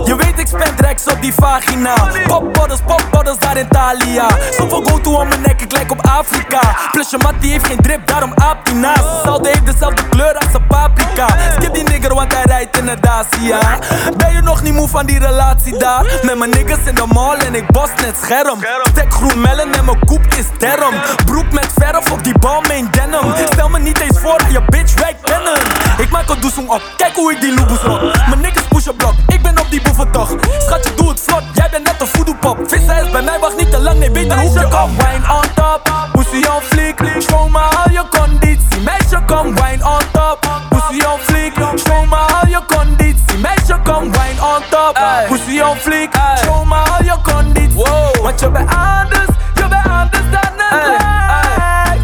Je 0.04 0.16
weet 0.16 0.38
ik 0.38 0.46
spend 0.46 0.80
rechts 0.80 1.06
op 1.06 1.22
die 1.22 1.34
vagina. 1.34 1.94
Popbottles, 2.26 2.80
popbottles 2.86 3.38
daar 3.38 3.56
in 3.56 3.68
Thalia. 3.68 4.28
Zoveel 4.50 4.82
go-to 4.82 5.14
om 5.20 5.28
mijn 5.28 5.40
nek, 5.40 5.60
ik 5.60 5.72
lijk 5.72 5.90
op 5.90 6.06
Afrika. 6.06 6.60
Plus 6.92 7.10
je 7.10 7.18
mat 7.22 7.34
die 7.40 7.50
heeft 7.50 7.66
geen 7.66 7.80
drip, 7.80 8.06
daarom 8.06 8.32
aap 8.34 8.64
die 8.64 8.74
naast 8.74 9.04
Zelfde 9.22 9.48
heeft 9.48 9.66
dezelfde 9.66 10.08
kleur 10.08 10.34
als 10.34 10.54
een 10.54 10.66
paprika. 10.66 11.26
Skip 11.56 11.74
die 11.74 11.82
nigger, 11.82 12.14
want 12.14 12.34
hij 12.34 12.44
rijdt 12.44 12.78
in 12.78 12.88
een 12.88 13.00
Dacia. 13.00 13.78
Ben 14.16 14.32
je 14.32 14.40
nog 14.42 14.62
niet 14.62 14.72
moe 14.72 14.88
van 14.88 15.06
die 15.06 15.18
relatie 15.18 15.78
daar? 15.78 16.04
Met 16.22 16.38
mijn 16.38 16.50
niggas 16.50 16.78
in 16.84 16.94
de 16.94 17.06
mall 17.12 17.36
en 17.36 17.54
ik 17.54 17.66
bos 17.66 17.90
net 17.96 18.16
scherm. 18.22 18.58
Stek 18.82 19.12
groen 19.12 19.40
melon 19.40 19.72
en 19.72 19.84
mijn 19.84 20.04
koep 20.04 20.24
is 20.36 20.46
derm 20.58 20.94
Broek 21.24 21.52
met 21.52 21.68
verf 21.74 22.12
op 22.12 22.24
die 22.24 22.38
balmain 22.38 22.88
denim. 22.90 23.34
Stel 23.52 23.68
me 23.68 23.78
niet 23.78 24.00
eens 24.00 24.18
voor 24.20 24.38
aan 24.38 24.52
je 24.52 24.62
bitch, 24.68 24.94
wij 24.94 25.16
kennen 25.22 25.58
Ik 25.98 26.10
maak 26.10 26.28
een 26.28 26.40
doezoen 26.40 26.70
op, 26.70 26.82
kijk 26.96 27.14
hoe 27.14 27.32
ik 27.32 27.40
die 27.40 27.54
loeboes 27.54 27.80
rot 27.80 28.00
Mijn 28.28 28.40
niggas 28.40 28.62
pushen 28.68 28.96
blok, 28.96 29.14
ik 29.26 29.42
ben 29.42 29.58
op 29.60 29.70
die 29.70 29.80
boeventocht 29.96 30.34
Schatje, 30.58 30.94
doe 30.94 31.08
het 31.08 31.20
vlot, 31.20 31.42
jij 31.52 31.68
bent 31.70 31.84
net 31.84 32.00
een 32.00 32.06
voodoo 32.06 32.34
pop 32.40 32.58
Vissen 32.66 33.04
is 33.04 33.10
bij 33.10 33.22
mij, 33.22 33.38
wacht 33.40 33.56
niet 33.56 33.70
te 33.70 33.80
lang, 33.80 33.98
nee, 33.98 34.10
beter 34.10 34.38
hoe 34.38 34.58
je 34.60 34.68
kom 34.68 34.90
Wine 34.96 35.32
on 35.32 35.54
top, 35.54 35.94
pussy 36.12 36.46
on 36.46 36.62
fleek. 36.62 37.22
Show 37.22 37.48
me 37.48 37.58
al 37.58 37.90
je 37.90 38.04
conditie 38.10 38.80
Meisje, 38.84 39.22
kom 39.26 39.54
wine 39.54 39.84
on 39.84 40.02
top. 40.12 40.38
Pussy 40.68 41.04
on 41.04 41.18
fleek. 41.18 41.54
Show 41.54 42.04
me 42.08 42.16
al 42.16 42.48
je 42.48 42.60
conditie 42.66 43.38
Meisje, 43.38 43.78
kom 43.84 44.02
wine 44.02 44.40
on 44.42 44.62
top. 44.70 44.98
Pussy 45.28 45.60
on 45.60 45.76
fleek. 45.76 46.14
Show 46.44 46.64
me 46.64 46.74
al 46.74 47.04
je 47.04 47.16
conditie. 47.22 47.84
Want 48.22 48.40
je 48.40 48.50
bent 48.50 48.70
anders, 48.70 49.28
je 49.54 49.68
bent 49.68 49.86
anders 49.86 50.30
dan 50.30 50.50
lijkt 50.56 52.02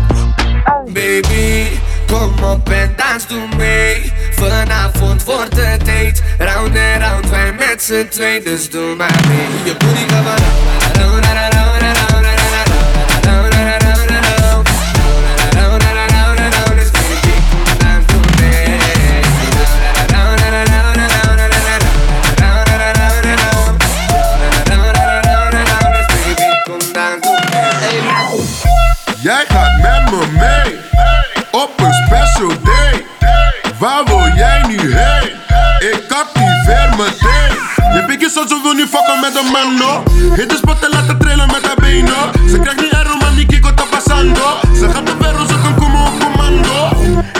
Baby, 0.93 1.79
kom 2.07 2.45
op 2.45 2.69
en 2.69 2.95
dans 2.97 3.27
doe 3.27 3.49
mee. 3.57 4.13
Vanavond 4.31 5.25
wordt 5.25 5.57
het 5.57 5.89
Dancing 7.81 8.11
tainters 8.11 8.69
do 8.69 8.95
my 8.95 9.09
thing. 9.09 9.67
Your 9.67 9.75
booty 9.77 10.05
covered 10.07 10.43
up. 10.43 12.10
Pikje 38.31 38.49
zo, 38.49 38.57
ze 38.57 38.63
wil 38.63 38.73
nu 38.73 38.87
fucken 38.87 39.21
met 39.21 39.37
een 39.37 39.53
man, 39.53 39.75
no. 39.79 40.03
Hit 40.35 40.51
de 40.51 40.57
spot 40.57 40.85
en 40.85 40.91
laten 40.91 41.19
trillen 41.19 41.47
met 41.47 41.67
haar 41.67 41.77
benen. 41.77 42.49
Ze 42.51 42.59
krijgt 42.59 42.81
niet 42.81 42.93
erg, 42.93 43.19
maar 43.21 43.35
die 43.35 43.47
kiko 43.47 43.69
está 43.69 43.85
passando. 43.85 44.59
Ze 44.79 44.89
gaat 44.91 45.07
de 45.07 45.13
verre, 45.21 45.47
ze 45.47 45.55
kan 45.63 45.75
komen 45.75 46.01
op 46.01 46.21
commando. 46.21 46.89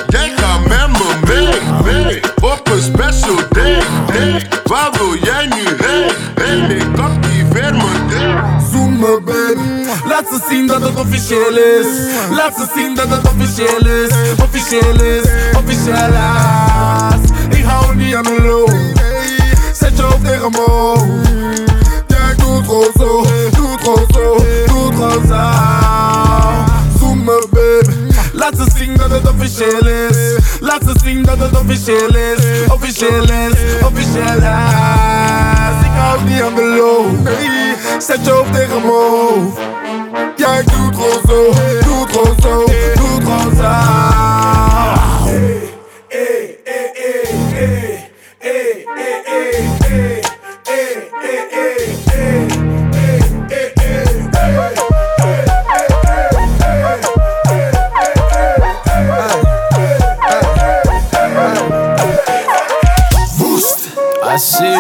Jij 0.09 0.33
gaat 0.37 0.61
met 0.69 0.89
me 0.89 1.09
mee, 1.27 2.05
mee. 2.05 2.21
Op 2.41 2.69
een 2.73 2.83
special 2.83 3.37
day, 3.51 3.83
day. 4.07 4.49
Waar 4.65 4.91
wil 4.93 5.17
jij 5.23 5.47
nu 5.47 5.65
heen? 5.87 6.11
Heen, 6.35 6.71
ik 6.71 6.99
activeer 6.99 7.75
meteen. 7.75 8.37
Zoom 8.73 8.99
me 8.99 9.21
baby 9.25 10.09
Laat 10.09 10.29
ze 10.29 10.39
zien 10.49 10.67
dat 10.67 10.83
het 10.83 11.01
officieel 11.01 11.57
is 11.57 11.87
Laat 12.31 12.55
ze 12.57 12.67
zien 12.75 12.95
dat 12.95 13.09
het 13.09 13.29
officieel 13.33 13.87
is 13.87 14.11
Officieel 14.43 15.01
is, 15.03 15.25
officieel 15.57 16.13
is 17.21 17.59
Ik 17.59 17.65
hou 17.65 17.97
niet 17.97 18.15
aan 18.15 18.27
hoofd. 20.41 21.29
Jij 22.07 22.35
doet 22.37 22.65
gewoon 22.65 22.93
zo, 22.99 23.23
doet 23.51 23.81
gewoon 23.81 24.07
zo, 24.13 24.37
doet 24.67 24.95
gewoon 24.95 25.27
zo. 25.27 25.51
Zoom 26.99 27.25
me 27.25 27.47
baby 27.51 28.11
Laat 28.33 28.57
ze 28.57 28.67
zien 28.77 28.97
dat 28.97 29.11
het 29.11 29.31
officieel 29.31 29.87
is. 29.87 30.39
Laat 30.61 30.83
ze 30.87 30.95
zien 31.05 31.23
dat 31.23 31.39
het 31.39 31.61
officieel 31.61 32.15
is. 32.15 32.69
Officieel 32.73 33.23
is, 33.23 33.85
officieel 33.85 34.37
is. 34.37 35.85
Ik 35.85 35.97
hou 35.97 36.25
niet 36.25 36.43
aan 36.43 36.55
de 36.55 36.75
loop 36.77 37.29
Zet 37.99 38.25
je 38.25 38.31
hoofd 38.31 38.53
tegen 38.53 38.81
me 38.83 39.09
hoofd. 39.11 39.59
Jij 40.37 40.63
doet 40.65 40.95
gewoon 40.95 41.21
zo, 41.27 41.53
doet 41.85 42.11
gewoon 42.13 42.37
zo, 42.43 42.70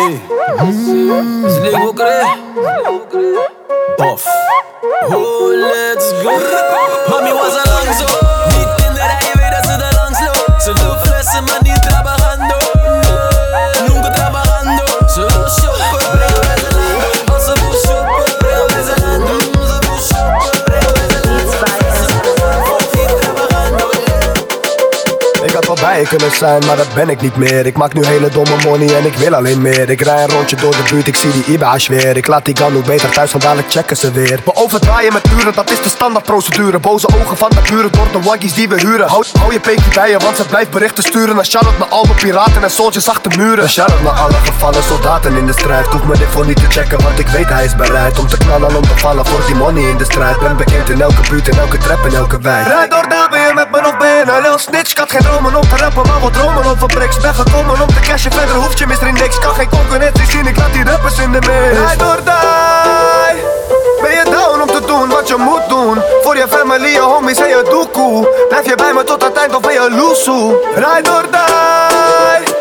Hey. 0.00 0.29
Maar 26.18 26.76
dat 26.76 26.94
ben 26.94 27.08
ik 27.08 27.20
niet 27.20 27.36
meer. 27.36 27.66
Ik 27.66 27.76
maak 27.76 27.92
nu 27.92 28.04
hele 28.06 28.28
domme 28.28 28.56
money 28.64 28.96
en 28.96 29.04
ik 29.04 29.14
wil 29.14 29.34
alleen 29.34 29.62
meer. 29.62 29.90
Ik 29.90 30.00
rij 30.00 30.22
een 30.22 30.30
rondje 30.30 30.56
door 30.56 30.70
de 30.70 30.82
buurt, 30.90 31.06
ik 31.06 31.16
zie 31.16 31.32
die 31.32 31.44
Iba's 31.44 31.86
weer. 31.86 32.16
Ik 32.16 32.26
laat 32.26 32.44
die 32.44 32.56
Ganu 32.56 32.82
beter 32.82 33.10
thuis, 33.10 33.30
want 33.30 33.44
dadelijk 33.44 33.70
checken 33.70 33.96
ze 33.96 34.12
weer. 34.12 34.40
We 34.44 34.54
overdraaien 34.54 35.12
met 35.12 35.26
uren, 35.38 35.54
dat 35.54 35.70
is 35.70 35.82
de 35.82 35.88
standaardprocedure. 35.88 36.78
Boze 36.78 37.08
ogen 37.20 37.36
van 37.36 37.50
de 37.50 37.60
buren 37.70 37.92
door 37.92 38.06
de 38.12 38.22
waggies 38.22 38.54
die 38.54 38.68
we 38.68 38.80
huren. 38.80 39.08
Hou, 39.08 39.24
hou 39.38 39.52
je 39.52 39.60
peekje 39.60 39.90
bij 39.94 40.10
je, 40.10 40.18
want 40.18 40.36
ze 40.36 40.46
blijft 40.46 40.70
berichten 40.70 41.04
sturen. 41.04 41.38
Een 41.38 41.44
shout-out 41.44 41.78
naar 41.78 41.88
al 41.88 42.04
mijn 42.04 42.18
piraten 42.18 42.62
en 42.62 42.70
soldiers 42.70 43.08
achter 43.08 43.38
muren. 43.38 43.64
Een 43.64 43.70
shout-out 43.70 44.02
naar 44.02 44.18
alle 44.18 44.38
gevallen 44.44 44.82
soldaten 44.82 45.36
in 45.36 45.46
de 45.46 45.52
strijd. 45.52 45.86
Hoef 45.86 46.02
me 46.02 46.18
dit 46.18 46.28
voor 46.30 46.46
niet 46.46 46.56
te 46.56 46.66
checken, 46.68 47.02
want 47.02 47.18
ik 47.18 47.28
weet 47.28 47.48
hij 47.48 47.64
is 47.64 47.76
bereid. 47.76 48.18
Om 48.18 48.26
te 48.26 48.36
knallen, 48.36 48.76
om 48.76 48.82
te 48.82 48.96
vallen 48.96 49.26
voor 49.26 49.42
die 49.46 49.54
money 49.54 49.82
in 49.82 49.96
de 49.96 50.04
strijd. 50.04 50.40
Ben 50.40 50.56
bekend 50.56 50.90
in 50.90 51.00
elke 51.00 51.22
buurt, 51.30 51.48
in 51.48 51.58
elke 51.58 51.78
trap, 51.78 52.04
in 52.06 52.14
elke 52.14 52.38
wijk. 52.40 52.66
Rijd 52.66 52.90
door 52.90 53.06
ben 53.30 53.40
je 53.40 53.52
met 53.54 53.70
me 53.70 53.78
of 53.78 53.96
ben 53.96 54.34
een 54.34 54.42
lil 54.42 54.58
snitch? 54.58 54.92
Ik 54.92 55.10
geen 55.10 55.22
dromen 55.22 55.56
om 55.56 55.68
te 55.68 55.76
rappen, 55.76 55.99
maar 56.06 56.20
wat 56.20 56.32
dromen 56.32 56.64
over 56.64 56.86
bricks. 56.86 57.16
Ben 57.20 57.34
gekomen 57.34 57.80
om 57.80 57.86
te 57.86 58.00
cashen, 58.00 58.32
verder 58.32 58.54
hoeft 58.54 58.78
je 58.78 58.86
misschien 58.86 59.14
niks. 59.14 59.38
Kan 59.38 59.54
geen 59.54 59.68
concurrentie 59.68 60.26
zien, 60.26 60.46
ik 60.46 60.56
laat 60.56 60.72
die 60.72 60.84
rappers 60.84 61.18
in 61.18 61.32
de 61.32 61.38
mist. 61.38 61.80
Rijd 61.80 61.98
door 61.98 62.20
die. 62.24 63.42
Ben 64.02 64.10
je 64.10 64.24
down 64.24 64.60
om 64.60 64.66
te 64.66 64.86
doen 64.86 65.08
wat 65.08 65.28
je 65.28 65.36
moet 65.36 65.68
doen? 65.68 66.02
Voor 66.22 66.36
je 66.36 66.46
family, 66.48 66.88
je 66.88 67.00
homies 67.00 67.38
en 67.38 67.48
je 67.48 67.62
doekoe. 67.70 68.28
Blijf 68.48 68.66
je 68.66 68.74
bij 68.74 68.92
me 68.92 69.04
tot 69.04 69.22
het 69.22 69.36
eind 69.36 69.54
of 69.54 69.60
ben 69.60 69.72
je 69.72 69.90
loesoe? 69.90 70.56
Rijd 70.74 71.04
door 71.04 71.22
die. 71.22 72.54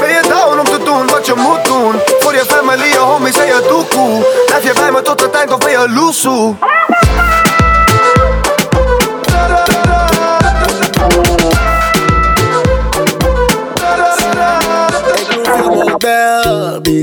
Ben 0.00 0.08
je 0.10 0.22
down 0.28 0.58
om 0.58 0.64
te 0.64 0.78
doen 0.84 1.06
wat 1.06 1.26
je 1.26 1.34
moet 1.34 1.64
doen? 1.64 1.94
Voor 2.20 2.32
je 2.32 2.44
family, 2.46 2.86
je 2.86 2.98
homies 2.98 3.38
en 3.38 3.46
je 3.46 3.66
doekoe. 3.68 4.26
Blijf 4.46 4.64
je 4.64 4.72
bij 4.72 4.90
me 4.90 5.02
tot 5.02 5.20
het 5.20 5.34
eind 5.34 5.52
of 5.52 5.58
ben 5.58 5.70
je 5.70 5.90
loesoe? 5.90 6.54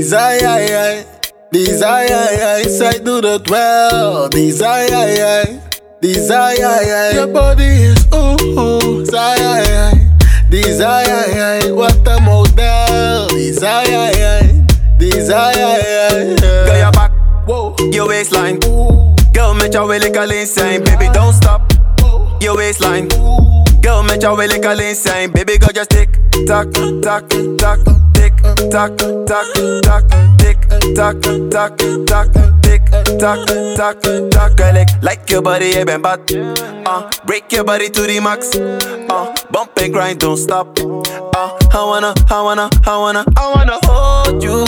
Die 0.00 0.04
zei 0.04 0.40
jij, 0.40 0.68
jij. 0.68 1.04
Die 1.50 1.76
zei 1.76 2.08
jij, 2.08 2.36
jij. 2.36 2.68
Zij 2.68 3.00
doet 3.02 3.24
het 3.24 3.48
wel. 3.48 4.28
Die 4.28 4.52
zei 4.52 4.90
jij, 4.90 5.14
jij. 5.14 5.60
Die 6.00 6.24
zei 6.26 6.58
jij, 6.58 6.86
jij. 6.86 7.12
Je 7.12 7.28
body 7.28 7.62
is 7.62 8.04
oeh, 8.10 8.56
oeh. 8.56 9.04
Zei 9.04 9.40
jij, 9.40 9.64
jij. 9.64 10.08
Die 10.48 10.74
zei 10.74 11.06
jij, 11.06 11.34
jij. 11.34 11.72
Wat 11.72 11.98
een 12.04 12.22
model. 12.22 13.26
Die 13.26 13.52
zei 13.52 13.90
jij, 13.90 14.12
jij. 14.16 14.64
Die 14.98 15.24
zei 15.24 15.58
jij, 15.58 15.80
jij. 15.80 16.34
Girl, 16.36 16.76
je 16.76 16.88
bak, 16.90 17.10
je 17.90 18.04
waistline. 18.04 18.58
Girl, 19.32 19.54
met 19.54 19.72
jou 19.72 19.88
wil 19.88 20.00
ik 20.00 20.16
alleen 20.16 20.46
zijn. 20.46 20.82
Baby, 20.82 21.10
don't 21.10 21.34
stop. 21.34 21.60
Je 22.38 22.52
waistline. 22.52 23.06
Girl, 23.80 24.02
met 24.02 24.22
jou 24.22 24.36
wil 24.36 24.50
ik 24.50 24.66
alleen 24.66 24.94
zijn. 24.94 25.30
Baby, 25.32 25.52
girl, 25.58 25.72
just 25.72 25.88
tick, 25.88 26.08
tak, 26.46 26.66
tak, 27.00 27.22
tak, 27.56 27.78
tick, 28.12 28.29
tak, 28.70 28.96
tak, 29.26 29.46
tak, 29.82 30.04
tick, 30.36 30.58
tak, 30.94 31.20
tak, 31.50 31.76
tak, 32.06 32.28
tick, 32.60 32.82
tak, 33.18 33.38
tak, 33.76 34.00
tak. 34.30 34.50
Girl, 34.56 34.76
ik 34.76 34.88
like 35.00 35.20
your 35.24 35.42
body, 35.42 35.64
je 35.64 35.84
bent 35.84 36.02
bad. 36.02 36.18
Uh, 36.30 37.02
break 37.24 37.50
your 37.52 37.64
body 37.64 37.90
to 37.90 38.02
the 38.02 38.20
max. 38.20 38.56
Uh, 38.56 39.26
bump 39.50 39.78
and 39.78 39.92
grind, 39.92 40.20
don't 40.20 40.38
stop. 40.38 40.78
Uh, 40.78 41.50
I 41.72 41.84
wanna, 41.84 42.12
I 42.30 42.42
wanna, 42.42 42.68
I 42.86 42.96
wanna, 42.96 43.24
I 43.36 43.52
wanna 43.54 43.78
hold 43.86 44.42
you. 44.42 44.64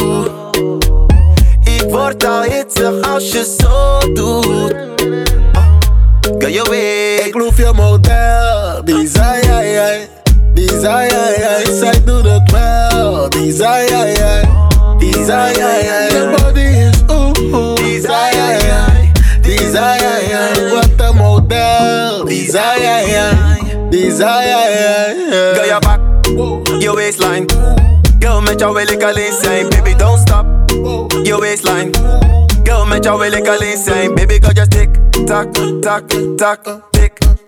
Ik 1.65 1.91
word 1.91 2.25
al 2.25 2.43
hitsig 2.43 3.13
als 3.13 3.33
je 3.33 3.57
zo 3.59 3.99
doet. 4.13 4.75
Girl, 6.39 6.53
je 6.53 6.67
weet. 6.71 7.27
Ik 7.27 7.35
loef 7.35 7.57
je 7.57 7.73
model. 7.75 8.85
Die 8.85 9.09
zei 9.09 9.47
jij, 9.47 10.09
jij. 10.55 10.67
Die 10.67 10.81
zei 10.81 11.09
jij, 11.09 11.37
jij. 11.39 11.75
Zij 11.75 12.05
doet 12.05 12.25
het 12.25 12.51
wel. 12.51 13.31
Die 13.31 13.53
zei 13.53 13.89
jij, 13.89 14.13
jij. 14.13 14.49
Die 14.99 15.25
zei 15.25 15.57
jij, 15.57 15.85
jij. 15.85 16.09
Je 16.11 16.35
body 16.37 16.61
is 16.61 17.03
oeh, 17.09 17.55
oeh. 17.55 17.77
Die 17.77 18.01
zei 18.01 18.37
jij, 18.37 18.61
jij. 18.61 19.13
Die 19.43 19.71
zei 19.71 20.01
jij, 20.01 20.27
jij. 20.29 20.71
Wat 20.75 21.09
een 21.09 21.17
model. 21.17 22.25
Die 22.25 22.51
zei 22.51 22.81
jij, 22.81 23.09
jij. 23.09 23.33
Die 23.91 24.15
zei 24.15 24.49
jij, 24.49 24.73
jij. 24.73 25.17
Girl, 25.53 25.65
je 25.65 25.79
bak, 25.81 26.01
je 26.81 26.93
waistline. 26.93 27.45
Girl, 28.19 28.41
met 28.41 28.61
jou 28.61 28.75
wil 28.75 28.89
ik 28.89 29.03
alleen 29.03 29.33
zijn. 29.43 29.69
Baby, 29.69 29.95
don't 29.97 30.19
stop. 30.19 30.47
Je 31.23 31.37
waistline. 31.39 31.91
Girl, 32.65 32.87
met 32.87 33.05
jou 33.05 33.19
wil 33.19 33.33
ik 33.33 33.49
alleen 33.49 33.77
zijn. 33.85 34.15
Baby, 34.15 34.39
girl, 34.41 34.53
just 34.53 34.71
tick, 34.71 34.89
tak, 35.27 35.47
tak, 35.81 36.03
tak, 36.37 36.92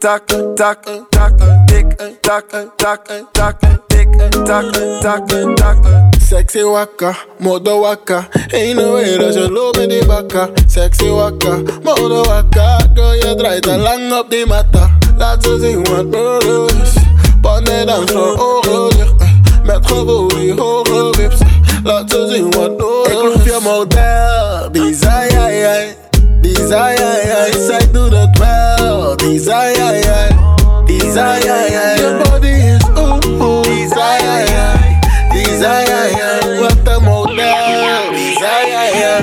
tick, 0.04 0.20
tak, 0.28 0.84
tak, 0.84 0.84
tak, 1.10 1.32
tick, 1.66 1.96
tak, 2.20 2.44
tak, 2.76 3.08
tak, 3.32 3.56
tick, 3.88 4.08
tak, 4.44 4.64
tak, 5.00 5.24
tak. 5.56 5.76
Sexy 6.20 6.62
waka, 6.62 7.16
modo 7.40 7.80
waka. 7.80 8.28
Ain't 8.52 8.76
no 8.76 8.92
way 8.92 9.16
dat 9.16 9.34
je 9.34 9.48
loopt 9.50 9.78
met 9.78 9.88
die 9.88 10.04
bakka. 10.04 10.48
Sexy 10.66 11.08
waka, 11.08 11.62
modo 11.82 12.22
waka. 12.22 12.78
Girl, 12.94 13.14
je 13.14 13.34
draait 13.34 13.66
al 13.66 13.78
lang 13.78 14.12
op 14.12 14.30
die 14.30 14.46
matta. 14.46 14.90
Laat 15.16 15.42
ze 15.42 15.58
zien 15.60 15.84
wat 15.84 16.06
nodig 16.06 16.82
is. 16.82 16.92
Pannen 17.40 17.86
dans 17.86 18.12
voor 18.12 18.38
ogen 18.38 18.96
dicht. 18.96 19.14
Met 19.62 19.86
gevoel 19.86 20.28
die 20.28 20.52
hoge 20.60 21.14
wips. 21.16 21.38
Laat 21.84 22.10
ze 22.10 22.28
zien 22.30 22.50
wat 22.50 22.76
nodig 22.76 23.12
is. 23.12 23.12
Ik 23.12 23.20
roep 23.20 23.44
je 23.44 23.58
model. 23.62 24.72
Die 24.72 24.94
zei. 24.94 25.24
Die 26.40 26.66
zei 26.66 26.96
jij, 26.96 27.26
jij. 27.26 27.52
Zij 27.66 27.90
doet 27.92 28.12
het 28.12 28.38
wel. 28.38 28.73
Desire. 29.16 30.28
Desire. 30.86 31.96
Your 31.98 32.24
body 32.24 32.48
is 32.48 32.84
ooh. 32.98 33.62
Desire. 33.62 34.74
Desire. 35.32 36.60
What 36.60 36.84
the 36.84 37.00
motel? 37.00 38.12
Desire. 38.12 39.18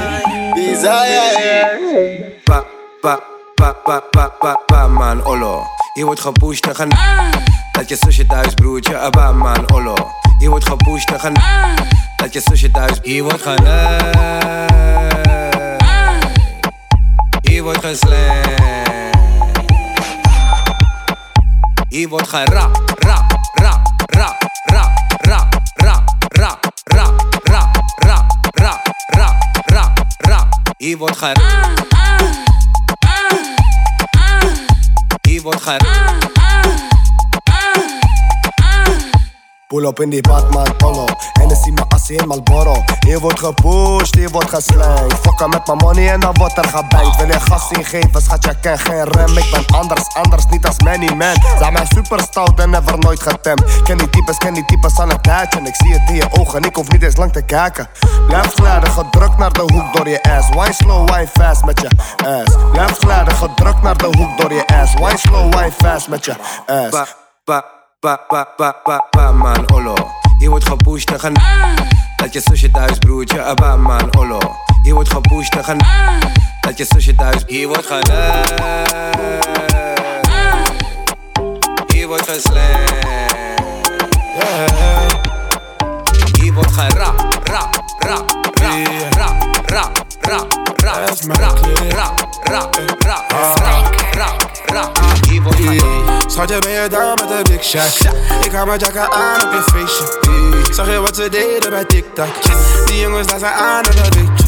Desire. 0.55 2.39
Pa, 2.45 2.65
pa, 3.01 3.19
pa, 3.57 3.73
pa, 3.85 3.99
pa, 4.11 4.29
pa, 4.39 4.55
pa, 4.67 4.87
man, 4.87 5.23
olo. 5.25 5.63
Je 5.93 6.05
wordt 6.05 6.19
gepusht 6.19 6.67
en 6.67 6.75
gaan... 6.75 6.89
Dat 7.71 7.89
je 7.89 7.95
zusje 7.95 8.25
thuis, 8.25 8.53
broertje, 8.53 8.97
ah, 8.97 9.03
abba, 9.03 9.31
man, 9.31 9.71
olo. 9.73 9.95
Je 10.39 10.49
wordt 10.49 10.67
gepusht 10.67 11.11
en 11.11 11.19
gaan... 11.19 11.33
Dat 12.15 12.33
je 12.33 12.41
zusje 12.43 12.71
thuis... 12.71 12.99
Hier 13.01 13.23
wordt 13.23 13.41
gaan... 13.41 13.65
Eh. 13.65 14.41
Hier 17.41 17.63
wordt 17.63 17.85
gesleept 17.85 19.10
и 21.91 22.05
вот 22.05 22.25
хай 22.25 22.45
ра, 22.45 22.71
ра, 23.03 23.17
ра, 23.57 23.83
ра, 24.13 24.37
ра, 24.69 24.87
ра, 25.25 25.27
ра, 25.27 25.51
ра, 25.79 26.01
ра, 26.31 26.59
ра, 26.87 27.69
ра, 28.01 28.23
ра, 28.55 28.81
ра, 29.13 29.35
ра, 29.67 29.95
ра, 30.25 30.49
и 30.79 30.95
вот 30.95 31.17
хай. 31.17 31.35
И 35.25 35.39
вот 35.39 35.61
хай. 35.61 35.79
Pull 39.71 39.85
op 39.85 39.99
in 39.99 40.09
die 40.09 40.21
Batman 40.21 40.75
Polo 40.77 41.05
Hennessy, 41.33 41.69
mijn 41.71 41.87
assie 41.87 42.21
in 42.21 42.27
Malboro 42.27 42.83
Hier 42.99 43.19
wordt 43.19 43.39
gepusht, 43.39 44.15
hier 44.15 44.29
wordt 44.29 44.49
geslankt 44.49 45.13
Fokken 45.13 45.49
met 45.49 45.67
mijn 45.67 45.77
money 45.77 46.09
en 46.09 46.19
dan 46.19 46.33
wordt 46.33 46.57
er 46.57 46.63
gebankt. 46.63 47.17
Wil 47.17 47.27
je 47.27 47.39
gas 47.39 47.71
ingeven, 47.71 48.21
schat, 48.21 48.45
je 48.45 48.59
ken 48.61 48.79
geen 48.79 49.03
rem. 49.03 49.37
Ik 49.37 49.51
ben 49.51 49.77
anders, 49.77 50.13
anders, 50.13 50.45
niet 50.45 50.65
als 50.65 50.79
many 50.83 51.13
man. 51.13 51.35
Zijn 51.57 51.73
mij 51.73 51.85
super 51.85 52.19
stout 52.19 52.59
en 52.59 52.69
never 52.69 52.97
nooit 52.99 53.21
getemd. 53.21 53.81
Ken 53.83 53.97
die 53.97 54.09
types, 54.09 54.37
ken 54.37 54.53
die 54.53 54.65
types 54.65 54.99
aan 54.99 55.09
het 55.09 55.23
tijdje 55.23 55.61
Ik 55.61 55.75
zie 55.75 55.93
het 55.93 56.09
in 56.09 56.15
je 56.15 56.27
ogen, 56.31 56.63
ik 56.63 56.75
hoef 56.75 56.91
niet 56.91 57.03
eens 57.03 57.17
lang 57.17 57.31
te 57.31 57.41
kijken. 57.41 57.89
Blijf 58.27 58.53
glijden, 58.53 58.91
gedrukt 58.91 59.37
naar 59.37 59.51
de 59.53 59.61
hoek 59.61 59.95
door 59.95 60.09
je 60.09 60.23
ass. 60.23 60.49
Wine 60.49 60.73
slow, 60.73 61.09
wine 61.09 61.27
fast 61.27 61.65
met 61.65 61.81
je 61.81 61.87
ass? 62.25 62.55
Blijf 62.71 62.97
glijden, 62.97 63.35
gedrukt 63.35 63.81
naar 63.81 63.97
de 63.97 64.05
hoek 64.17 64.37
door 64.37 64.53
je 64.53 64.67
ass. 64.67 64.93
Wine 64.93 65.17
slow, 65.17 65.53
wine 65.53 65.71
fast 65.71 66.07
met 66.07 66.25
je 66.25 66.35
ass? 66.65 66.89
Ba, 66.89 67.07
ba, 67.45 67.80
ba, 68.01 68.17
ba, 68.29 68.47
ba, 68.57 68.73
ba, 68.83 68.97
ba, 69.11 69.31
man, 69.31 69.71
ollo. 69.73 69.93
Hier 70.39 70.49
wordt 70.49 70.67
gepusht 70.67 71.11
en 71.11 71.19
gen... 71.19 71.33
Dat 72.15 72.33
je 72.33 72.39
zusje 72.39 72.71
thuis, 72.71 72.97
broertje, 72.97 73.43
abba 73.43 73.75
man, 73.75 74.15
ollo. 74.17 74.39
Hier 74.83 74.93
wordt 74.93 75.09
gepusht 75.09 75.55
en 75.55 75.63
gen... 75.63 75.77
Dat 76.61 76.77
je 76.77 76.85
zusje 76.85 77.15
thuis, 77.15 77.43
hier 77.47 77.67
wordt 77.67 77.85
gen... 77.85 78.01
Hier 81.87 82.07
wordt 82.07 82.29
geslaan. 82.29 82.70
Met 97.73 97.83
de 97.83 97.91
big 97.91 97.91
shot? 97.91 98.45
Ik 98.45 98.51
hou 98.51 98.65
mijn 98.67 98.79
jacka 98.79 99.09
aan 99.09 99.43
op 99.43 99.51
je 99.53 99.63
feestje. 99.71 100.19
Zag 100.73 100.87
je 100.91 100.99
wat 100.99 101.15
ze 101.15 101.29
deden 101.29 101.69
bij 101.69 101.85
TikTok? 101.85 102.27
Die 102.85 102.99
jongens 102.99 103.27
daar 103.27 103.39
zijn 103.39 103.53
aan 103.53 103.83
en 103.83 103.95
dat 103.95 104.15
weet 104.15 104.29
je. 104.37 104.43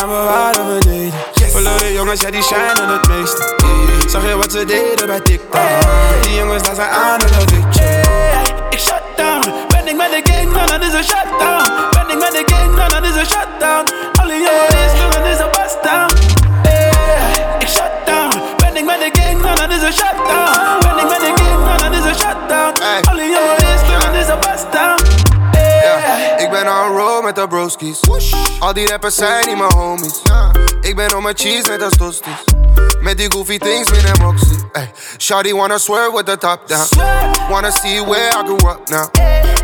En 0.00 0.08
we 0.08 0.14
waren 0.14 0.74
we 0.74 0.78
deden. 0.78 1.12
Verloren 1.50 1.92
jongens, 1.92 2.20
ja 2.20 2.30
die 2.30 2.42
shinen 2.42 2.88
het 2.88 3.08
meeste. 3.08 3.54
Zag 4.06 4.22
je 4.28 4.36
wat 4.36 4.52
ze 4.52 4.64
deden 4.64 5.06
bij 5.06 5.20
TikTok? 5.20 5.60
Die 6.20 6.34
jongens 6.34 6.62
daar 6.62 6.74
zijn 6.74 6.90
aan 6.90 7.20
en 7.20 7.26
dat 7.38 7.50
weet 7.50 7.74
je. 7.74 8.00
Ik 8.70 8.78
shut 8.78 9.02
down. 9.16 9.52
Ben 9.68 9.88
ik 9.88 9.96
met 9.96 10.10
de 10.10 10.32
gang, 10.32 10.52
dan 10.52 10.66
dat 10.66 10.82
is 10.88 10.92
een 10.92 11.04
shutdown. 11.04 11.70
Ben 11.90 12.08
ik 12.08 12.18
met 12.18 12.32
de 12.32 12.54
gang, 12.54 12.76
dan 12.76 12.88
dat 12.88 13.02
is 13.10 13.16
een 13.16 13.26
shutdown. 13.26 13.84
Alle 14.20 14.34
jongens, 14.34 15.12
dan 15.12 15.22
is 15.22 15.38
een 15.38 15.50
bust 15.50 15.78
down. 15.82 16.14
Ik 17.58 17.68
shut 17.68 17.92
down. 18.04 18.42
Ben 18.56 18.76
ik 18.76 18.84
met 18.84 18.98
de 19.00 19.20
gang, 19.20 19.42
dan 19.42 19.54
dat 19.54 19.70
is 19.76 19.82
een 19.82 19.92
shutdown. 19.92 20.78
Ben 20.80 20.98
ik 20.98 21.08
met 21.08 21.20
de 21.20 21.37
shutdown. 22.18 22.72
Alle 23.08 23.22
jongens, 23.22 24.02
dan 24.02 24.14
is 24.14 24.28
een 24.28 24.40
bust 24.40 24.72
down. 24.72 25.26
Ik 26.36 26.50
ben 26.50 26.68
on 26.68 26.96
road 26.96 27.22
met 27.22 27.34
de 27.36 27.48
broskies. 27.48 28.00
Al 28.58 28.72
die 28.72 28.88
rappers 28.88 29.14
zijn 29.14 29.46
niet 29.46 29.58
mijn 29.58 29.72
homies. 29.72 30.22
Ik 30.80 30.96
ben 30.96 31.16
on 31.16 31.22
mijn 31.22 31.38
cheese 31.38 31.68
net 31.68 31.82
als 31.82 31.96
toasties. 31.96 32.44
Met 33.00 33.18
die 33.18 33.32
goofy 33.32 33.58
things 33.58 33.90
Moxie. 34.20 34.68
Ay, 34.72 34.90
Shawty 35.18 35.52
wanna 35.52 35.78
swerve 35.78 36.12
with 36.14 36.26
the 36.26 36.36
top 36.36 36.68
down. 36.68 36.86
Wanna 37.48 37.70
see 37.70 38.04
where 38.04 38.28
I 38.28 38.42
grew 38.44 38.70
up 38.70 38.88
now. 38.88 39.08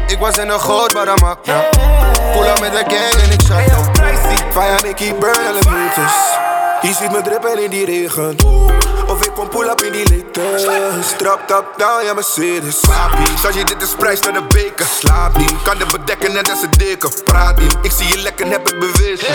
Ik 0.06 0.18
was 0.18 0.36
in 0.36 0.46
de 0.46 0.58
goot, 0.58 0.92
but 0.92 1.06
I'm 1.08 1.28
up 1.28 1.46
now. 1.46 1.62
Pull 2.32 2.46
up 2.46 2.60
met 2.60 2.72
de 2.72 2.96
gang 2.96 3.22
en 3.22 3.30
ik 3.30 3.40
shut 3.40 3.66
down. 3.68 3.94
Fire, 4.52 4.94
keep 4.94 5.20
burn 5.20 5.46
alle. 5.46 5.58
Je 6.80 6.92
ziet 6.92 7.12
me 7.12 7.22
drippen 7.22 7.62
in 7.64 7.70
die 7.70 7.84
regen. 7.84 8.36
Kom 9.34 9.48
pull 9.48 9.68
up 9.68 9.82
in 9.82 9.92
die 9.92 10.06
latest. 10.10 11.18
Trap, 11.18 11.46
tap, 11.46 11.78
down, 11.78 12.04
ja 12.04 12.14
Mercedes. 12.14 12.80
Papi, 12.80 13.58
je 13.58 13.64
dit 13.64 13.82
is 13.82 13.94
prijs 13.98 14.20
naar 14.20 14.32
de 14.32 14.42
beker. 14.42 14.86
Slaap 14.98 15.36
niet, 15.36 15.62
kan 15.62 15.78
het 15.78 15.92
bedekken 15.92 16.32
net 16.32 16.50
als 16.50 16.62
een 16.62 16.70
dikke. 16.70 17.08
Praat 17.24 17.58
niet, 17.58 17.76
ik 17.82 17.90
zie 17.90 18.08
je 18.08 18.18
lekker, 18.18 18.46
heb 18.46 18.64
het 18.64 18.78
bewezen. 18.78 19.28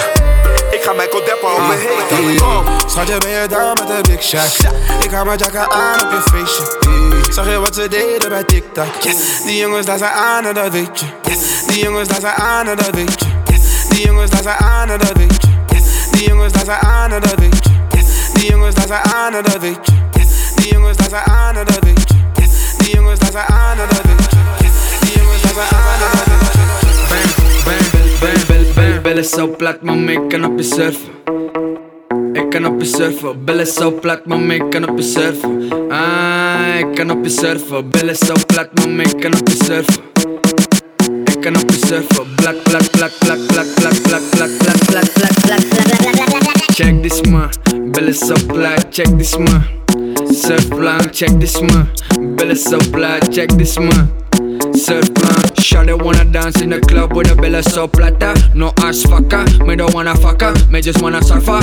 Ik 0.72 0.82
ga 0.82 0.94
mijn 0.94 1.10
deppen 1.26 1.54
op 1.56 1.68
me 1.68 1.76
heen. 1.76 2.66
Schatje, 2.88 3.18
ben 3.18 3.30
je 3.30 3.48
down 3.48 3.80
met 3.80 3.88
de 3.88 4.12
big 4.12 4.24
shot? 4.24 4.72
Ik 5.04 5.12
hou 5.12 5.26
mijn 5.26 5.38
jacka 5.38 5.68
aan 5.70 6.02
op 6.02 6.12
je 6.12 6.22
feestje. 6.32 6.64
Zag 7.32 7.46
je 7.50 7.60
wat 7.60 7.76
ze 7.76 7.88
deden 7.88 8.30
bij 8.30 8.44
TikTok? 8.44 9.02
Die 9.46 9.58
jongens 9.58 9.86
daar 9.86 9.98
zijn 9.98 10.12
aan 10.12 10.46
en 10.46 10.54
dat 10.54 10.72
weet 10.72 11.00
je. 11.00 11.06
Die 11.68 11.84
jongens 11.84 12.08
daar 12.08 12.20
zijn 12.20 12.36
aan 12.36 12.68
en 12.68 12.76
dat 12.76 12.96
weet 12.96 13.20
je. 13.20 13.28
Die 13.90 14.06
jongens 14.06 14.32
daar 14.32 14.42
zijn 14.42 14.58
aan 14.58 14.90
en 14.90 15.00
dat 15.00 15.12
weet 15.14 15.42
je. 15.42 15.78
Die 16.12 16.28
jongens 16.28 16.54
daar 16.54 16.66
zijn 16.66 16.80
aan 16.80 17.12
en 17.12 17.22
dat 17.22 17.36
weet 17.36 17.64
je. 17.64 17.79
Die 18.40 18.52
jongens 18.52 18.76
daar 18.76 18.88
zijn 18.88 19.04
aan 19.04 19.34
en 19.34 19.44
dat 19.44 19.58
weet 19.60 19.80
je. 19.82 19.92
Die 20.56 20.74
jongens 20.74 20.98
daar 20.98 21.10
zijn 21.10 21.24
aan 21.24 21.56
en 21.56 21.66
dat 21.66 21.80
weet 21.80 22.10
je. 22.10 22.16
Die 22.78 22.96
jongens 22.96 23.20
daar 23.20 23.32
zijn 23.32 23.46
aan 23.46 23.78
en 23.78 23.88
dat 23.90 24.02
weet 24.02 24.32
je. 24.32 24.38
Die 25.06 25.18
jongens 25.18 25.44
aan 25.44 26.00
dat 29.20 29.30
zo 29.30 29.48
plat, 29.48 29.82
mama, 29.82 30.12
ik 30.12 30.30
kan 30.30 30.46
op 30.46 30.58
je 30.58 30.64
surfen. 30.64 31.10
Ik 32.34 32.50
kan 32.50 32.66
op 32.66 32.82
je 32.82 32.86
surfen. 32.86 33.46
Bellen 33.46 33.68
zo 33.68 33.92
plat, 33.92 34.26
mama, 34.26 34.54
ik 34.54 34.70
kan 34.70 34.90
op 34.90 34.98
je 34.98 35.04
surfen. 35.04 35.72
Ah, 35.90 36.78
ik 36.78 36.96
kan 36.96 37.12
op 37.12 37.24
je 37.24 37.30
surfen. 37.30 37.90
Bellen 37.90 38.16
zo 38.16 38.34
plat, 38.48 38.70
mama, 38.74 39.04
ik 39.04 39.20
kan 39.20 39.34
op 39.40 39.48
je 39.48 39.64
surfen. 39.64 40.04
Ik 41.26 41.42
kan 41.42 41.56
op 41.56 41.70
je 41.70 41.78
surfen. 41.88 42.26
Blak, 42.36 42.64
blak, 42.64 42.92
blak, 42.92 43.12
blak, 43.20 43.40
blak, 43.48 43.68
blak, 43.76 44.02
blak, 44.04 44.24
blak, 44.32 44.52
blak, 44.62 44.80
blak, 44.86 45.04
blak, 45.14 45.34
blak, 45.44 45.44
blak. 45.44 45.90
Check 46.74 47.02
this 47.02 47.22
man, 47.22 47.50
bellen 47.92 48.14
zo 48.14 48.34
plat, 48.48 48.88
check 48.90 49.18
this 49.18 49.38
man. 49.38 49.64
Surfplan, 50.32 51.12
check 51.12 51.40
this 51.40 51.60
man. 51.62 51.90
Bellen 52.36 52.56
zo 52.56 52.78
plat, 52.92 53.32
check 53.34 53.50
this 53.58 53.78
man. 53.78 54.10
Surfplan, 54.74 55.42
Shawty 55.60 55.94
wanna 56.04 56.26
dance 56.26 56.62
in 56.62 56.70
the 56.70 56.80
club 56.80 57.14
with 57.14 57.32
a 57.32 57.36
bella 57.36 57.62
so 57.64 57.88
plata. 57.88 58.34
No 58.54 58.72
ass 58.78 59.04
fucker, 59.04 59.46
me 59.66 59.76
don't 59.76 59.94
wanna 59.94 60.14
fucker, 60.14 60.54
me 60.70 60.82
just 60.82 61.02
wanna 61.02 61.22
surfer. 61.22 61.62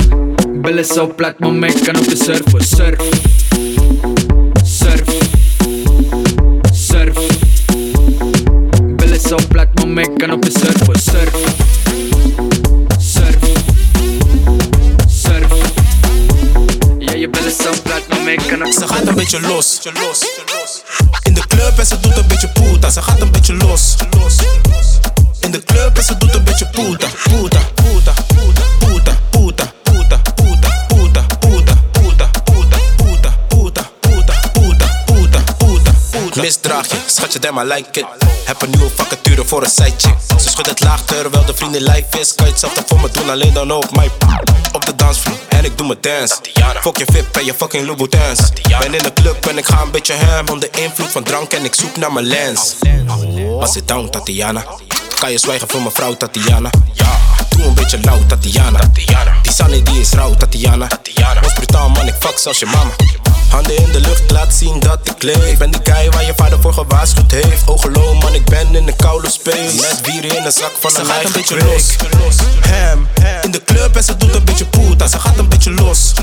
Bella 0.61 0.83
so 0.83 1.07
plat, 1.07 1.39
maar 1.39 1.53
me 1.53 1.71
kan 1.71 1.97
op 1.97 2.05
de 2.05 2.15
surfen. 2.15 2.61
Surf, 2.61 2.97
surf, 2.99 4.36
So 9.27 9.35
plat, 9.49 9.67
maar 9.73 9.87
me 9.87 10.13
kan 10.17 10.31
op 10.31 10.41
de 10.41 10.51
surfen. 10.51 10.99
Surf, 11.01 11.35
surf, 12.99 13.37
surf. 15.07 15.51
Ja, 16.99 17.13
je 17.13 17.29
bellen 17.29 17.51
zo 17.51 17.69
plat, 17.83 18.07
maar 18.09 18.21
me 18.21 18.35
kan 18.47 18.65
op 18.65 18.73
Ze 18.73 18.87
gaat 18.87 19.07
een 19.07 19.15
beetje 19.15 19.41
los. 19.41 19.79
In 21.23 21.33
de 21.33 21.43
club 21.47 21.77
en 21.77 21.85
ze 21.85 21.99
doet 21.99 22.17
een 22.17 22.27
beetje 22.27 22.47
puta. 22.47 22.89
Ze 22.89 23.01
gaat 23.01 23.21
een 23.21 23.31
beetje 23.31 23.53
los. 23.53 23.95
In 25.39 25.51
de 25.51 25.63
club 25.63 25.97
en 25.97 26.03
ze 26.03 26.17
doet 26.17 26.35
een 26.35 26.43
beetje 26.43 26.67
puta. 26.67 27.07
Puta, 27.23 27.59
puta, 27.73 28.13
puta, 28.27 28.61
puta, 28.79 29.17
Misdraag 36.41 36.87
je, 36.87 36.97
schatje, 37.05 37.39
damn 37.39 37.59
I 37.59 37.63
like 37.63 37.99
it. 37.99 38.05
Heb 38.45 38.61
een 38.61 38.69
nieuwe 38.69 38.89
vacature 38.95 39.45
voor 39.45 39.63
een 39.63 39.69
sidechick. 39.69 40.15
Ze 40.39 40.49
schudt 40.49 40.69
het 40.69 40.83
laag 40.83 41.01
terwijl 41.05 41.45
de 41.45 41.53
vriendin 41.55 41.83
live 41.83 42.19
is. 42.19 42.35
Kan 42.35 42.45
je 42.45 42.51
hetzelfde 42.51 42.83
voor 42.85 42.99
me 42.99 43.09
doen, 43.11 43.29
alleen 43.29 43.53
dan 43.53 43.71
op 43.71 43.95
mijn 43.95 44.11
Op 44.71 44.85
de 44.85 44.95
dansvloer 44.95 45.37
en 45.47 45.65
ik 45.65 45.77
doe 45.77 45.87
mijn 45.87 45.99
dance. 46.01 46.35
Fuck 46.81 46.97
je 46.97 47.05
VIP 47.11 47.37
en 47.37 47.45
je 47.45 47.53
fucking 47.53 47.85
Louboutins. 47.85 48.39
Ben 48.79 48.93
in 48.93 49.03
de 49.03 49.13
club 49.13 49.45
en 49.45 49.57
ik 49.57 49.65
ga 49.65 49.81
een 49.81 49.91
beetje 49.91 50.13
ham. 50.13 50.47
Onder 50.49 50.69
invloed 50.79 51.11
van 51.11 51.23
drank 51.23 51.53
en 51.53 51.63
ik 51.63 51.75
zoek 51.75 51.97
naar 51.97 52.13
mijn 52.13 52.25
lens. 52.25 52.75
Was 53.57 53.75
it 53.75 53.87
down, 53.87 54.09
Tatiana? 54.09 54.65
Kan 55.19 55.31
je 55.31 55.37
zwijgen 55.37 55.69
voor 55.69 55.81
mevrouw 55.81 56.13
Tatiana? 56.13 56.69
Ja. 56.93 57.19
Doe 57.49 57.65
een 57.65 57.73
beetje 57.73 57.99
lauw, 58.01 58.25
Tatiana. 58.27 58.79
Die 59.41 59.53
Sunny 59.53 59.83
die 59.83 59.99
is 59.99 60.11
rauw, 60.11 60.33
Tatiana. 60.33 60.87
Was 61.41 61.53
brutaal 61.53 61.89
man, 61.89 62.07
ik 62.07 62.15
fuck 62.19 62.37
zelfs 62.37 62.59
je 62.59 62.65
mama. 62.65 62.91
Handen 63.49 63.77
in 63.77 63.91
de 63.91 63.99
lucht, 63.99 64.31
laat 64.31 64.53
zien 64.53 64.79
dat 64.79 64.99
ik 65.03 65.23
leef. 65.23 65.51
Ik 65.51 65.57
ben 65.57 65.71
die 65.71 65.81
guy 65.83 66.09
waar 66.09 66.25
je 66.25 66.33
vader 66.35 66.61
voor 66.61 66.73
gewaarschuwd 66.73 67.31
heeft. 67.31 67.67
Oogelo 67.67 68.13
man, 68.13 68.33
ik 68.33 68.45
ben 68.45 68.75
in 68.75 68.87
een 68.87 68.95
koude 68.95 69.29
space. 69.29 69.75
Met 69.75 69.99
bieren 70.03 70.37
in 70.37 70.45
een 70.45 70.51
zak 70.51 70.71
van 70.79 70.91
ze 70.91 70.99
een 70.99 71.05
gaat 71.05 71.23
een 71.23 71.31
beetje 71.31 71.57
los. 71.65 71.95
Hem, 72.59 73.07
in 73.41 73.51
de 73.51 73.63
club 73.63 73.95
en 73.95 74.03
ze 74.03 74.17
doet 74.17 74.35
een 74.35 74.45
beetje 74.45 74.65
poeta. 74.65 75.07
Ze 75.07 75.19
gaat 75.19 75.37
een 75.37 75.49
beetje 75.49 75.71
los. 75.71 76.13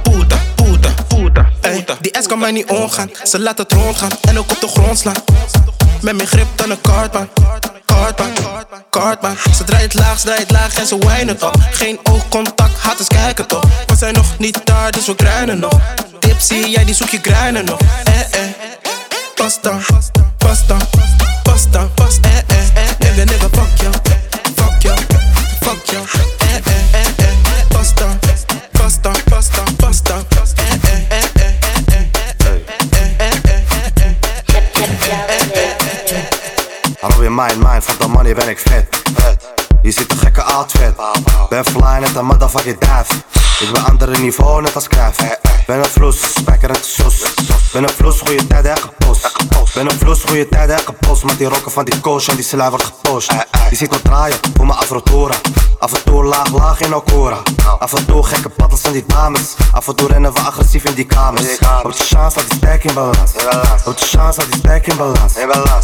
poeta, 0.02 0.40
poeta, 0.54 0.90
poeta, 1.06 1.50
poeta. 1.60 1.96
Die 2.00 2.16
S 2.20 2.26
kan 2.26 2.38
mij 2.38 2.50
niet 2.50 2.70
omgaan. 2.70 3.10
Ze 3.24 3.40
laat 3.40 3.58
het 3.58 3.72
rondgaan 3.72 4.10
en 4.20 4.38
ook 4.38 4.50
op 4.50 4.60
de 4.60 4.68
grond 4.68 4.98
slaan. 4.98 5.29
Met 6.02 6.16
mijn 6.16 6.28
grip 6.28 6.46
dan 6.54 6.70
een 6.70 6.80
kartbaan. 6.80 7.28
Kartbaan, 7.84 8.32
kartbaan. 8.90 9.36
Ze 9.56 9.64
draait 9.64 9.94
laag, 9.94 10.18
ze 10.18 10.26
draait 10.26 10.50
laag 10.50 10.74
en 10.74 10.86
ze 10.86 10.98
wijnen 10.98 11.42
op. 11.42 11.56
Geen 11.70 11.98
oogcontact, 12.02 12.78
haters 12.78 13.08
kijken 13.08 13.46
toch. 13.46 13.64
We 13.86 13.96
zijn 13.96 14.14
nog 14.14 14.38
niet 14.38 14.60
daar, 14.64 14.90
dus 14.92 15.06
we 15.06 15.14
kruinen 15.14 15.58
nog. 15.58 15.80
Tipsy, 16.18 16.54
jij 16.54 16.84
die 16.84 16.94
zoek 16.94 17.08
je 17.08 17.20
kruinen 17.20 17.64
nog. 17.64 17.78
Eh 18.04 18.20
eh. 18.20 18.50
Pas 19.34 19.60
dan, 19.60 19.80
pas 20.38 20.66
dan, 20.66 20.80
pas 21.42 21.70
dan, 21.70 21.94
pas 21.94 22.18
eh 22.20 22.38
eh. 22.38 22.88
Nigga, 22.98 23.24
nigga, 23.24 23.48
fuck 23.52 23.80
you, 23.80 23.92
fuck 24.54 24.82
you, 24.82 24.96
fuck 25.60 25.90
you. 25.90 26.39
Mind, 37.40 37.62
mind, 37.62 37.84
van 37.84 37.94
de 37.98 38.08
money 38.08 38.34
ben 38.34 38.48
ik 38.48 38.58
vet. 38.58 39.02
Je 39.82 39.90
ziet 39.90 40.12
een 40.12 40.18
gekke 40.18 40.42
outfit. 40.42 40.94
Ben 41.48 41.64
fly 41.64 41.98
net 41.98 42.14
een 42.14 42.24
motherfucking 42.24 42.78
dive. 42.78 43.14
Ik 43.60 43.72
ben 43.72 43.84
andere 43.84 44.18
niveau 44.18 44.62
net 44.62 44.74
als 44.74 44.88
Cruijff. 44.88 45.18
Ben 45.66 45.78
een 45.78 45.84
vloes, 45.84 46.32
spijker 46.34 46.70
en 46.70 46.84
sos. 46.84 47.22
Ben 47.72 47.82
een 47.82 47.90
vloes, 47.90 48.20
goede 48.20 48.46
tijd 48.46 48.64
en 48.64 48.76
gepost. 48.78 49.32
Ben 49.74 49.90
een 49.90 49.98
vloes, 49.98 50.22
goede 50.22 50.48
tijd 50.48 50.70
en 50.70 50.78
gepost. 50.78 51.24
Met 51.24 51.38
die 51.38 51.48
rokken 51.48 51.72
van 51.72 51.84
die 51.84 52.00
coach 52.00 52.28
en 52.28 52.34
die 52.34 52.44
slij 52.44 52.68
wordt 52.68 52.84
gepost. 52.84 53.32
Je 53.70 53.76
ziet 53.76 53.90
me 53.90 54.02
draaien 54.02 54.36
voor 54.56 54.66
mijn 54.66 54.78
afrotoren. 54.78 55.36
Af 55.78 55.92
en 55.92 56.04
toe 56.04 56.24
laag, 56.24 56.52
laag 56.52 56.80
in 56.80 56.94
Okora. 56.94 57.42
Af 57.78 57.92
en 57.92 58.06
toe 58.06 58.22
gekke 58.26 58.50
battles 58.56 58.80
van 58.80 58.92
die 58.92 59.04
dames. 59.06 59.54
Af 59.72 59.88
en 59.88 59.94
toe 59.94 60.08
rennen 60.08 60.32
we 60.32 60.40
agressief 60.40 60.84
in 60.84 60.94
die 60.94 61.06
kamers. 61.06 61.58
Op 61.82 61.96
de 61.96 62.04
chance 62.04 62.38
dat 62.38 62.50
die 62.50 62.58
stack 62.58 62.82
in 62.82 62.94
balans. 62.94 63.32
Op 63.84 63.98
de 63.98 64.04
chance 64.04 64.40
dat 64.40 64.52
die 64.52 64.60
stack 64.60 64.86
in 64.86 64.96
balans. 64.96 65.36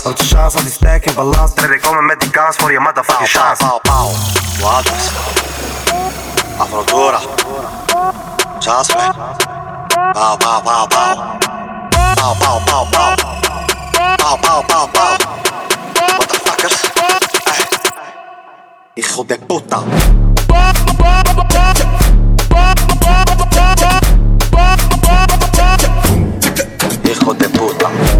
Op 0.04 0.16
de 0.16 0.24
chance 0.24 0.56
dat 0.56 0.64
die 0.64 0.74
stack 0.74 1.04
in 1.04 1.14
balans. 1.14 1.52
Ik 1.54 1.80
komen 1.80 2.06
met 2.06 2.20
die 2.20 2.30
kans 2.30 2.56
voor 2.56 2.72
je 2.72 2.80
motherfucking 2.80 3.28
chance. 3.28 3.64
Pauw, 3.64 3.78
pauw, 3.78 4.10
Wat 4.60 4.84
is? 6.56 6.60
Afrotora. 6.60 7.20
Chance 8.60 8.94
weg. 8.94 9.12
Pauw, 10.14 10.36
pauw, 10.36 10.62
pauw, 10.62 10.86
pauw. 10.86 11.38
Pauw, 12.16 12.34
pauw, 12.38 12.60
pauw, 12.66 12.86
pauw. 12.90 13.14
Pauw, 14.18 14.38
pauw, 14.40 14.62
pauw, 14.62 14.88
pauw. 14.92 15.16
Motherfuckers. 16.18 16.76
Hey. 17.44 17.64
Hijo 18.96 19.24
de 19.24 19.38
puta. 19.38 19.82
Hijo 27.04 27.34
de 27.34 27.48
puta. 27.48 28.15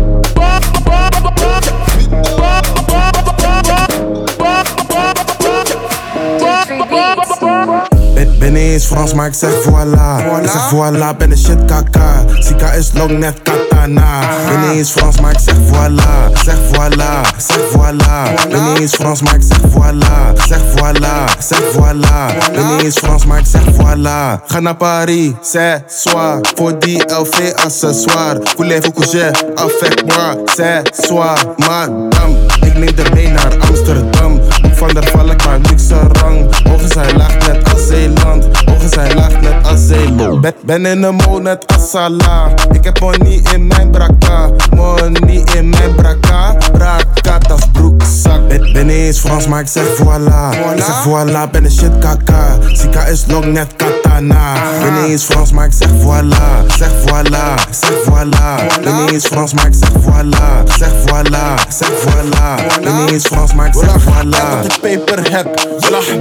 Ben, 8.47 8.57
eens 8.57 8.85
Frans, 8.85 9.15
maar 9.15 9.27
ik 9.27 9.35
zeg 9.35 9.51
voilà. 9.51 10.41
Ik 10.43 10.49
zeg 10.51 10.73
voilà, 10.73 11.17
ben 11.19 11.31
de 11.31 11.37
shit 11.37 11.65
kaka. 11.65 12.25
Sika 12.39 12.73
is 12.73 12.91
long 12.95 13.19
net 13.19 13.43
katana. 13.43 14.21
Ben 14.49 14.71
eens 14.71 14.91
Frans, 14.91 15.21
maar 15.21 15.33
ik 15.33 15.39
zeg 15.39 15.55
voilà. 15.55 16.31
Ik 16.31 16.37
Zeg 16.45 16.57
voilà, 16.73 17.29
ik 17.37 17.45
zeg 17.47 17.61
voilà. 17.73 18.49
Ben 18.51 18.77
eens 18.77 18.95
Frans, 18.95 19.23
maar 19.23 19.35
ik 19.35 19.43
zeg 19.43 19.59
voilà. 19.59 20.35
Ik 20.35 20.43
Zeg 20.47 20.61
voilà, 20.75 21.33
ik 21.39 21.43
zeg 21.43 21.61
voilà. 21.73 22.53
Ben 22.53 22.85
eens 22.85 22.99
Frans, 22.99 23.27
maar 23.27 23.39
ik 23.39 23.47
zeg 23.47 23.63
voilà. 23.63 24.45
Ga 24.47 24.61
naar 24.61 24.77
Paris, 24.77 25.33
c'est 25.43 25.83
soir. 25.87 26.39
Voor 26.55 26.79
die 26.79 27.03
LV 27.07 27.53
accessoire. 27.55 28.41
Voulez-vous 28.57 28.93
coucher? 28.95 29.31
Avec 29.55 30.05
moi? 30.07 30.37
C'est 30.45 31.07
soir, 31.07 31.39
madame. 31.57 32.37
Ik 32.61 32.75
neem 32.79 32.99
er 32.99 33.15
mee 33.15 33.29
naar 33.29 33.57
Amsterdam. 33.69 34.41
Van 34.77 34.89
der 34.89 35.05
Valk, 35.05 35.45
maar 35.45 35.61
niks 35.61 35.89
rang. 36.13 36.47
Ogen 36.73 36.89
zijn 36.89 37.17
laag 37.17 37.47
net 37.47 37.73
als 37.73 37.87
Zeeland. 37.87 38.49
Ogen 38.69 38.89
zijn 38.89 39.15
laag 39.15 39.41
net 39.41 39.55
als 39.63 39.87
Zeeland. 39.87 40.41
Ben, 40.41 40.55
ben 40.65 40.87
in 40.87 41.01
de 41.01 41.11
mode 41.11 41.43
net 41.43 41.65
als 41.75 41.91
Salah. 41.91 42.51
Ik 42.73 42.85
heb 42.85 43.01
money 43.01 43.43
in 43.53 43.67
mijn 43.67 43.91
braka. 43.91 44.51
Money 44.75 45.45
in 45.55 45.69
mijn 45.69 45.95
braka. 45.95 46.57
Braka, 46.73 47.39
dat 47.39 47.73
broekzak. 47.73 48.49
Ben, 48.49 48.73
ben 48.73 48.89
eens 48.89 49.19
Frans, 49.19 49.47
maar 49.47 49.61
ik 49.61 49.69
zeg 49.69 49.85
voilà. 49.85 50.75
Ik 50.75 50.83
zeg 50.83 51.07
voilà, 51.07 51.51
ben 51.51 51.63
de 51.63 51.71
shit 51.71 51.99
kaka. 51.99 52.59
Sika 52.73 53.05
is 53.05 53.25
long 53.29 53.45
net 53.45 53.77
katana. 53.77 54.53
Ben 54.81 55.05
eens 55.05 55.25
Frans, 55.25 55.53
maar 55.53 55.67
ik 55.67 55.73
zeg 55.73 55.89
voilà. 55.89 56.65
Ik 56.67 56.75
Zeg 56.77 56.91
voilà, 57.07 57.55
zeg 57.71 57.93
voilà. 58.05 58.83
Ben 58.83 59.09
eens 59.09 59.27
Frans, 59.27 59.55
maar 59.55 59.67
ik 59.67 59.75
zeg 59.75 59.91
voilà. 59.91 60.77
Zeg 60.79 60.91
voilà, 61.07 61.69
zeg 61.69 61.89
voilà. 61.89 62.81
Ben 62.83 63.09
eens 63.09 63.27
Frans, 63.27 63.55
maar 63.55 63.67
ik 63.67 63.75
zeg 63.75 64.03
voilà. 64.03 64.66
Je 64.73 64.81
paper 64.81 65.31
hebt. 65.31 65.67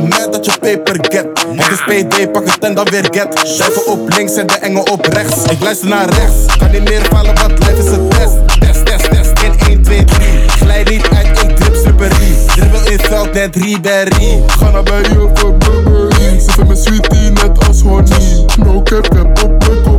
Met 0.08 0.28
dat 0.32 0.46
je 0.46 0.52
paper 0.60 1.06
get. 1.10 1.46
Het 1.56 1.72
is 1.72 1.82
PD, 2.04 2.32
pak 2.32 2.46
het 2.46 2.64
en 2.64 2.74
dan 2.74 2.86
weer 2.90 3.08
get. 3.12 3.42
Schuiven 3.44 3.86
op 3.86 4.14
links 4.18 4.36
en 4.36 4.48
de 4.48 4.54
engel 4.54 4.82
op 4.82 5.06
rechts. 5.06 5.44
Ik 5.44 5.60
luister 5.60 5.88
naar 5.88 6.10
rechts. 6.10 6.58
Kan 6.58 6.72
niet 6.72 6.84
meer 6.90 7.06
vallen, 7.10 7.36
wat 7.36 7.60
lijf 7.60 7.78
is 7.78 7.86
een 7.86 8.10
test. 8.10 8.60
Test, 8.60 8.86
test, 8.86 9.10
test. 9.10 9.44
In 9.44 9.68
1, 9.68 9.82
2, 9.82 10.04
3. 10.04 10.28
Glijd 10.48 10.90
niet 10.90 11.08
uit, 11.16 11.42
ik 11.42 11.56
drip 11.56 11.76
slippery. 11.76 12.36
Dribbel 12.48 12.90
in 12.90 13.00
veld, 13.00 13.34
net 13.34 13.56
Ribéry. 13.56 14.44
Ga 14.48 14.72
naar 14.72 14.84
bij 14.84 15.02
je 15.02 15.30
voor 15.34 15.54
Burberry. 15.54 16.40
Ze 16.40 16.66
me 16.68 16.76
sweetie 16.76 17.32
net 17.32 17.68
als 17.68 17.82
honey. 17.82 18.46
No 18.58 18.82
cap, 18.84 19.08
cap 19.10 19.44
op 19.44 19.68
mijn 19.68 19.95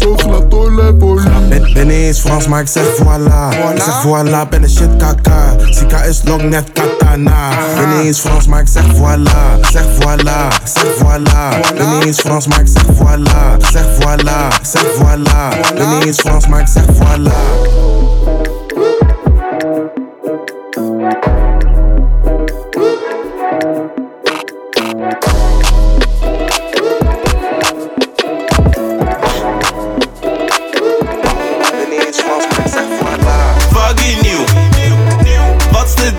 kopie. 0.00 0.12
En 0.12 0.18
zo 0.18 0.28
glad 0.28 0.54
olie 0.54 1.74
Ben, 1.74 1.86
niet 1.86 1.96
eens 1.96 2.20
Frans, 2.20 2.46
maar 2.46 2.60
ik 2.60 2.66
zeg 2.68 2.84
voilà. 2.84 3.72
Ik 3.74 3.82
zeg 3.82 4.04
voilà, 4.06 4.48
ben 4.48 4.62
de 4.62 4.68
shit 4.68 4.96
kaka. 4.96 5.56
Sika 5.70 6.02
is 6.02 6.22
long 6.24 6.42
net 6.42 6.72
katana. 6.72 7.48
Ben 7.74 8.00
eens 8.00 8.20
Frans, 8.20 8.46
maar 8.46 8.60
ik 8.60 8.68
zeg 8.68 8.84
voilà. 8.84 9.60
Zeg 9.72 9.84
voilà, 9.98 10.48
zeg 10.64 10.86
voilà. 10.98 11.74
Ben 11.76 12.02
eens 12.02 12.20
Frans, 12.20 12.46
maar 12.46 12.60
ik 12.60 12.68
zeg 12.68 12.84
voilà. 12.84 13.66
Zeg 13.72 13.84
voilà, 13.98 14.48
zeg 14.62 14.84
voilà. 14.98 15.74
Ben 15.74 15.88
niet 15.88 16.04
eens 16.06 16.20
Frans, 16.20 16.46
maar 16.46 16.60
ik 16.60 16.66
zeg 16.66 16.84
voilà. 16.84 17.38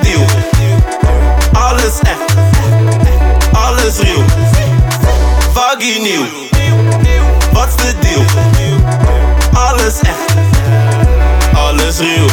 Deal? 0.02 0.26
Alles 1.54 2.00
echt. 2.00 2.34
Alles 3.52 3.98
real. 4.00 4.24
Vaggie 5.54 6.02
nieuw. 6.02 6.26
Wat 7.54 7.68
is 7.68 7.76
de 7.76 7.94
deal? 8.00 8.24
Alles 9.54 10.00
echt. 10.00 10.34
Alles 11.56 11.98
real. 11.98 12.26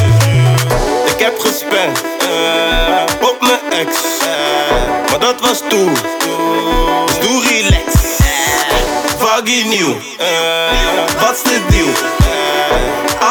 Ik 1.06 1.18
heb 1.24 1.38
gespend. 1.38 2.02
eh, 2.20 3.28
op 3.28 3.36
mijn 3.40 3.86
ex. 3.86 3.96
eh, 4.20 5.11
maar 5.11 5.18
dat 5.20 5.40
was 5.40 5.59
toen. 5.68 5.92
Dus 7.06 7.18
doe 7.28 7.42
relax. 7.48 7.84
Vaggie 9.18 9.64
nieuw. 9.64 9.96
eh, 10.18 11.20
wat 11.20 11.34
is 11.34 11.42
de 11.42 11.61
deal? 11.70 11.88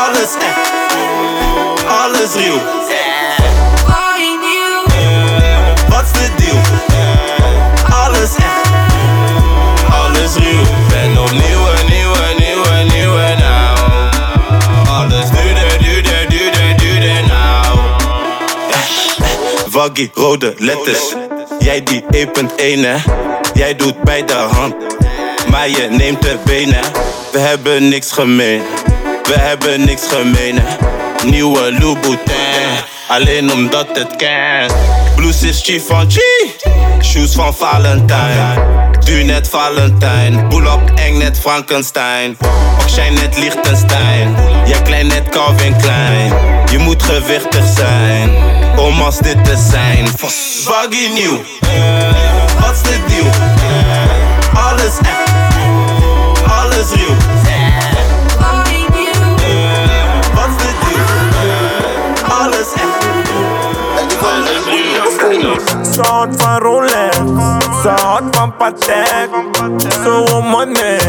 Alles 0.06 0.30
echt. 0.40 0.72
Alles 1.88 2.34
real. 2.34 2.62
Rode 20.14 20.54
letters. 20.58 21.16
Jij 21.60 21.84
die 21.84 22.02
1.1 22.02 22.30
hè. 22.58 22.96
Jij 23.54 23.76
doet 23.76 24.02
bij 24.04 24.26
de 24.26 24.34
hand. 24.34 24.76
Maar 25.50 25.70
je 25.70 25.88
neemt 25.90 26.22
de 26.22 26.38
benen. 26.46 26.82
We 27.32 27.40
hebben 27.40 27.90
niks 27.90 28.12
gemeen. 28.12 28.62
We 29.24 29.34
hebben 29.34 29.86
niks 29.86 30.08
gemeen. 30.08 30.60
Nieuwe 31.26 31.80
Louboutin. 31.80 32.36
Alleen 33.08 33.52
omdat 33.52 33.88
het 33.98 34.16
kan. 34.16 34.78
Blues 35.16 35.44
is 35.44 35.62
Givenchy. 35.62 36.20
Shoes 37.02 37.34
van 37.34 37.56
Valentijn. 37.56 38.87
Du 39.08 39.24
net 39.24 39.48
Valentijn, 39.50 40.50
boel 40.50 40.72
op 40.74 40.92
eng 40.96 41.18
net 41.18 41.40
Frankenstein. 41.40 42.38
Ook 42.82 42.88
jij 42.88 43.10
net 43.10 43.38
Liechtenstein, 43.38 44.36
jij 44.66 44.82
klein 44.82 45.08
net 45.08 45.30
Calvin 45.30 45.76
Klein. 45.76 46.34
Je 46.72 46.78
moet 46.78 47.04
gewichtig 47.04 47.66
zijn, 47.76 48.30
om 48.78 49.02
als 49.02 49.18
dit 49.18 49.46
te 49.46 49.58
zijn. 49.70 50.06
Baggy 50.66 51.14
nieuw, 51.14 51.42
eh, 51.62 52.10
wat 52.60 52.74
is 52.74 52.82
deal? 52.82 53.00
nieuw? 53.08 53.32
Alles 54.54 54.98
echt, 55.00 55.32
alles 56.48 56.94
nieuw. 56.96 57.16
Eh, 59.38 59.90
alles 62.40 62.74
echt, 62.74 63.30
alles 64.00 65.38
nieuw 65.38 65.77
real. 65.98 66.06
Soort 66.06 66.42
van 66.42 66.58
Rolex, 66.60 67.16
ze 67.82 67.90
houdt 67.90 68.36
van 68.36 68.56
Patek. 68.56 69.30
Zo 70.04 70.42
money, 70.42 71.00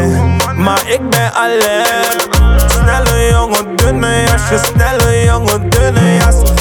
maar 0.55 0.81
ik 0.87 1.09
ben 1.09 1.33
alert. 1.33 2.27
Snelle 2.67 3.29
jongen, 3.31 3.75
dunne 3.75 4.23
jasje, 4.25 4.57
snelle 4.57 5.23
jongen, 5.23 5.69
dunne 5.69 6.13
jas. 6.15 6.18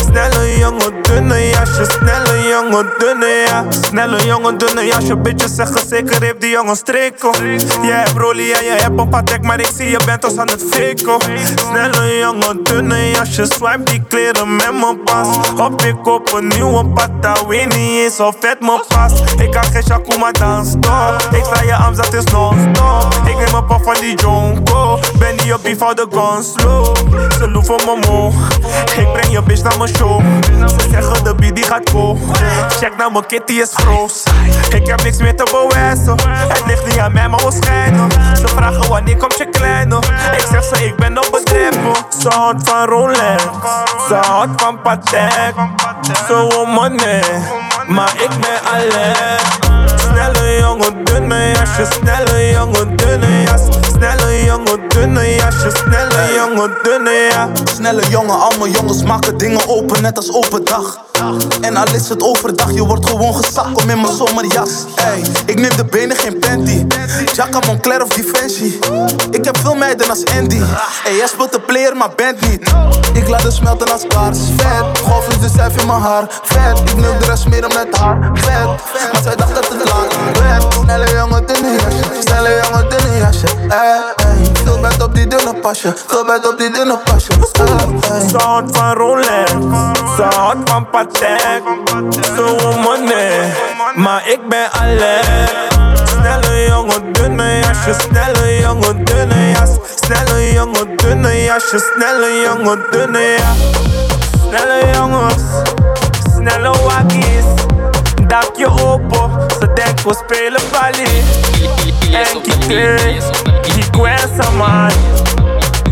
Snelle 0.09 0.59
jongen, 0.59 1.03
dunne 1.03 1.49
jasje, 1.51 1.85
snelle 1.85 2.49
jongen, 2.49 2.87
dunne 2.99 3.45
jas. 3.47 3.87
Snelle 3.87 4.27
jongen, 4.27 4.59
dunne 4.59 4.87
jasje, 4.87 5.17
bitches 5.17 5.55
zeggen 5.55 5.89
zeker 5.89 6.23
heeft 6.23 6.41
die 6.41 6.51
jongen 6.51 6.77
streken. 6.77 7.31
Jij 7.83 7.97
hebt 7.97 8.17
rolie 8.17 8.55
en 8.55 8.65
je 8.65 8.71
hebt 8.71 8.99
een 8.99 9.09
patek, 9.09 9.43
maar 9.43 9.61
ik 9.61 9.71
zie 9.77 9.91
je 9.91 10.01
bent 10.05 10.25
ons 10.25 10.39
aan 10.39 10.47
het 10.47 10.65
faken. 10.71 11.29
Snelle 11.57 12.19
jongen, 12.19 12.65
dunne 12.65 13.11
jasje, 13.11 13.47
swipe 13.47 13.83
die 13.83 14.03
kleren 14.09 14.57
met 14.57 14.73
mijn 14.73 15.03
pas. 15.05 15.29
Hop 15.57 15.83
ik 15.83 16.07
op 16.07 16.33
een 16.33 16.49
nieuwe 16.49 16.87
patta, 16.87 17.47
weet 17.47 17.77
niet 17.77 18.05
eens 18.05 18.21
of 18.21 18.35
het 18.41 18.61
me 18.61 18.85
past. 18.89 19.41
Ik 19.41 19.51
kan 19.51 19.65
geen 19.65 19.83
Shakuma 19.83 20.31
dans, 20.31 20.75
toch? 20.81 21.29
Ik 21.33 21.45
sta 21.45 21.63
je 21.63 21.75
arms, 21.75 21.97
dat 21.97 22.15
is 22.15 22.25
non-stop. 22.25 23.15
Ik 23.27 23.37
neem 23.37 23.55
een 23.55 23.67
pop 23.67 23.83
van 23.83 23.95
die 24.01 24.17
jonko. 24.17 24.99
Ben 25.19 25.37
niet 25.37 25.53
op 25.53 25.65
die 25.65 25.77
voor 25.77 25.95
de 25.95 26.07
slow. 26.41 26.97
Ze 27.39 27.51
loeven 27.51 27.77
me 27.85 28.07
moe. 28.07 28.33
Ik 28.99 29.13
breng 29.13 29.33
je 29.33 29.43
bitch 29.43 29.63
naar 29.63 29.79
mijn 29.79 29.91
Ze 29.99 30.87
zeggen 30.91 31.25
de 31.25 31.35
beat 31.35 31.55
die 31.55 31.65
gaat 31.65 31.91
go. 31.91 32.19
Check 32.69 32.97
naar 32.97 33.13
mijn 33.13 33.27
kitty 33.27 33.53
is 33.53 33.71
groot. 33.75 34.23
Ik 34.75 34.87
heb 34.87 35.03
niks 35.03 35.19
meer 35.19 35.37
te 35.37 35.49
bewijzen. 35.69 36.17
Het 36.29 36.63
ligt 36.67 36.85
niet 36.85 36.99
aan 36.99 37.13
mij, 37.13 37.29
maar 37.29 37.41
we. 37.45 37.53
Ze 38.37 38.49
vragen 38.49 38.89
wanneer 38.89 39.17
komt 39.17 39.39
je 39.39 39.49
kleine. 39.51 39.97
Ik 40.33 40.47
zeg 40.51 40.65
ze, 40.65 40.85
ik 40.85 40.97
ben 40.97 41.19
op 41.19 41.29
bedrijven. 41.31 41.93
Ze 42.21 42.29
houdt 42.29 42.69
van 42.69 42.85
Rolex. 42.87 43.43
Ze 44.09 44.15
houdt 44.15 44.63
van 44.63 44.83
Patek. 44.83 45.55
Ze 46.27 46.47
wil 46.49 46.65
money. 46.65 47.23
Maar 47.89 48.13
ik 48.17 48.31
ben 48.41 48.71
alert. 48.73 49.59
Snelle 50.01 50.59
jongen, 50.59 51.05
dunne 51.05 51.51
jasje, 51.53 51.87
snelle 51.93 52.51
jongen, 52.51 52.97
dunne 52.97 53.43
jas. 53.43 53.78
Snelle 53.99 54.45
jongen, 54.45 54.89
dunne 54.89 55.35
jasje, 55.35 55.71
snelle 55.71 56.35
jongen, 56.35 56.71
dunne 56.83 57.29
jas. 57.31 57.75
Snelle 57.75 58.03
jongen, 58.11 58.41
allemaal 58.41 58.69
jongens 58.69 59.03
maken 59.03 59.39
dingen 59.39 59.69
open, 59.69 60.03
net 60.03 60.17
als 60.17 60.33
overdag. 60.33 61.08
En 61.61 61.77
al 61.77 61.95
is 61.95 62.09
het 62.09 62.23
overdag, 62.23 62.73
je 62.73 62.85
wordt 62.87 63.09
gewoon 63.09 63.35
gezakt. 63.35 63.73
Kom 63.73 63.91
in 63.91 64.01
mijn 64.01 64.17
zomerjas. 64.17 64.71
Ey, 64.95 65.23
ik 65.47 65.61
neem 65.61 65.77
de 65.77 65.85
benen, 65.85 66.17
geen 66.17 66.39
panty. 66.39 66.87
Jacka 67.35 67.59
Moncler 67.67 68.03
of 68.03 68.09
Defensie. 68.09 68.79
Ik 69.31 69.45
heb 69.45 69.59
veel 69.59 69.75
meiden 69.75 70.11
als 70.11 70.25
Andy. 70.39 70.61
Ey, 71.05 71.17
jij 71.17 71.27
speelt 71.27 71.53
de 71.53 71.61
player, 71.61 71.97
maar 71.97 72.11
bent 72.17 72.41
niet. 72.51 72.73
Ik 73.13 73.29
laat 73.29 73.43
het 73.43 73.53
smelten 73.53 73.93
als 73.93 74.07
kaars. 74.07 74.39
Vet, 74.57 74.99
golf 74.99 75.29
is 75.29 75.39
de 75.39 75.49
cijfer 75.57 75.81
in 75.81 75.87
mijn 75.87 76.01
haar. 76.01 76.27
Vet, 76.43 76.79
ik 76.79 76.97
neem 76.97 77.19
de 77.19 77.25
rest 77.25 77.49
meer 77.49 77.67
om 77.67 77.77
het 77.77 77.97
haar. 77.97 78.31
Vet, 78.35 78.67
maar 79.13 79.23
zij 79.23 79.37
dacht 79.37 79.55
dat 79.55 79.69
het 79.69 79.91
lang 79.91 80.39
werd. 80.39 80.75
Snelle 80.75 81.17
jongen, 81.17 81.47
dunne 81.47 81.73
jasje. 81.73 82.21
Snelle 82.21 82.61
jongen, 82.65 82.89
dunne 82.89 83.19
jasje. 83.19 83.47
Ey, 83.69 84.03
ey. 84.17 84.48
Veel 84.69 84.81
bent 84.81 85.03
op 85.03 85.15
die 85.15 85.27
dunne 85.27 85.55
pasje. 85.61 85.95
Veel 86.07 86.25
bent 86.25 86.49
op 86.49 86.59
die 86.59 86.71
dunne 86.71 86.99
pasje. 87.05 87.33
Ze 88.31 88.37
houdt 88.37 88.77
van 88.77 88.93
Rolex, 88.93 89.51
ze 90.17 90.23
houdt 90.23 90.71
van 90.71 90.91
Patek. 90.91 91.63
Ze 92.25 92.57
wil 92.59 92.79
money, 92.79 93.53
maar 93.95 94.29
ik 94.29 94.49
ben 94.49 94.73
alert. 94.73 95.51
Snelle 96.05 96.67
jongen, 96.69 97.13
dunne 97.13 97.59
jasje, 97.59 97.95
snelle 98.09 98.61
jongen, 98.61 99.05
dunne 99.05 99.51
jas. 99.51 99.71
Snelle 99.95 100.53
jongen, 100.53 100.97
dunne 100.97 101.43
jasje, 101.43 101.79
snelle 101.79 102.41
jongen, 102.41 102.85
dunne 102.91 103.37
jas. 103.39 103.59
Snelle 104.49 104.91
jongens, 104.95 105.43
snelle 106.35 106.71
wakkies. 106.71 107.49
Dakje 108.27 108.67
open, 108.67 109.31
ze 109.61 109.73
denkt 109.73 110.05
we 110.05 110.15
spelen 110.25 110.61
balie. 110.73 111.25
En 112.13 112.43
Kikle, 112.43 113.21
die 113.99 114.05
kwesa 114.05 114.51
man. 114.51 114.93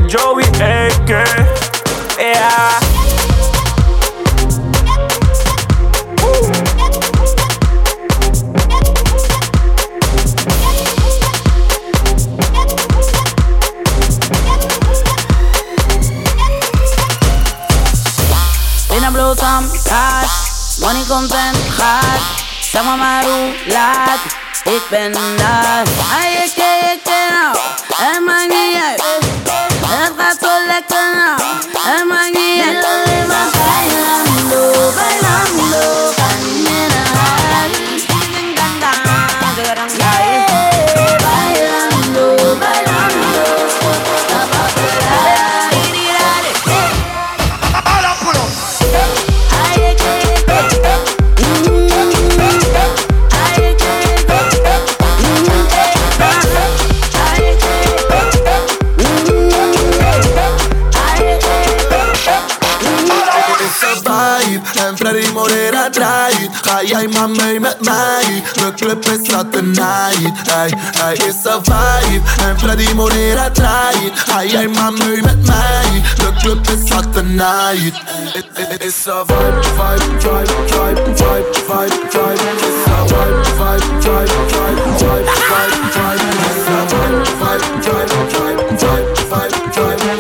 Joey 0.07 0.45
Eke, 0.45 1.25
ja. 2.19 2.79
Binnen 18.89 19.13
bloot 19.13 19.41
aan 19.41 19.71
cash, 19.85 20.79
money 20.79 21.05
komt 21.09 21.33
en 21.33 21.55
gaat. 21.73 22.45
Zeg 22.61 22.85
maar 22.85 22.97
maar 22.97 23.23
hoe 23.25 23.55
laat, 23.67 24.21
ik 24.65 24.83
ben 24.91 25.13
daar. 25.13 25.85
Ai, 26.13 26.35
ik 26.45 26.53
ken, 26.55 26.93
ik 26.93 27.01
ken 27.05 27.56
nou, 27.99 28.15
het 28.15 28.25
maakt 28.25 28.49
niet 28.49 28.83
uit. 28.83 29.03
Het 29.87 30.13
gaat 30.17 30.39
zo 30.41 30.67
lekker 30.67 31.15
nou, 31.15 31.41
het 31.79 32.09
maakt 32.09 32.33
niet 32.33 32.65
uit. 32.65 32.85
Alleen 32.85 33.27
maar 33.27 33.51
bailando, 33.51 34.93
bailando, 34.95 36.16
jij 66.87 67.09
maar 67.09 67.31
mee 67.31 67.61
met 67.61 67.85
mij, 67.85 68.43
de 68.55 68.73
club 68.77 69.05
is 69.05 69.29
not 69.29 69.53
the 69.53 69.63
night 69.63 70.51
Hij, 70.51 70.73
hij 70.79 71.15
is 71.15 71.45
een 71.45 71.61
vibe 71.63 72.31
en 72.43 72.59
Freddy 72.59 72.93
Moreira 72.93 73.51
draait 73.51 74.13
Ga 74.15 74.45
jij 74.45 74.69
maar 74.69 74.93
mee 74.93 75.23
met 75.23 75.47
mij, 75.47 76.03
de 76.17 76.33
club 76.39 76.67
is 76.69 76.91
not 76.91 77.13
the 77.13 77.23
night 77.23 77.95
It, 78.35 78.47
it, 78.59 78.73
it 78.73 78.85
is 78.85 79.07
a 79.07 79.25
vibe, 79.25 79.63
vibe, 79.77 80.05
vibe, 80.19 80.55
vibe, 80.67 81.03
vibe, 81.15 81.49
vibe, 81.67 81.97
vibe 82.11 82.45
It's 82.67 82.87
a 82.87 83.05
vibe, 83.07 83.45
vibe, 83.59 83.87
vibe, 84.05 84.37
vibe, 84.53 84.85
vibe, 84.99 85.31
vibe, 85.51 85.87
vibe 85.97 86.27
It's 86.49 86.69
a 86.69 86.87
vibe, 86.91 87.25
vibe, 87.41 87.69
vibe, 87.85 88.17
vibe, 88.33 88.69
vibe, 88.79 89.17
vibe, 89.31 89.57
vibe 89.75 90.16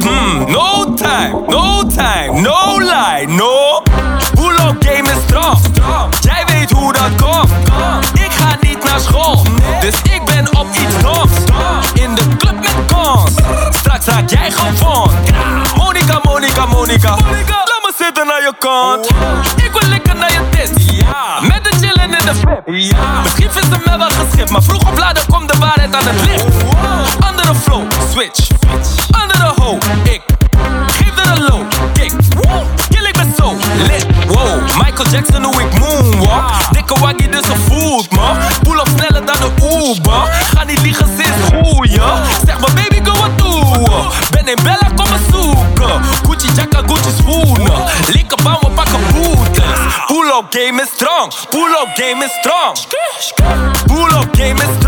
hmm, 0.00 0.52
no 0.52 0.94
time. 0.94 1.44
No 1.48 1.82
time, 1.86 2.40
no 2.40 2.78
lie, 2.78 3.26
no. 3.26 3.82
Up 4.72 4.82
game 4.84 5.08
is 5.08 5.22
strong. 5.26 5.58
Jij 6.20 6.44
weet 6.46 6.70
hoe 6.70 6.92
dat 6.92 7.10
komt. 7.22 7.50
Ik 8.14 8.32
ga 8.32 8.56
niet 8.60 8.84
naar 8.84 9.00
school, 9.00 9.42
dus 9.80 9.94
ik 10.02 10.24
ben 10.24 10.56
op 10.58 10.66
iets 10.66 11.02
doms. 11.02 11.30
In 11.94 12.14
de 12.14 12.22
club 12.38 12.54
met 12.54 12.74
cons. 12.92 13.30
Straks 13.70 14.06
raak 14.06 14.30
jij 14.30 14.50
gewoon. 14.50 15.10
Monica, 15.76 16.20
Monica, 16.22 16.66
Monica. 16.66 17.10
Laat 17.10 17.82
me 17.82 17.92
zitten 17.98 18.26
naar 18.26 18.42
je 18.42 18.52
kant. 18.58 19.06
Ik 19.64 19.70
wil 19.72 19.88
lekker 19.88 20.16
naar 20.16 20.32
je 20.32 20.48
tits. 20.50 20.86
Met 21.40 21.64
de 21.64 21.70
chillen 21.80 22.18
in 22.18 22.26
de 22.26 22.34
flip. 22.34 22.66
Misschien 23.22 23.50
vindt 23.50 23.68
ze 23.72 23.80
mij 23.84 23.98
wel 23.98 24.10
geschikt, 24.10 24.50
maar 24.50 24.62
vroeg 24.62 24.90
of 24.90 24.98
laat 24.98 25.26
komt 25.26 25.52
de 25.52 25.58
waarheid 25.58 25.94
aan 25.94 26.06
het 26.06 26.20
licht. 26.26 26.44
Andere 27.20 27.54
flow, 27.54 27.82
switch. 28.10 28.51
Strong. 51.30 51.50
Pull 51.50 51.76
up 51.76 51.96
game 51.96 52.22
is 52.22 52.32
strong. 52.40 52.74
Pull 53.86 54.14
up 54.14 54.32
game 54.34 54.56
is 54.56 54.62
strong. 54.62 54.81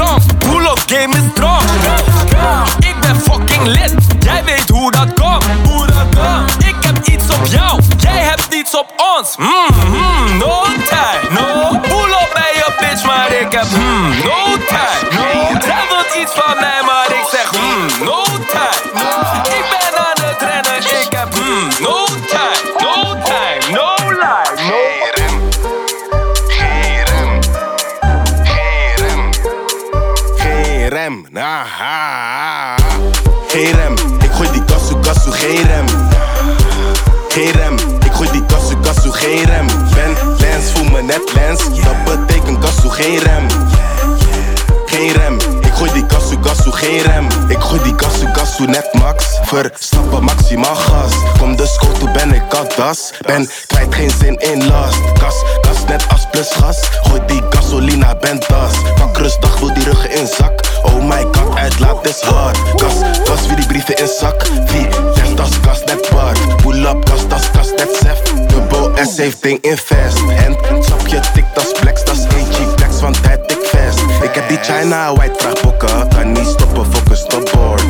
Das. 52.87 53.13
Ben 53.27 53.49
kwijt 53.67 53.95
geen 53.95 54.11
zin 54.21 54.37
in 54.37 54.67
last. 54.67 54.99
Gas, 55.21 55.35
gas 55.61 55.85
net 55.89 56.05
als 56.09 56.27
plus 56.31 56.51
gas. 56.51 56.79
Gooi 57.03 57.21
die 57.27 57.43
gasolina, 57.51 58.15
ben 58.17 58.39
das. 58.49 58.75
Pak 58.97 59.17
rustdag, 59.17 59.59
wil 59.59 59.75
die 59.75 59.85
ruggen 59.85 60.11
in 60.11 60.27
zak. 60.27 60.61
Oh 60.83 61.03
my 61.03 61.27
god, 61.33 61.59
uitlaat 61.59 62.07
is 62.07 62.21
hard. 62.21 62.59
Gas, 62.77 62.95
gas, 63.25 63.47
wie 63.47 63.57
die 63.57 63.67
brieven 63.67 63.97
in 63.97 64.09
zak. 64.09 64.47
Wie 64.67 64.89
legt 65.15 65.41
als 65.41 65.57
gas, 65.63 65.85
net 65.85 66.11
Bart. 66.11 66.39
Pull 66.63 66.87
up, 66.87 67.09
gas, 67.09 67.29
das, 67.29 67.47
gas, 67.53 67.71
net 67.77 67.97
Sef. 68.01 68.23
Dubbel 68.47 68.93
S 69.07 69.17
heeft 69.17 69.43
ding 69.43 69.59
in 69.63 69.77
vest. 69.77 70.19
En 70.47 70.83
sapje 70.83 71.21
tikt 71.35 71.59
als 71.59 71.73
flex, 71.75 72.05
dat 72.05 72.15
is 72.15 72.25
AG 72.25 72.75
flex, 72.77 73.01
want 73.01 73.19
hij 73.27 73.37
tikt 73.37 73.69
vast. 73.69 74.01
Ik 74.23 74.35
heb 74.35 74.49
die 74.49 74.59
China 74.63 75.15
white 75.15 75.35
vraag 75.37 75.61
bokken. 75.61 76.09
Kan 76.09 76.33
niet 76.33 76.47
stoppen, 76.47 76.87
focus, 76.93 77.19
stopboard. 77.19 77.83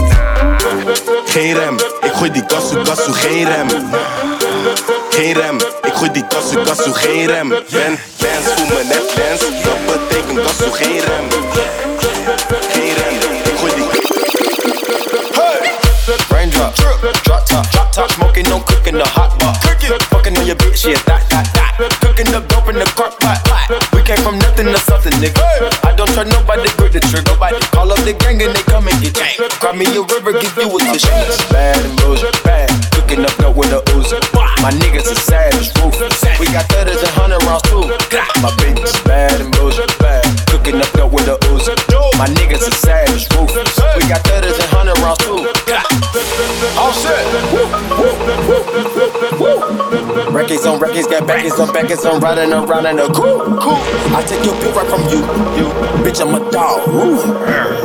Geen 1.24 1.54
rem, 1.54 1.74
ik 2.00 2.12
gooi 2.12 2.30
die 2.30 2.44
gassu, 2.46 2.84
gassu, 2.84 3.12
geen 3.12 3.44
rem. 3.44 3.68
Geen 5.24 5.34
rem, 5.34 5.56
ik 5.82 5.94
gooi 5.94 6.10
die 6.12 6.24
gassu, 6.28 6.64
gassu, 6.64 6.92
geen 6.92 7.26
rem. 7.26 7.48
Ben 7.48 7.98
lens, 8.18 8.44
voel 8.54 8.66
me 8.66 8.82
net 8.84 9.06
lens. 9.16 9.40
Dat 9.40 9.78
betekent 9.86 10.38
gassu, 10.46 10.70
geen 10.72 11.00
rem. 11.00 11.24
Geen 12.72 12.94
rem, 12.94 13.14
ik 13.44 13.56
gooi 13.58 13.72
die 13.74 13.84
Raindrop, 16.28 16.74
drop 16.74 17.46
top, 17.46 17.70
drop 17.70 17.92
top, 17.92 18.10
smoking, 18.10 18.48
no 18.48 18.60
cooking 18.60 18.98
the 19.02 19.08
hot 19.08 19.38
pot. 19.38 19.56
Fucking 20.10 20.38
on 20.38 20.44
your 20.44 20.56
bitch, 20.56 20.84
yeah, 20.84 20.98
that, 21.06 21.22
that, 21.30 21.48
that. 21.54 21.98
Cooking 22.00 22.34
up 22.34 22.46
dope 22.48 22.68
in 22.68 22.78
the 22.78 22.84
crock 22.94 23.18
pot. 23.20 23.40
We 23.92 24.02
came 24.02 24.22
from 24.22 24.38
nothing 24.38 24.66
to 24.66 24.78
something, 24.78 25.12
nigga. 25.22 25.40
I 25.84 25.94
don't 25.96 26.12
trust 26.12 26.32
nobody, 26.32 26.68
grip 26.76 26.92
the 26.92 27.00
trigger. 27.00 27.32
Nobody 27.32 27.60
call 27.72 27.90
up 27.92 27.98
the 28.04 28.12
gang 28.12 28.42
and 28.42 28.54
they 28.54 28.62
come 28.72 28.88
and 28.88 29.00
get 29.00 29.14
gang. 29.14 29.48
Cry 29.60 29.72
me 29.72 29.86
a 29.86 30.02
river, 30.02 30.32
give 30.32 30.56
you 30.56 30.68
a 30.68 30.78
fish. 30.92 31.08
Bad 31.50 31.84
and 31.84 31.96
bullshit, 32.00 32.36
bad. 32.44 32.68
Cooking 32.92 33.24
up 33.24 33.34
dope 33.38 33.56
with 33.56 33.70
the 33.70 33.80
ooze. 33.96 34.23
My 34.64 34.70
niggas 34.70 35.04
are 35.12 35.20
savage, 35.28 35.68
ruthless. 35.76 36.24
We 36.40 36.46
got 36.46 36.64
thudders 36.72 36.96
and 36.96 37.12
hundred 37.12 37.44
rounds 37.44 37.60
too. 37.68 37.84
My 38.40 38.48
bitch 38.56 38.80
is 38.80 38.96
bad 39.04 39.38
and 39.38 39.52
bullshit, 39.52 39.92
bad. 39.98 40.24
Cooking 40.48 40.80
up 40.80 40.88
dope 40.96 41.12
with 41.12 41.28
the 41.28 41.36
ooze. 41.52 41.68
My 42.16 42.24
niggas 42.32 42.64
are 42.64 42.72
savage, 42.72 43.28
ruthless. 43.36 43.76
We 44.00 44.08
got 44.08 44.24
thudders 44.24 44.56
and 44.56 44.70
hundred 44.72 44.96
rounds 45.04 45.20
too. 45.20 45.36
All 46.80 46.96
set. 46.96 47.20
Records 50.32 50.64
on 50.64 50.80
records, 50.80 51.08
got 51.08 51.26
backers 51.28 51.60
on 51.60 51.70
backers, 51.70 52.02
I'm 52.06 52.18
riding 52.20 52.54
around 52.54 52.86
in 52.86 52.98
a 53.00 53.12
cool, 53.12 53.44
cool. 53.60 53.84
I 54.16 54.24
take 54.24 54.46
your 54.48 54.56
pick 54.64 54.74
right 54.74 54.88
from 54.88 55.04
you, 55.12 55.20
you. 55.60 55.68
Bitch, 56.00 56.24
I'm 56.24 56.40
a 56.40 56.40
dog. 56.50 56.88
Woo. 56.88 57.20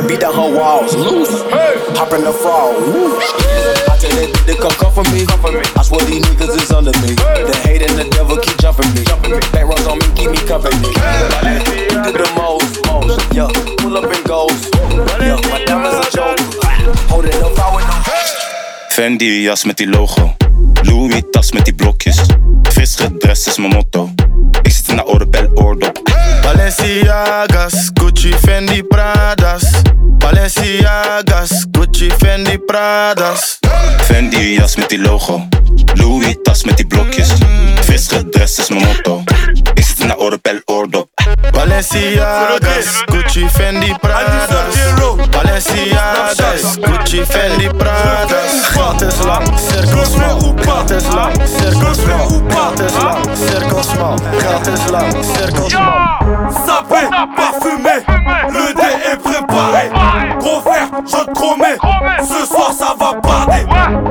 Beat 0.08 0.20
down 0.20 0.32
her 0.32 0.56
walls, 0.56 0.96
loose. 0.96 1.44
Hop 2.00 2.14
in 2.14 2.24
the 2.24 2.32
fall. 2.32 2.72
Woo. 2.72 3.20
I 4.20 4.24
tell 4.24 4.32
that 4.32 4.46
they 4.46 4.56
come 4.56 4.76
come 4.76 4.92
for 4.92 5.04
me. 5.08 5.24
I 5.24 5.82
swear 5.82 6.04
these 6.04 6.20
niggas 6.20 6.52
is 6.52 6.70
under 6.70 6.92
me. 7.00 7.16
The 7.16 7.56
hate 7.64 7.80
and 7.80 7.96
the 7.96 8.04
devil 8.10 8.36
keep 8.36 8.58
jumping 8.60 8.92
me. 8.92 9.00
Back 9.48 9.64
rows 9.64 9.86
on 9.86 9.96
me, 9.96 10.06
keep 10.12 10.30
me 10.30 10.36
company. 10.44 10.76
Do 10.76 12.12
the 12.12 12.28
most, 12.36 12.84
most. 12.84 13.16
Yeah, 13.32 13.48
pull 13.80 13.96
up 13.96 14.04
and 14.04 14.24
goes. 14.28 14.68
Yeah, 15.24 15.40
my 15.48 15.64
diamonds 15.64 16.04
a 16.04 16.10
joke. 16.12 16.36
Hold 17.08 17.24
it 17.24 17.34
up, 17.40 17.56
I 17.56 17.74
with 17.74 17.86
no 17.88 17.96
Fendi 18.90 19.44
jas 19.44 19.64
met 19.64 19.78
die 19.78 19.88
logo. 19.88 20.36
Louis 20.82 21.22
tas 21.30 21.52
met 21.52 21.64
die 21.64 21.74
blokjes. 21.74 22.20
Visgedress 22.62 23.46
is 23.46 23.58
mijn 23.58 23.72
motto. 23.72 24.10
Ik 24.62 24.72
zit 24.72 24.88
in 24.88 24.96
de 24.96 25.06
oorbel 25.06 25.48
oordop. 25.54 26.00
Balenciagas, 26.42 27.90
Gucci, 27.94 28.32
Fendi, 28.32 28.82
Pradas. 28.82 29.89
Balenciagas, 30.60 31.64
Gucci, 31.70 32.10
Fendi, 32.18 32.58
Pradas. 32.58 33.58
Fendi 34.04 34.56
jas 34.56 34.76
met 34.76 34.90
die 34.90 34.98
logo. 35.00 35.48
Louis 35.94 36.36
tas 36.42 36.64
met 36.64 36.76
die 36.76 36.86
blokjes. 36.86 37.28
Visgedress 37.80 38.58
is 38.58 38.68
mijn 38.68 38.84
motto. 38.84 39.22
Ik 39.74 39.84
zit 39.84 40.00
in 40.00 40.08
de 40.08 40.18
oorbel 40.18 40.60
oordop. 40.64 41.08
Balenciagas, 41.52 43.02
Gucci, 43.06 43.48
Fendi, 43.48 43.94
Pradas. 44.00 44.76
Balenciagas, 45.30 46.76
Gucci, 46.80 47.24
Fendi, 47.24 47.68
Pradas. 47.76 48.52
Geld 48.62 49.00
is 49.00 49.18
lang, 49.24 49.58
cirkel 49.58 50.04
smal. 50.04 50.54
Geld 50.56 50.90
is 50.90 51.06
lang, 51.06 51.32
cirkel 51.58 51.94
smal. 51.94 52.28
Geld 52.48 52.80
is 52.80 52.92
lang, 53.02 53.24
cirkel 53.36 53.82
smal. 53.82 54.14
Is 54.74 54.90
lang, 54.90 55.24
cirkel 55.24 55.70
smal. 55.70 56.18
Sapé, 56.66 57.08
parfumé, 57.36 58.04
le 58.52 58.72
je 61.06 61.24
promets, 61.32 61.78
ce 62.22 62.46
soir 62.46 62.72
ça 62.72 62.94
va 62.98 63.14
parler. 63.20 63.64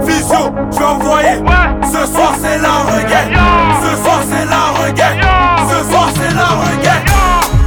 Visio, 0.05 0.53
je 0.71 0.77
vais 0.79 0.85
envoyer. 0.85 1.43
Ce 1.83 2.05
soir 2.11 2.33
c'est 2.41 2.57
la 2.57 2.83
regaine. 2.83 3.33
Ce 3.81 3.95
soir 4.01 4.19
c'est 4.29 4.45
la 4.45 4.63
regaine. 4.83 5.19
Ce 5.69 5.77
soir 5.89 6.09
c'est 6.15 6.33
la 6.35 6.47
regaine. 6.47 7.05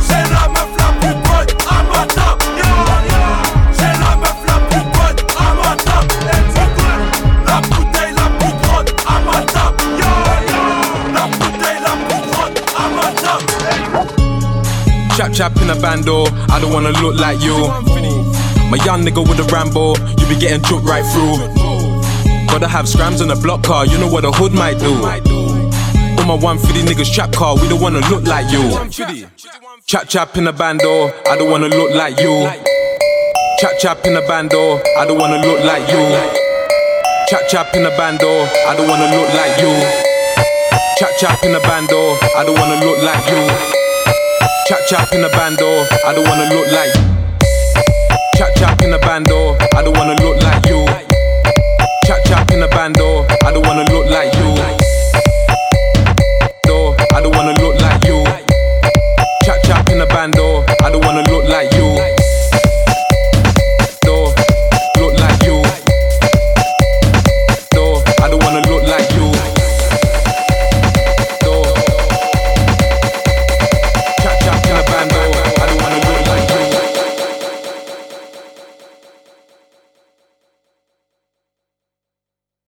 J'ai 0.06 0.24
la 0.32 0.48
meuf 0.48 0.70
la 0.78 0.88
plus 1.00 1.14
bonne 1.14 1.50
à 1.68 1.82
ma 1.90 2.02
table. 2.06 2.44
J'ai 3.76 3.92
la 4.00 4.12
meuf 4.16 4.38
la 4.46 4.56
plus 4.68 4.84
bonne 4.92 5.18
à 5.38 5.40
ma 5.54 5.70
table. 5.76 6.14
La 7.46 7.56
bouteille 7.60 8.14
la 8.14 8.26
plus 8.38 8.54
grande 8.62 8.90
à 9.06 9.10
ma 9.20 9.38
table. 9.42 9.82
La 11.14 11.24
bouteille 11.26 11.80
la 11.82 11.94
plus 12.06 12.22
grande 12.30 12.56
à 12.76 12.84
ma 12.96 13.08
table. 13.20 13.52
Chap 15.16 15.32
chap 15.34 15.52
in 15.62 15.70
a 15.70 15.74
bando, 15.74 16.26
I 16.48 16.60
don't 16.60 16.72
wanna 16.72 16.90
look 17.00 17.14
like 17.18 17.40
you. 17.42 17.70
My 18.72 18.82
young 18.86 19.04
nigga 19.04 19.20
with 19.20 19.36
a 19.36 19.44
Rambo, 19.52 19.92
you 20.16 20.26
be 20.32 20.40
getting 20.40 20.64
choked 20.64 20.88
right 20.88 21.04
through. 21.12 21.36
Gotta 22.48 22.66
have 22.66 22.88
scrams 22.88 23.20
on 23.20 23.30
a 23.30 23.36
block 23.36 23.62
car, 23.64 23.84
you 23.84 23.98
know 23.98 24.08
what 24.08 24.24
a 24.24 24.32
hood 24.32 24.54
might 24.54 24.78
do. 24.78 24.96
All 26.16 26.24
my 26.24 26.40
150 26.40 26.80
niggas 26.80 27.12
trap 27.12 27.32
car, 27.32 27.54
we 27.54 27.68
don't 27.68 27.82
wanna 27.82 28.00
look 28.08 28.24
like 28.24 28.48
you. 28.48 28.72
Chap 29.84 30.08
chap 30.08 30.38
in 30.38 30.46
a 30.46 30.54
bando, 30.54 31.12
I 31.28 31.36
don't 31.36 31.50
wanna 31.50 31.68
look 31.68 31.92
like 31.92 32.18
you. 32.18 32.48
Chap 33.60 33.76
chap 33.78 34.06
in 34.06 34.16
a 34.16 34.26
bando, 34.26 34.80
I 34.96 35.04
don't 35.04 35.20
wanna 35.20 35.44
look 35.44 35.60
like 35.68 35.84
you. 35.92 36.00
Chap 37.28 37.44
chap 37.52 37.76
in 37.76 37.84
a 37.84 37.92
bando, 37.92 38.48
I 38.72 38.72
don't 38.72 38.88
wanna 38.88 39.12
look 39.12 39.28
like 39.36 39.60
you. 39.60 39.68
Chap 40.96 41.12
chap 41.20 41.44
in 41.44 41.52
a 41.52 41.60
bando, 41.60 42.16
I 42.40 42.42
don't 42.48 42.56
wanna 42.56 42.80
look 42.80 43.04
like 43.04 43.28
you. 43.28 43.44
Chap 44.64 44.80
chap 44.88 45.12
in 45.12 45.22
a 45.22 45.28
bando, 45.28 45.68
I 46.08 46.14
don't 46.16 46.24
wanna 46.24 46.48
look 46.48 46.72
like 46.72 47.11
Chat 48.42 48.56
chat 48.56 48.82
in 48.82 48.90
the 48.90 48.98
band 48.98 49.30
or 49.30 49.56
I 49.72 49.82
don't 49.82 49.96
wanna 49.96 50.20
look 50.20 50.42
like 50.42 50.66
you. 50.66 50.84
Chat 52.06 52.24
chat 52.26 52.52
in 52.52 52.58
the 52.58 52.66
band 52.66 52.98
or 52.98 53.24
I 53.46 53.52
don't 53.52 53.64
wanna 53.64 53.84
look 53.84 54.06
like 54.10 54.34
you. 54.34 54.81